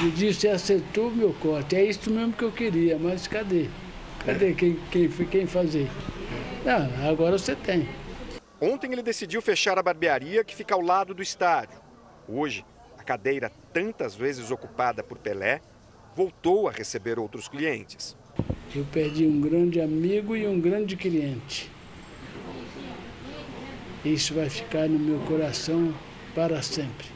Ele 0.00 0.10
disse, 0.10 0.48
acertou 0.48 1.08
o 1.08 1.14
meu 1.14 1.34
corte. 1.34 1.76
É 1.76 1.84
isso 1.84 2.10
mesmo 2.10 2.32
que 2.32 2.44
eu 2.44 2.50
queria, 2.50 2.98
mas 2.98 3.28
cadê? 3.28 3.68
Cadê 4.24 4.54
quem, 4.54 4.76
quem, 4.90 5.08
quem 5.10 5.46
fazer? 5.46 5.86
Não, 6.64 7.10
agora 7.10 7.36
você 7.36 7.54
tem. 7.54 7.86
Ontem 8.58 8.90
ele 8.90 9.02
decidiu 9.02 9.42
fechar 9.42 9.78
a 9.78 9.82
barbearia 9.82 10.42
que 10.42 10.56
fica 10.56 10.74
ao 10.74 10.80
lado 10.80 11.12
do 11.12 11.22
estádio. 11.22 11.78
Hoje, 12.26 12.64
a 12.98 13.02
cadeira 13.02 13.52
tantas 13.70 14.14
vezes 14.14 14.50
ocupada 14.50 15.02
por 15.02 15.18
Pelé 15.18 15.60
voltou 16.14 16.68
a 16.68 16.72
receber 16.72 17.18
outros 17.18 17.48
clientes. 17.48 18.16
Eu 18.74 18.86
perdi 18.90 19.26
um 19.26 19.42
grande 19.42 19.78
amigo 19.78 20.34
e 20.34 20.46
um 20.46 20.58
grande 20.58 20.96
cliente. 20.96 21.70
Isso 24.06 24.34
vai 24.34 24.48
ficar 24.48 24.88
no 24.88 25.00
meu 25.00 25.18
coração 25.26 25.92
para 26.32 26.62
sempre. 26.62 27.08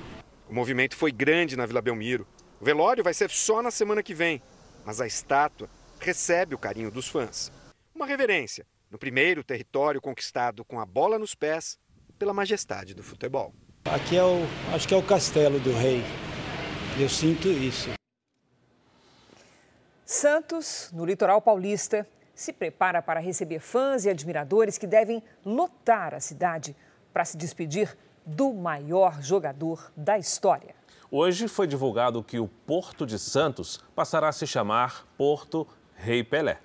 O 0.49 0.53
movimento 0.53 0.97
foi 0.97 1.13
grande 1.13 1.57
na 1.57 1.65
Vila 1.65 1.81
Belmiro. 1.81 2.27
O 2.61 2.65
velório 2.65 3.05
vai 3.05 3.15
ser 3.15 3.31
só 3.31 3.63
na 3.63 3.71
semana 3.71 4.03
que 4.03 4.13
vem. 4.13 4.43
mas 4.85 5.01
a 5.01 5.07
estátua 5.07 5.69
recebe 6.01 6.53
o 6.53 6.59
carinho 6.59 6.91
dos 6.91 7.07
fãs. 7.07 7.53
Uma 7.95 8.07
reverência 8.07 8.67
no 8.91 8.99
primeiro 8.99 9.45
território 9.45 10.01
conquistado 10.01 10.65
com 10.65 10.81
a 10.81 10.85
bola 10.85 11.17
nos 11.17 11.33
pés 11.33 11.79
pela 12.19 12.35
majestade 12.35 12.93
do 12.93 13.05
futebol. 13.05 13.55
Aqui 13.85 14.17
é 14.17 14.25
o, 14.25 14.41
acho 14.75 14.89
que 14.89 14.95
é 14.95 14.97
o 14.97 15.03
castelo 15.03 15.61
do 15.61 15.73
rei. 15.73 16.03
Eu 16.99 17.09
sinto 17.09 17.47
isso. 17.47 17.91
Santos, 20.05 20.91
no 20.93 21.05
litoral 21.05 21.41
paulista, 21.41 22.05
se 22.41 22.55
prepara 22.55 23.03
para 23.03 23.21
receber 23.21 23.61
fãs 23.61 24.07
e 24.07 24.09
admiradores 24.09 24.79
que 24.79 24.87
devem 24.87 25.23
lotar 25.45 26.15
a 26.15 26.21
cidade 26.21 26.75
para 27.13 27.23
se 27.23 27.37
despedir 27.37 27.95
do 28.25 28.55
maior 28.55 29.21
jogador 29.21 29.93
da 29.95 30.19
história. 30.19 30.75
Hoje 31.11 31.47
foi 31.49 31.67
divulgado 31.67 32.25
que 32.25 32.39
o 32.39 32.49
Porto 32.49 33.05
de 33.05 33.19
Santos 33.19 33.85
passará 33.95 34.29
a 34.29 34.33
se 34.33 34.47
chamar 34.47 35.07
Porto 35.19 35.69
Rei 35.95 36.25
Pelé. 36.25 36.59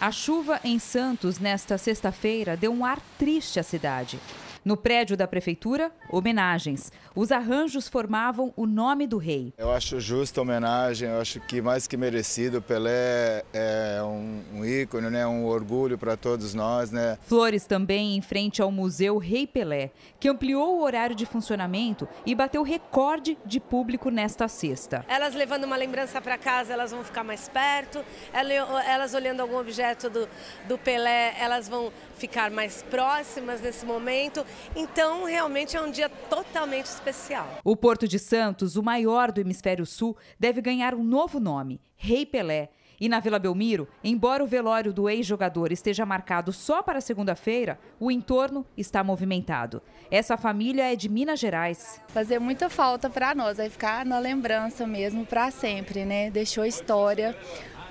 A 0.00 0.10
chuva 0.10 0.58
em 0.64 0.78
Santos 0.78 1.38
nesta 1.38 1.76
sexta-feira 1.76 2.56
deu 2.56 2.72
um 2.72 2.82
ar 2.82 2.98
triste 3.18 3.60
à 3.60 3.62
cidade. 3.62 4.18
No 4.64 4.76
prédio 4.76 5.16
da 5.16 5.26
prefeitura, 5.26 5.90
homenagens. 6.08 6.92
Os 7.16 7.32
arranjos 7.32 7.88
formavam 7.88 8.52
o 8.56 8.64
nome 8.64 9.08
do 9.08 9.18
rei. 9.18 9.52
Eu 9.58 9.72
acho 9.72 9.98
justa 9.98 10.40
a 10.40 10.42
homenagem, 10.42 11.08
eu 11.08 11.20
acho 11.20 11.40
que 11.40 11.60
mais 11.60 11.88
que 11.88 11.96
merecido. 11.96 12.62
Pelé 12.62 13.42
é 13.52 14.00
um, 14.04 14.40
um 14.54 14.64
ícone, 14.64 15.10
né? 15.10 15.26
um 15.26 15.46
orgulho 15.46 15.98
para 15.98 16.16
todos 16.16 16.54
nós. 16.54 16.92
Né? 16.92 17.18
Flores 17.22 17.66
também 17.66 18.16
em 18.16 18.22
frente 18.22 18.62
ao 18.62 18.70
Museu 18.70 19.18
Rei 19.18 19.48
Pelé, 19.48 19.90
que 20.20 20.28
ampliou 20.28 20.78
o 20.78 20.82
horário 20.84 21.16
de 21.16 21.26
funcionamento 21.26 22.08
e 22.24 22.32
bateu 22.32 22.62
recorde 22.62 23.36
de 23.44 23.58
público 23.58 24.10
nesta 24.10 24.46
sexta. 24.46 25.04
Elas 25.08 25.34
levando 25.34 25.64
uma 25.64 25.76
lembrança 25.76 26.20
para 26.20 26.38
casa, 26.38 26.72
elas 26.72 26.92
vão 26.92 27.02
ficar 27.02 27.24
mais 27.24 27.48
perto. 27.48 28.04
Elas 28.32 29.12
olhando 29.12 29.40
algum 29.40 29.58
objeto 29.58 30.08
do, 30.08 30.28
do 30.68 30.78
Pelé, 30.78 31.34
elas 31.40 31.68
vão 31.68 31.92
ficar 32.16 32.48
mais 32.52 32.82
próximas 32.84 33.60
nesse 33.60 33.84
momento. 33.84 34.46
Então, 34.74 35.24
realmente 35.24 35.76
é 35.76 35.80
um 35.80 35.90
dia 35.90 36.08
totalmente 36.08 36.86
especial. 36.86 37.58
O 37.64 37.76
Porto 37.76 38.08
de 38.08 38.18
Santos, 38.18 38.76
o 38.76 38.82
maior 38.82 39.30
do 39.30 39.40
Hemisfério 39.40 39.86
Sul, 39.86 40.16
deve 40.38 40.60
ganhar 40.60 40.94
um 40.94 41.04
novo 41.04 41.38
nome: 41.38 41.80
Rei 41.96 42.24
Pelé. 42.24 42.70
E 43.00 43.08
na 43.08 43.18
Vila 43.18 43.36
Belmiro, 43.40 43.88
embora 44.04 44.44
o 44.44 44.46
velório 44.46 44.92
do 44.92 45.08
ex-jogador 45.08 45.72
esteja 45.72 46.06
marcado 46.06 46.52
só 46.52 46.84
para 46.84 47.00
segunda-feira, 47.00 47.76
o 47.98 48.12
entorno 48.12 48.64
está 48.76 49.02
movimentado. 49.02 49.82
Essa 50.08 50.36
família 50.36 50.92
é 50.92 50.94
de 50.94 51.08
Minas 51.08 51.40
Gerais. 51.40 52.00
Fazer 52.06 52.38
muita 52.38 52.70
falta 52.70 53.10
para 53.10 53.34
nós, 53.34 53.56
vai 53.56 53.68
ficar 53.68 54.06
na 54.06 54.20
lembrança 54.20 54.86
mesmo 54.86 55.26
para 55.26 55.50
sempre, 55.50 56.04
né? 56.04 56.30
Deixou 56.30 56.64
história 56.64 57.36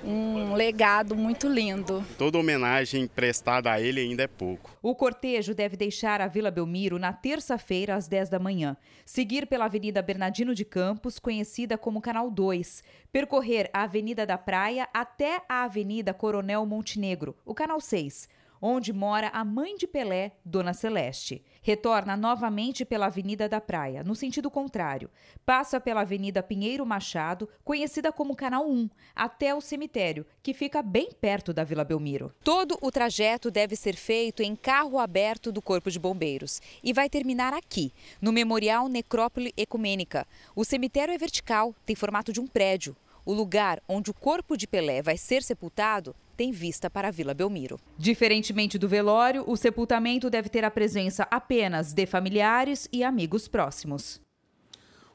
um 0.04 0.54
legado 0.54 1.16
muito 1.16 1.48
lindo. 1.48 2.04
Toda 2.18 2.38
homenagem 2.38 3.08
prestada 3.08 3.72
a 3.72 3.80
ele 3.80 4.02
ainda 4.02 4.24
é 4.24 4.28
pouco. 4.28 4.78
O 4.82 4.96
cortejo 4.96 5.54
deve 5.54 5.78
deixar 5.78 6.22
a 6.22 6.28
Vila 6.28 6.52
Belmiro 6.52 6.98
na 6.98 7.14
terça-feira, 7.14 7.96
às 7.96 8.08
10 8.08 8.30
da 8.30 8.40
manhã, 8.40 8.76
seguir 9.06 9.48
pela 9.48 9.66
Avenida 9.66 10.02
Bernardino 10.02 10.56
de 10.56 10.66
Campos, 10.66 11.20
conhecida 11.20 11.78
como 11.78 12.02
Canal 12.02 12.30
2, 12.30 12.84
percorrer 13.12 13.70
a 13.74 13.84
Avenida 13.84 14.26
da 14.26 14.38
Praia 14.38 14.88
até 14.94 15.42
a 15.48 15.64
Avenida 15.64 16.14
Coronel 16.14 16.66
Montenegro, 16.66 17.36
o 17.46 17.54
Canal 17.54 17.80
6 17.80 18.41
onde 18.62 18.94
mora 18.94 19.30
a 19.30 19.44
mãe 19.44 19.76
de 19.76 19.88
Pelé, 19.88 20.34
Dona 20.46 20.74
Celeste. 20.74 21.44
Retorna 21.64 22.16
novamente 22.16 22.86
pela 22.86 23.08
Avenida 23.08 23.50
da 23.50 23.60
Praia, 23.60 24.04
no 24.04 24.16
sentido 24.16 24.52
contrário. 24.52 25.10
Passa 25.46 25.80
pela 25.80 26.02
Avenida 26.02 26.44
Pinheiro 26.44 26.86
Machado, 26.86 27.50
conhecida 27.64 28.12
como 28.12 28.36
Canal 28.36 28.70
1, 28.70 28.90
até 29.16 29.56
o 29.56 29.62
cemitério, 29.62 30.26
que 30.44 30.54
fica 30.54 30.82
bem 30.82 31.10
perto 31.12 31.54
da 31.54 31.64
Vila 31.64 31.84
Belmiro. 31.84 32.34
Todo 32.44 32.78
o 32.82 32.92
trajeto 32.92 33.50
deve 33.50 33.76
ser 33.76 33.96
feito 33.96 34.44
em 34.44 34.56
carro 34.56 35.00
aberto 35.00 35.52
do 35.52 35.62
Corpo 35.62 35.90
de 35.90 36.00
Bombeiros 36.00 36.62
e 36.84 36.94
vai 36.94 37.10
terminar 37.10 37.54
aqui, 37.54 37.92
no 38.22 38.32
Memorial 38.32 38.88
Necrópole 38.88 39.54
Ecumênica. 39.58 40.28
O 40.56 40.64
cemitério 40.64 41.14
é 41.14 41.18
vertical, 41.18 41.76
tem 41.86 41.96
formato 41.96 42.32
de 42.32 42.40
um 42.40 42.48
prédio. 42.48 42.96
O 43.26 43.34
lugar 43.34 43.82
onde 43.88 44.10
o 44.10 44.14
corpo 44.14 44.58
de 44.58 44.68
Pelé 44.68 45.02
vai 45.02 45.18
ser 45.18 45.44
sepultado 45.44 46.16
tem 46.36 46.52
vista 46.52 46.90
para 46.90 47.10
a 47.10 47.12
Vila 47.12 47.36
Belmiro. 47.36 47.80
Diferentemente 47.98 48.80
do 48.80 48.88
velório, 48.88 49.44
o 49.46 49.56
sepultamento 49.56 50.30
deve 50.30 50.50
ter 50.50 50.66
a 50.66 50.72
presença 50.72 51.28
apenas 51.30 51.94
de 51.94 52.06
familiares 52.08 52.90
e 52.92 53.04
amigos 53.04 53.48
próximos. 53.48 54.20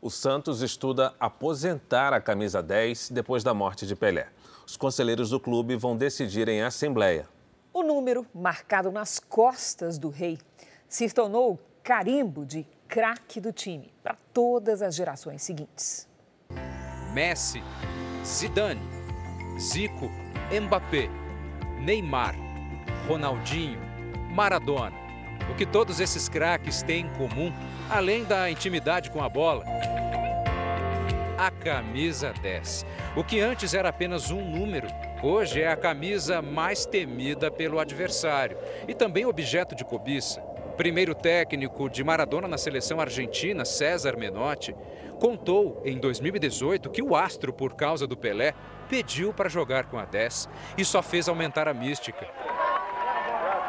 O 0.00 0.08
Santos 0.08 0.62
estuda 0.62 1.14
aposentar 1.18 2.12
a 2.12 2.20
camisa 2.20 2.62
10 2.62 3.10
depois 3.10 3.42
da 3.42 3.52
morte 3.52 3.86
de 3.86 3.96
Pelé. 3.96 4.28
Os 4.64 4.76
conselheiros 4.76 5.30
do 5.30 5.40
clube 5.40 5.74
vão 5.74 5.96
decidir 5.96 6.48
em 6.48 6.62
assembleia. 6.62 7.28
O 7.72 7.82
número, 7.82 8.24
marcado 8.32 8.92
nas 8.92 9.18
costas 9.18 9.98
do 9.98 10.08
rei, 10.10 10.38
se 10.88 11.08
tornou 11.10 11.54
o 11.54 11.58
carimbo 11.82 12.46
de 12.46 12.64
craque 12.86 13.40
do 13.40 13.52
time 13.52 13.92
para 14.02 14.16
todas 14.32 14.80
as 14.80 14.94
gerações 14.94 15.42
seguintes. 15.42 16.08
Messi, 17.12 17.62
Zidane, 18.26 18.80
Zico 19.56 20.10
Mbappé, 20.50 21.08
Neymar, 21.78 22.34
Ronaldinho, 23.06 23.78
Maradona. 24.32 24.96
O 25.48 25.54
que 25.54 25.64
todos 25.64 26.00
esses 26.00 26.28
craques 26.28 26.82
têm 26.82 27.06
em 27.06 27.08
comum, 27.10 27.52
além 27.88 28.24
da 28.24 28.50
intimidade 28.50 29.12
com 29.12 29.22
a 29.22 29.28
bola? 29.28 29.64
A 31.38 31.52
camisa 31.52 32.34
10. 32.42 32.84
O 33.14 33.22
que 33.22 33.38
antes 33.38 33.74
era 33.74 33.90
apenas 33.90 34.32
um 34.32 34.44
número, 34.44 34.88
hoje 35.22 35.62
é 35.62 35.68
a 35.68 35.76
camisa 35.76 36.42
mais 36.42 36.84
temida 36.84 37.48
pelo 37.48 37.78
adversário 37.78 38.58
e 38.88 38.94
também 38.94 39.24
objeto 39.24 39.76
de 39.76 39.84
cobiça. 39.84 40.40
Primeiro 40.76 41.14
técnico 41.14 41.88
de 41.88 42.02
Maradona 42.02 42.48
na 42.48 42.58
seleção 42.58 43.00
argentina, 43.00 43.64
César 43.64 44.16
Menotti, 44.16 44.74
contou 45.18 45.82
em 45.84 45.98
2018 45.98 46.90
que 46.90 47.02
o 47.02 47.16
astro, 47.16 47.52
por 47.52 47.74
causa 47.74 48.06
do 48.06 48.16
Pelé, 48.16 48.54
pediu 48.88 49.32
para 49.32 49.48
jogar 49.48 49.86
com 49.86 49.98
a 49.98 50.04
10 50.04 50.48
e 50.78 50.84
só 50.84 51.02
fez 51.02 51.28
aumentar 51.28 51.68
a 51.68 51.74
mística. 51.74 52.26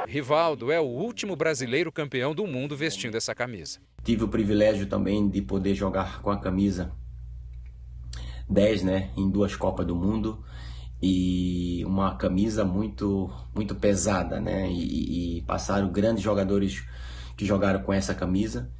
Rivaldo 0.07 0.71
é 0.71 0.79
o 0.79 0.85
último 0.85 1.35
brasileiro 1.35 1.91
campeão 1.91 2.33
do 2.33 2.47
mundo 2.47 2.77
vestindo 2.77 3.17
essa 3.17 3.35
camisa. 3.35 3.79
Tive 4.03 4.23
o 4.23 4.29
privilégio 4.29 4.87
também 4.87 5.27
de 5.27 5.41
poder 5.41 5.75
jogar 5.75 6.21
com 6.21 6.29
a 6.29 6.39
camisa 6.39 6.93
10, 8.49 8.83
né, 8.83 9.09
em 9.17 9.29
duas 9.29 9.55
Copas 9.55 9.85
do 9.85 9.95
Mundo 9.95 10.41
e 11.01 11.83
uma 11.85 12.15
camisa 12.15 12.63
muito 12.63 13.29
muito 13.53 13.75
pesada, 13.75 14.39
né, 14.39 14.69
e, 14.71 15.39
e 15.39 15.41
passaram 15.41 15.91
grandes 15.91 16.23
jogadores 16.23 16.85
que 17.35 17.45
jogaram 17.45 17.83
com 17.83 17.91
essa 17.91 18.15
camisa 18.15 18.71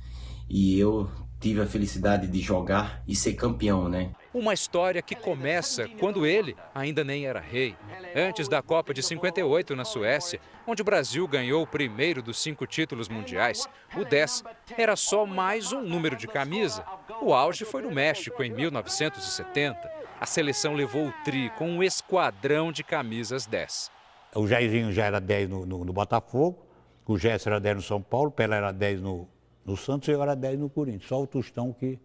e 0.50 0.80
eu 0.80 1.10
tive 1.40 1.62
a 1.62 1.66
felicidade 1.66 2.28
de 2.28 2.40
jogar 2.40 3.02
e 3.08 3.16
ser 3.16 3.34
campeão, 3.34 3.88
né? 3.88 4.12
Uma 4.34 4.54
história 4.54 5.02
que 5.02 5.16
começa 5.16 5.88
quando 6.00 6.26
ele 6.26 6.56
ainda 6.74 7.04
nem 7.04 7.26
era 7.26 7.40
rei. 7.40 7.76
Antes 8.16 8.48
da 8.48 8.62
Copa 8.62 8.94
de 8.94 9.04
58 9.04 9.76
na 9.76 9.86
Suécia, 9.86 10.40
onde 10.66 10.82
o 10.82 10.86
Brasil 10.86 11.28
ganhou 11.28 11.64
o 11.64 11.68
primeiro 11.68 12.22
dos 12.22 12.40
cinco 12.42 12.66
títulos 12.66 13.08
mundiais, 13.08 13.68
o 13.96 14.04
10 14.04 14.44
era 14.78 14.96
só 14.96 15.26
mais 15.26 15.72
um 15.72 15.82
número 15.82 16.16
de 16.16 16.28
camisa. 16.28 16.84
O 17.22 17.34
auge 17.34 17.66
foi 17.66 17.82
no 17.82 17.92
México 17.92 18.44
em 18.44 18.52
1970. 18.52 19.98
A 20.20 20.26
seleção 20.26 20.74
levou 20.74 21.08
o 21.08 21.14
tri 21.24 21.52
com 21.52 21.70
um 21.70 21.84
esquadrão 21.84 22.72
de 22.72 22.84
camisas 22.84 23.46
10. 23.46 23.92
O 24.36 24.48
Jairzinho 24.48 24.92
já 24.92 25.06
era 25.06 25.20
10 25.20 25.50
no, 25.50 25.66
no, 25.66 25.86
no 25.86 25.94
Botafogo, 25.94 26.66
o 27.06 27.18
Gerson 27.18 27.52
era 27.52 27.60
10 27.60 27.76
no 27.78 27.82
São 27.82 28.02
Paulo, 28.02 28.30
o 28.30 28.32
Pelé 28.32 28.58
era 28.58 28.72
10 28.72 29.02
no, 29.02 29.28
no 29.68 29.76
Santos 29.76 30.08
eu 30.08 30.24
era 30.24 30.34
10 30.34 30.60
no 30.60 30.70
Corinthians. 30.70 31.10
Só 31.10 31.22
o 31.22 31.28
Tostão 31.28 31.74
que, 31.74 32.00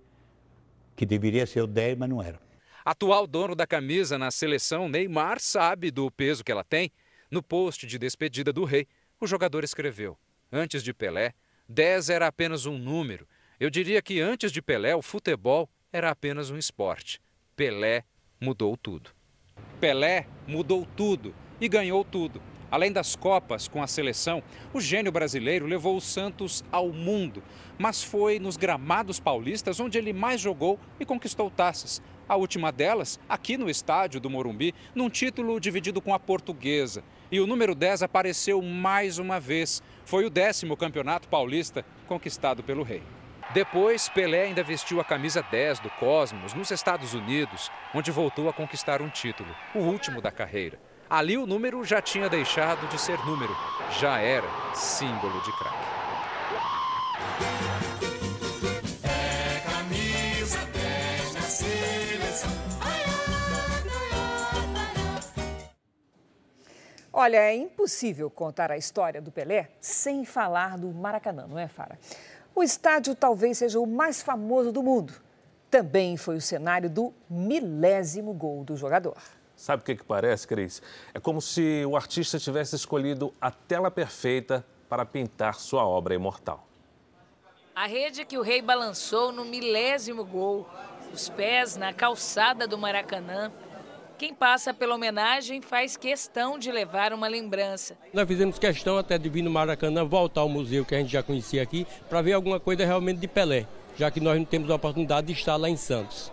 que 0.97 1.07
deveria 1.07 1.47
ser 1.47 1.63
o 1.63 1.67
10, 1.67 1.97
mas 1.97 2.09
não 2.11 2.21
era. 2.21 2.41
Atual 2.85 3.25
dono 3.25 3.55
da 3.55 3.65
camisa 3.65 4.19
na 4.19 4.33
seleção, 4.33 4.89
Neymar 4.89 5.39
sabe 5.39 5.93
do 5.93 6.11
peso 6.11 6.43
que 6.43 6.51
ela 6.51 6.65
tem. 6.65 6.91
No 7.31 7.41
post 7.41 7.87
de 7.87 7.97
despedida 7.97 8.53
do 8.53 8.65
rei, 8.65 8.89
o 9.21 9.29
jogador 9.29 9.63
escreveu: 9.63 10.19
Antes 10.51 10.83
de 10.83 10.93
Pelé, 10.93 11.33
10 11.69 12.11
era 12.11 12.27
apenas 12.27 12.67
um 12.67 12.77
número. 12.77 13.29
Eu 13.61 13.71
diria 13.71 14.03
que 14.03 14.21
antes 14.21 14.51
de 14.51 14.61
Pelé, 14.61 14.97
o 14.97 15.01
futebol 15.01 15.71
era 15.93 16.11
apenas 16.11 16.51
um 16.51 16.59
esporte. 16.59 17.21
Pelé 17.55 18.03
mudou 18.41 18.77
tudo. 18.77 19.11
Pelé 19.81 20.27
mudou 20.49 20.85
tudo 20.97 21.33
e 21.61 21.69
ganhou 21.69 22.05
tudo. 22.05 22.43
Além 22.73 22.91
das 22.91 23.15
Copas 23.15 23.69
com 23.69 23.83
a 23.83 23.87
seleção, 23.87 24.43
o 24.73 24.81
gênio 24.81 25.13
brasileiro 25.13 25.67
levou 25.67 25.95
o 25.95 26.01
Santos 26.01 26.65
ao 26.73 26.89
mundo, 26.89 27.43
mas 27.77 28.03
foi 28.03 28.39
nos 28.39 28.57
gramados 28.57 29.21
paulistas 29.21 29.79
onde 29.79 29.99
ele 29.99 30.11
mais 30.11 30.41
jogou 30.41 30.81
e 30.99 31.05
conquistou 31.05 31.51
taças. 31.51 32.01
A 32.27 32.35
última 32.35 32.73
delas, 32.73 33.21
aqui 33.29 33.59
no 33.59 33.69
estádio 33.69 34.19
do 34.19 34.31
Morumbi, 34.31 34.75
num 34.95 35.11
título 35.11 35.61
dividido 35.61 36.01
com 36.01 36.15
a 36.15 36.19
Portuguesa. 36.19 37.05
E 37.31 37.41
o 37.41 37.47
número 37.47 37.75
10 37.75 38.05
apareceu 38.05 38.63
mais 38.63 39.19
uma 39.19 39.39
vez. 39.39 39.83
Foi 40.07 40.25
o 40.25 40.31
décimo 40.31 40.75
campeonato 40.75 41.29
paulista 41.29 41.85
conquistado 42.09 42.63
pelo 42.63 42.83
Rei. 42.83 43.03
Depois, 43.53 44.09
Pelé 44.09 44.45
ainda 44.45 44.65
vestiu 44.65 44.99
a 44.99 45.05
camisa 45.05 45.43
10 45.43 45.81
do 45.81 45.91
Cosmos 45.91 46.55
nos 46.55 46.71
Estados 46.71 47.13
Unidos, 47.13 47.71
onde 47.95 48.11
voltou 48.11 48.49
a 48.49 48.53
conquistar 48.55 49.03
um 49.03 49.11
título, 49.11 49.55
o 49.75 49.81
último 49.81 50.23
da 50.23 50.31
carreira. 50.31 50.81
Ali 51.13 51.37
o 51.37 51.47
número 51.47 51.85
já 51.85 52.01
tinha 52.01 52.27
deixado 52.27 52.89
de 52.89 52.99
ser 52.99 53.19
número, 53.27 53.55
já 54.01 54.19
era 54.19 54.49
símbolo 54.75 55.43
de 55.43 55.53
craque. 55.59 55.77
Camisa 59.63 60.59
10 60.73 61.35
na 61.35 61.41
seleção. 61.43 62.51
Olha, 67.13 67.37
é 67.37 67.55
impossível 67.57 68.31
contar 68.31 68.73
a 68.73 68.79
história 68.79 69.21
do 69.21 69.31
Pelé 69.31 69.69
sem 69.83 70.25
falar 70.25 70.79
do 70.79 70.89
Maracanã, 70.95 71.47
não 71.47 71.59
é, 71.59 71.69
Fara? 71.69 71.99
O 72.55 72.63
estádio 72.63 73.15
talvez 73.15 73.59
seja 73.59 73.79
o 73.79 73.87
mais 73.87 74.23
famoso 74.23 74.73
do 74.73 74.83
mundo. 74.83 75.13
Também 75.71 76.17
foi 76.17 76.37
o 76.37 76.41
cenário 76.41 76.89
do 76.89 77.13
milésimo 77.29 78.33
gol 78.33 78.65
do 78.65 78.79
jogador. 78.79 79.42
Sabe 79.63 79.81
o 79.81 79.85
que, 79.85 79.95
que 79.95 80.05
parece, 80.05 80.45
Cris? 80.45 80.83
É 81.15 81.21
como 81.21 81.41
se 81.41 81.85
o 81.87 81.97
artista 81.97 82.37
tivesse 82.37 82.75
escolhido 82.75 83.33
a 83.41 83.49
tela 83.49 83.93
perfeita 83.93 84.67
para 84.89 85.07
pintar 85.07 85.55
sua 85.55 85.87
obra 85.87 86.17
imortal. 86.17 86.67
A 87.73 87.87
rede 87.87 88.25
que 88.25 88.37
o 88.37 88.43
rei 88.43 88.61
balançou 88.61 89.31
no 89.31 89.45
milésimo 89.45 90.25
gol, 90.25 90.69
os 91.15 91.29
pés 91.29 91.77
na 91.77 91.93
calçada 91.93 92.67
do 92.67 92.77
Maracanã. 92.77 93.53
Quem 94.19 94.35
passa 94.35 94.75
pela 94.75 94.97
homenagem 94.97 95.63
faz 95.63 95.97
questão 95.97 96.59
de 96.59 96.73
levar 96.73 97.13
uma 97.13 97.29
lembrança. 97.29 97.97
Nós 98.13 98.27
fizemos 98.27 98.59
questão 98.59 98.99
até 98.99 99.17
de 99.17 99.29
vir 99.29 99.43
no 99.43 99.51
Maracanã 99.51 100.05
voltar 100.05 100.41
ao 100.41 100.49
museu 100.49 100.85
que 100.85 100.97
a 100.97 100.99
gente 100.99 101.13
já 101.13 101.23
conhecia 101.23 101.63
aqui 101.63 101.87
para 102.09 102.21
ver 102.21 102.33
alguma 102.33 102.59
coisa 102.59 102.85
realmente 102.85 103.21
de 103.21 103.29
Pelé, 103.29 103.69
já 103.97 104.11
que 104.11 104.19
nós 104.19 104.37
não 104.37 104.45
temos 104.45 104.69
a 104.73 104.75
oportunidade 104.75 105.29
de 105.29 105.35
estar 105.35 105.55
lá 105.55 105.69
em 105.69 105.77
Santos. 105.77 106.33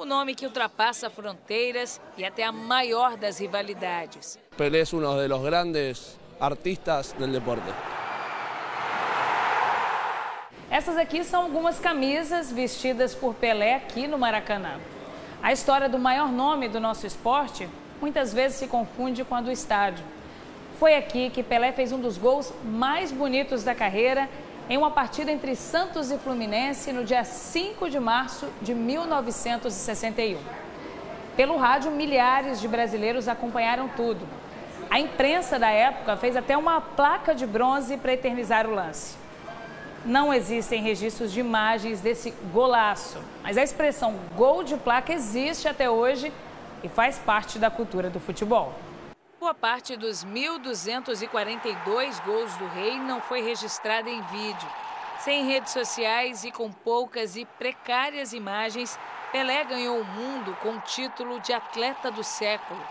O 0.00 0.04
nome 0.04 0.32
que 0.36 0.46
ultrapassa 0.46 1.10
fronteiras 1.10 2.00
e 2.16 2.24
até 2.24 2.44
a 2.44 2.52
maior 2.52 3.16
das 3.16 3.40
rivalidades. 3.40 4.38
Pelé 4.56 4.82
é 4.82 4.84
um 4.94 5.28
dos 5.28 5.42
grandes 5.42 6.16
artistas 6.38 7.12
do 7.14 7.26
deporte. 7.26 7.66
Essas 10.70 10.96
aqui 10.96 11.24
são 11.24 11.42
algumas 11.42 11.80
camisas 11.80 12.52
vestidas 12.52 13.12
por 13.12 13.34
Pelé 13.34 13.74
aqui 13.74 14.06
no 14.06 14.16
Maracanã. 14.16 14.78
A 15.42 15.52
história 15.52 15.88
do 15.88 15.98
maior 15.98 16.30
nome 16.30 16.68
do 16.68 16.78
nosso 16.78 17.04
esporte 17.04 17.68
muitas 18.00 18.32
vezes 18.32 18.56
se 18.56 18.68
confunde 18.68 19.24
com 19.24 19.34
a 19.34 19.40
do 19.40 19.50
estádio. 19.50 20.04
Foi 20.78 20.94
aqui 20.94 21.28
que 21.28 21.42
Pelé 21.42 21.72
fez 21.72 21.90
um 21.90 22.00
dos 22.00 22.16
gols 22.16 22.54
mais 22.62 23.10
bonitos 23.10 23.64
da 23.64 23.74
carreira 23.74 24.30
em 24.68 24.76
uma 24.76 24.90
partida 24.90 25.32
entre 25.32 25.56
Santos 25.56 26.10
e 26.10 26.18
Fluminense 26.18 26.92
no 26.92 27.04
dia 27.04 27.24
5 27.24 27.88
de 27.88 27.98
março 27.98 28.46
de 28.60 28.74
1961. 28.74 30.38
Pelo 31.36 31.56
rádio, 31.56 31.90
milhares 31.90 32.60
de 32.60 32.68
brasileiros 32.68 33.28
acompanharam 33.28 33.88
tudo. 33.88 34.26
A 34.90 35.00
imprensa 35.00 35.58
da 35.58 35.70
época 35.70 36.16
fez 36.16 36.36
até 36.36 36.56
uma 36.56 36.80
placa 36.80 37.34
de 37.34 37.46
bronze 37.46 37.96
para 37.96 38.12
eternizar 38.12 38.66
o 38.66 38.74
lance. 38.74 39.16
Não 40.04 40.32
existem 40.32 40.82
registros 40.82 41.32
de 41.32 41.40
imagens 41.40 42.00
desse 42.00 42.32
golaço, 42.52 43.18
mas 43.42 43.56
a 43.56 43.62
expressão 43.62 44.16
gol 44.36 44.62
de 44.62 44.76
placa 44.76 45.12
existe 45.12 45.66
até 45.66 45.88
hoje 45.88 46.32
e 46.82 46.88
faz 46.88 47.18
parte 47.18 47.58
da 47.58 47.70
cultura 47.70 48.10
do 48.10 48.20
futebol. 48.20 48.74
Boa 49.40 49.54
parte 49.54 49.96
dos 49.96 50.24
1.242 50.24 52.24
gols 52.24 52.56
do 52.56 52.66
Rei 52.66 52.98
não 52.98 53.20
foi 53.20 53.40
registrada 53.40 54.10
em 54.10 54.20
vídeo. 54.22 54.68
Sem 55.20 55.46
redes 55.46 55.72
sociais 55.72 56.42
e 56.42 56.50
com 56.50 56.72
poucas 56.72 57.36
e 57.36 57.44
precárias 57.44 58.32
imagens, 58.32 58.98
Pelé 59.30 59.64
ganhou 59.64 60.00
o 60.00 60.04
mundo 60.04 60.56
com 60.60 60.70
o 60.70 60.80
título 60.80 61.38
de 61.38 61.52
atleta 61.52 62.10
do 62.10 62.24
século. 62.24 62.84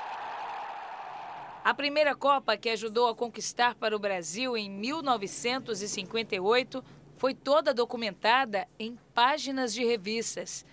A 1.65 1.73
primeira 1.73 2.15
Copa 2.15 2.55
que 2.55 2.69
ajudou 2.69 3.09
a 3.09 3.15
conquistar 3.15 3.75
para 3.75 3.93
o 3.93 3.99
Brasil 3.99 4.55
em 4.55 4.69
1958 4.69 6.81
foi 7.17 7.33
toda 7.33 7.73
documentada 7.73 8.65
em 8.79 8.97
páginas 9.13 9.73
de 9.73 9.83
revistas. 9.83 10.65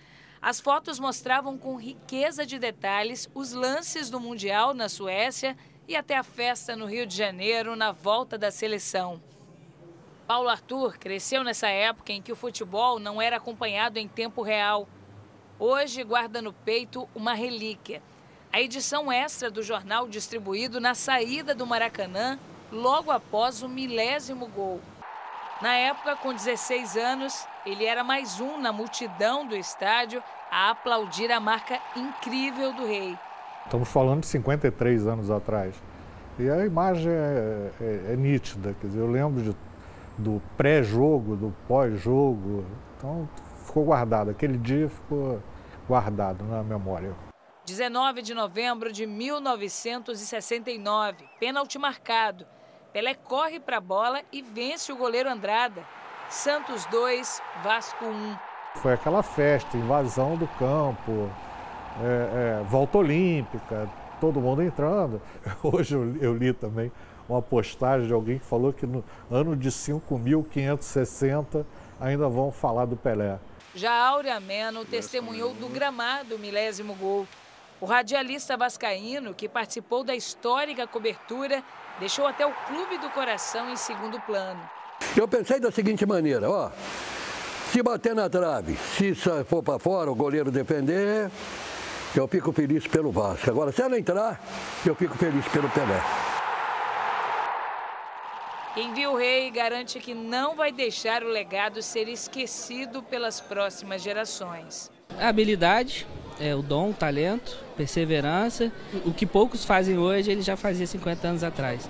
As 0.45 0.59
fotos 0.59 0.99
mostravam 0.99 1.57
com 1.57 1.75
riqueza 1.75 2.45
de 2.45 2.59
detalhes 2.59 3.27
os 3.33 3.51
lances 3.51 4.11
do 4.11 4.19
Mundial 4.19 4.75
na 4.75 4.87
Suécia 4.87 5.57
e 5.87 5.95
até 5.95 6.15
a 6.15 6.21
festa 6.21 6.75
no 6.75 6.85
Rio 6.85 7.07
de 7.07 7.17
Janeiro 7.17 7.75
na 7.75 7.91
volta 7.91 8.37
da 8.37 8.51
seleção. 8.51 9.19
Paulo 10.27 10.47
Arthur 10.47 10.99
cresceu 10.99 11.43
nessa 11.43 11.67
época 11.67 12.13
em 12.13 12.21
que 12.21 12.31
o 12.31 12.35
futebol 12.35 12.99
não 12.99 13.19
era 13.19 13.37
acompanhado 13.37 13.97
em 13.97 14.07
tempo 14.07 14.43
real. 14.43 14.87
Hoje 15.57 16.03
guarda 16.03 16.43
no 16.43 16.53
peito 16.53 17.09
uma 17.15 17.33
relíquia. 17.33 18.03
A 18.53 18.61
edição 18.61 19.11
extra 19.11 19.49
do 19.49 19.63
jornal 19.63 20.07
distribuído 20.07 20.79
na 20.79 20.93
saída 20.93 21.55
do 21.55 21.65
Maracanã 21.65 22.37
logo 22.71 23.09
após 23.09 23.63
o 23.63 23.67
milésimo 23.67 24.45
gol. 24.45 24.79
Na 25.59 25.73
época, 25.73 26.15
com 26.17 26.33
16 26.33 26.97
anos, 26.97 27.47
ele 27.65 27.85
era 27.85 28.03
mais 28.03 28.39
um 28.39 28.59
na 28.59 28.71
multidão 28.71 29.47
do 29.47 29.55
estádio 29.55 30.21
a 30.55 30.69
aplaudir 30.69 31.29
a 31.33 31.39
marca 31.41 31.81
incrível 31.97 32.71
do 32.71 32.85
rei. 32.85 33.17
Estamos 33.65 33.89
falando 33.89 34.21
de 34.21 34.27
53 34.27 35.05
anos 35.05 35.29
atrás. 35.29 35.75
E 36.39 36.49
a 36.49 36.65
imagem 36.65 37.11
é, 37.11 37.71
é, 37.81 38.13
é 38.13 38.15
nítida, 38.15 38.73
quer 38.79 38.87
dizer, 38.87 39.01
eu 39.01 39.11
lembro 39.11 39.43
de, 39.43 39.53
do 40.17 40.41
pré-jogo, 40.55 41.35
do 41.35 41.53
pós-jogo, 41.67 42.63
então 42.95 43.27
ficou 43.65 43.83
guardado. 43.83 44.31
Aquele 44.31 44.57
dia 44.57 44.87
ficou 44.87 45.43
guardado 45.89 46.45
na 46.45 46.63
memória. 46.63 47.13
19 47.65 48.21
de 48.21 48.33
novembro 48.33 48.93
de 48.93 49.05
1969, 49.05 51.25
pênalti 51.37 51.77
marcado. 51.77 52.47
Pelé 52.93 53.13
corre 53.13 53.59
para 53.59 53.75
a 53.75 53.81
bola 53.81 54.21
e 54.31 54.41
vence 54.41 54.89
o 54.89 54.95
goleiro 54.95 55.29
Andrada. 55.29 55.83
Santos 56.29 56.85
2, 56.85 57.41
Vasco 57.61 58.05
1. 58.05 58.54
Foi 58.75 58.93
aquela 58.93 59.23
festa, 59.23 59.77
invasão 59.77 60.35
do 60.35 60.47
campo, 60.59 61.29
é, 62.01 62.59
é, 62.61 62.63
volta 62.69 62.97
olímpica, 62.97 63.89
todo 64.19 64.39
mundo 64.39 64.61
entrando. 64.61 65.21
Hoje 65.63 65.95
eu, 65.95 66.15
eu, 66.17 66.35
li 66.35 66.53
também 66.53 66.91
uma 67.27 67.41
postagem 67.41 68.07
de 68.07 68.13
alguém 68.13 68.37
que 68.37 68.45
falou 68.45 68.71
que 68.71 68.85
no 68.85 69.03
ano 69.31 69.55
de 69.55 69.69
5.560 69.69 71.65
ainda 71.99 72.27
vão 72.27 72.51
falar 72.51 72.85
do 72.85 72.95
Pelé. 72.95 73.39
Já 73.73 73.91
Áurea 73.91 74.39
Meno 74.39 74.85
testemunhou 74.85 75.53
do 75.53 75.67
gramado 75.67 76.37
milésimo 76.37 76.93
gol. 76.95 77.27
O 77.81 77.85
radialista 77.85 78.55
vascaíno, 78.55 79.33
que 79.33 79.49
participou 79.49 80.03
da 80.03 80.15
histórica 80.15 80.87
cobertura, 80.87 81.61
deixou 81.99 82.25
até 82.25 82.45
o 82.45 82.53
Clube 82.67 82.97
do 82.99 83.09
Coração 83.09 83.69
em 83.69 83.75
segundo 83.75 84.19
plano. 84.21 84.61
Eu 85.15 85.27
pensei 85.27 85.59
da 85.59 85.71
seguinte 85.71 86.05
maneira, 86.05 86.49
ó, 86.49 86.71
se 87.75 87.83
bater 87.83 88.15
na 88.15 88.29
trave, 88.29 88.77
se 88.77 89.13
for 89.43 89.61
para 89.61 89.77
fora, 89.77 90.09
o 90.09 90.15
goleiro 90.15 90.49
defender, 90.49 91.29
eu 92.15 92.25
fico 92.25 92.53
feliz 92.53 92.87
pelo 92.87 93.11
Vasco. 93.11 93.49
Agora, 93.49 93.69
se 93.73 93.81
ela 93.81 93.99
entrar, 93.99 94.41
eu 94.85 94.95
fico 94.95 95.17
feliz 95.17 95.45
pelo 95.49 95.67
Pelé. 95.67 96.01
Quem 98.73 98.93
viu 98.93 99.11
o 99.11 99.17
rei 99.17 99.51
garante 99.51 99.99
que 99.99 100.13
não 100.13 100.55
vai 100.55 100.71
deixar 100.71 101.21
o 101.21 101.27
legado 101.27 101.81
ser 101.81 102.07
esquecido 102.07 103.03
pelas 103.03 103.41
próximas 103.41 104.01
gerações. 104.01 104.89
A 105.19 105.27
habilidade, 105.27 106.07
é, 106.39 106.55
o 106.55 106.61
dom, 106.61 106.91
o 106.91 106.93
talento, 106.93 107.57
perseverança. 107.75 108.71
O 109.05 109.13
que 109.13 109.25
poucos 109.25 109.65
fazem 109.65 109.97
hoje, 109.97 110.31
ele 110.31 110.41
já 110.41 110.55
fazia 110.55 110.87
50 110.87 111.27
anos 111.27 111.43
atrás. 111.43 111.89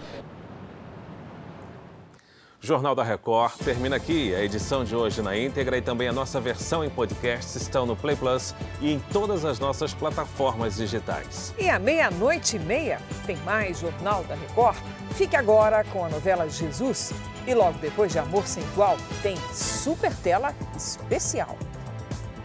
Jornal 2.66 2.96
da 2.96 3.04
Record 3.04 3.54
termina 3.64 3.96
aqui. 3.96 4.34
A 4.34 4.44
edição 4.44 4.84
de 4.84 4.96
hoje 4.96 5.22
na 5.22 5.38
íntegra 5.38 5.78
e 5.78 5.82
também 5.82 6.08
a 6.08 6.12
nossa 6.12 6.42
versão 6.42 6.84
em 6.84 6.90
podcast 6.90 7.56
estão 7.58 7.86
no 7.86 7.96
Play 7.96 8.16
Plus 8.16 8.56
e 8.82 8.92
em 8.92 9.00
todas 9.14 9.46
as 9.46 9.60
nossas 9.60 9.94
plataformas 9.94 10.76
digitais. 10.76 11.54
E 11.60 11.70
à 11.70 11.78
meia-noite 11.78 12.56
e 12.56 12.60
meia 12.60 13.00
tem 13.28 13.38
mais 13.38 13.80
Jornal 13.80 14.24
da 14.24 14.34
Record. 14.34 14.78
Fique 15.12 15.36
agora 15.36 15.84
com 15.86 16.04
a 16.04 16.10
novela 16.10 16.50
Jesus 16.50 17.14
e 17.46 17.54
logo 17.54 17.78
depois 17.78 18.12
de 18.12 18.18
Amor 18.18 18.48
Sem 18.48 18.64
Igual 18.64 18.98
tem 19.22 19.38
Super 19.54 20.14
Tela 20.16 20.52
Especial. 20.76 21.56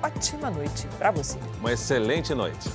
Ótima 0.02 0.50
noite 0.50 0.86
para 0.98 1.10
você. 1.10 1.38
Uma 1.58 1.72
excelente 1.72 2.34
noite. 2.34 2.68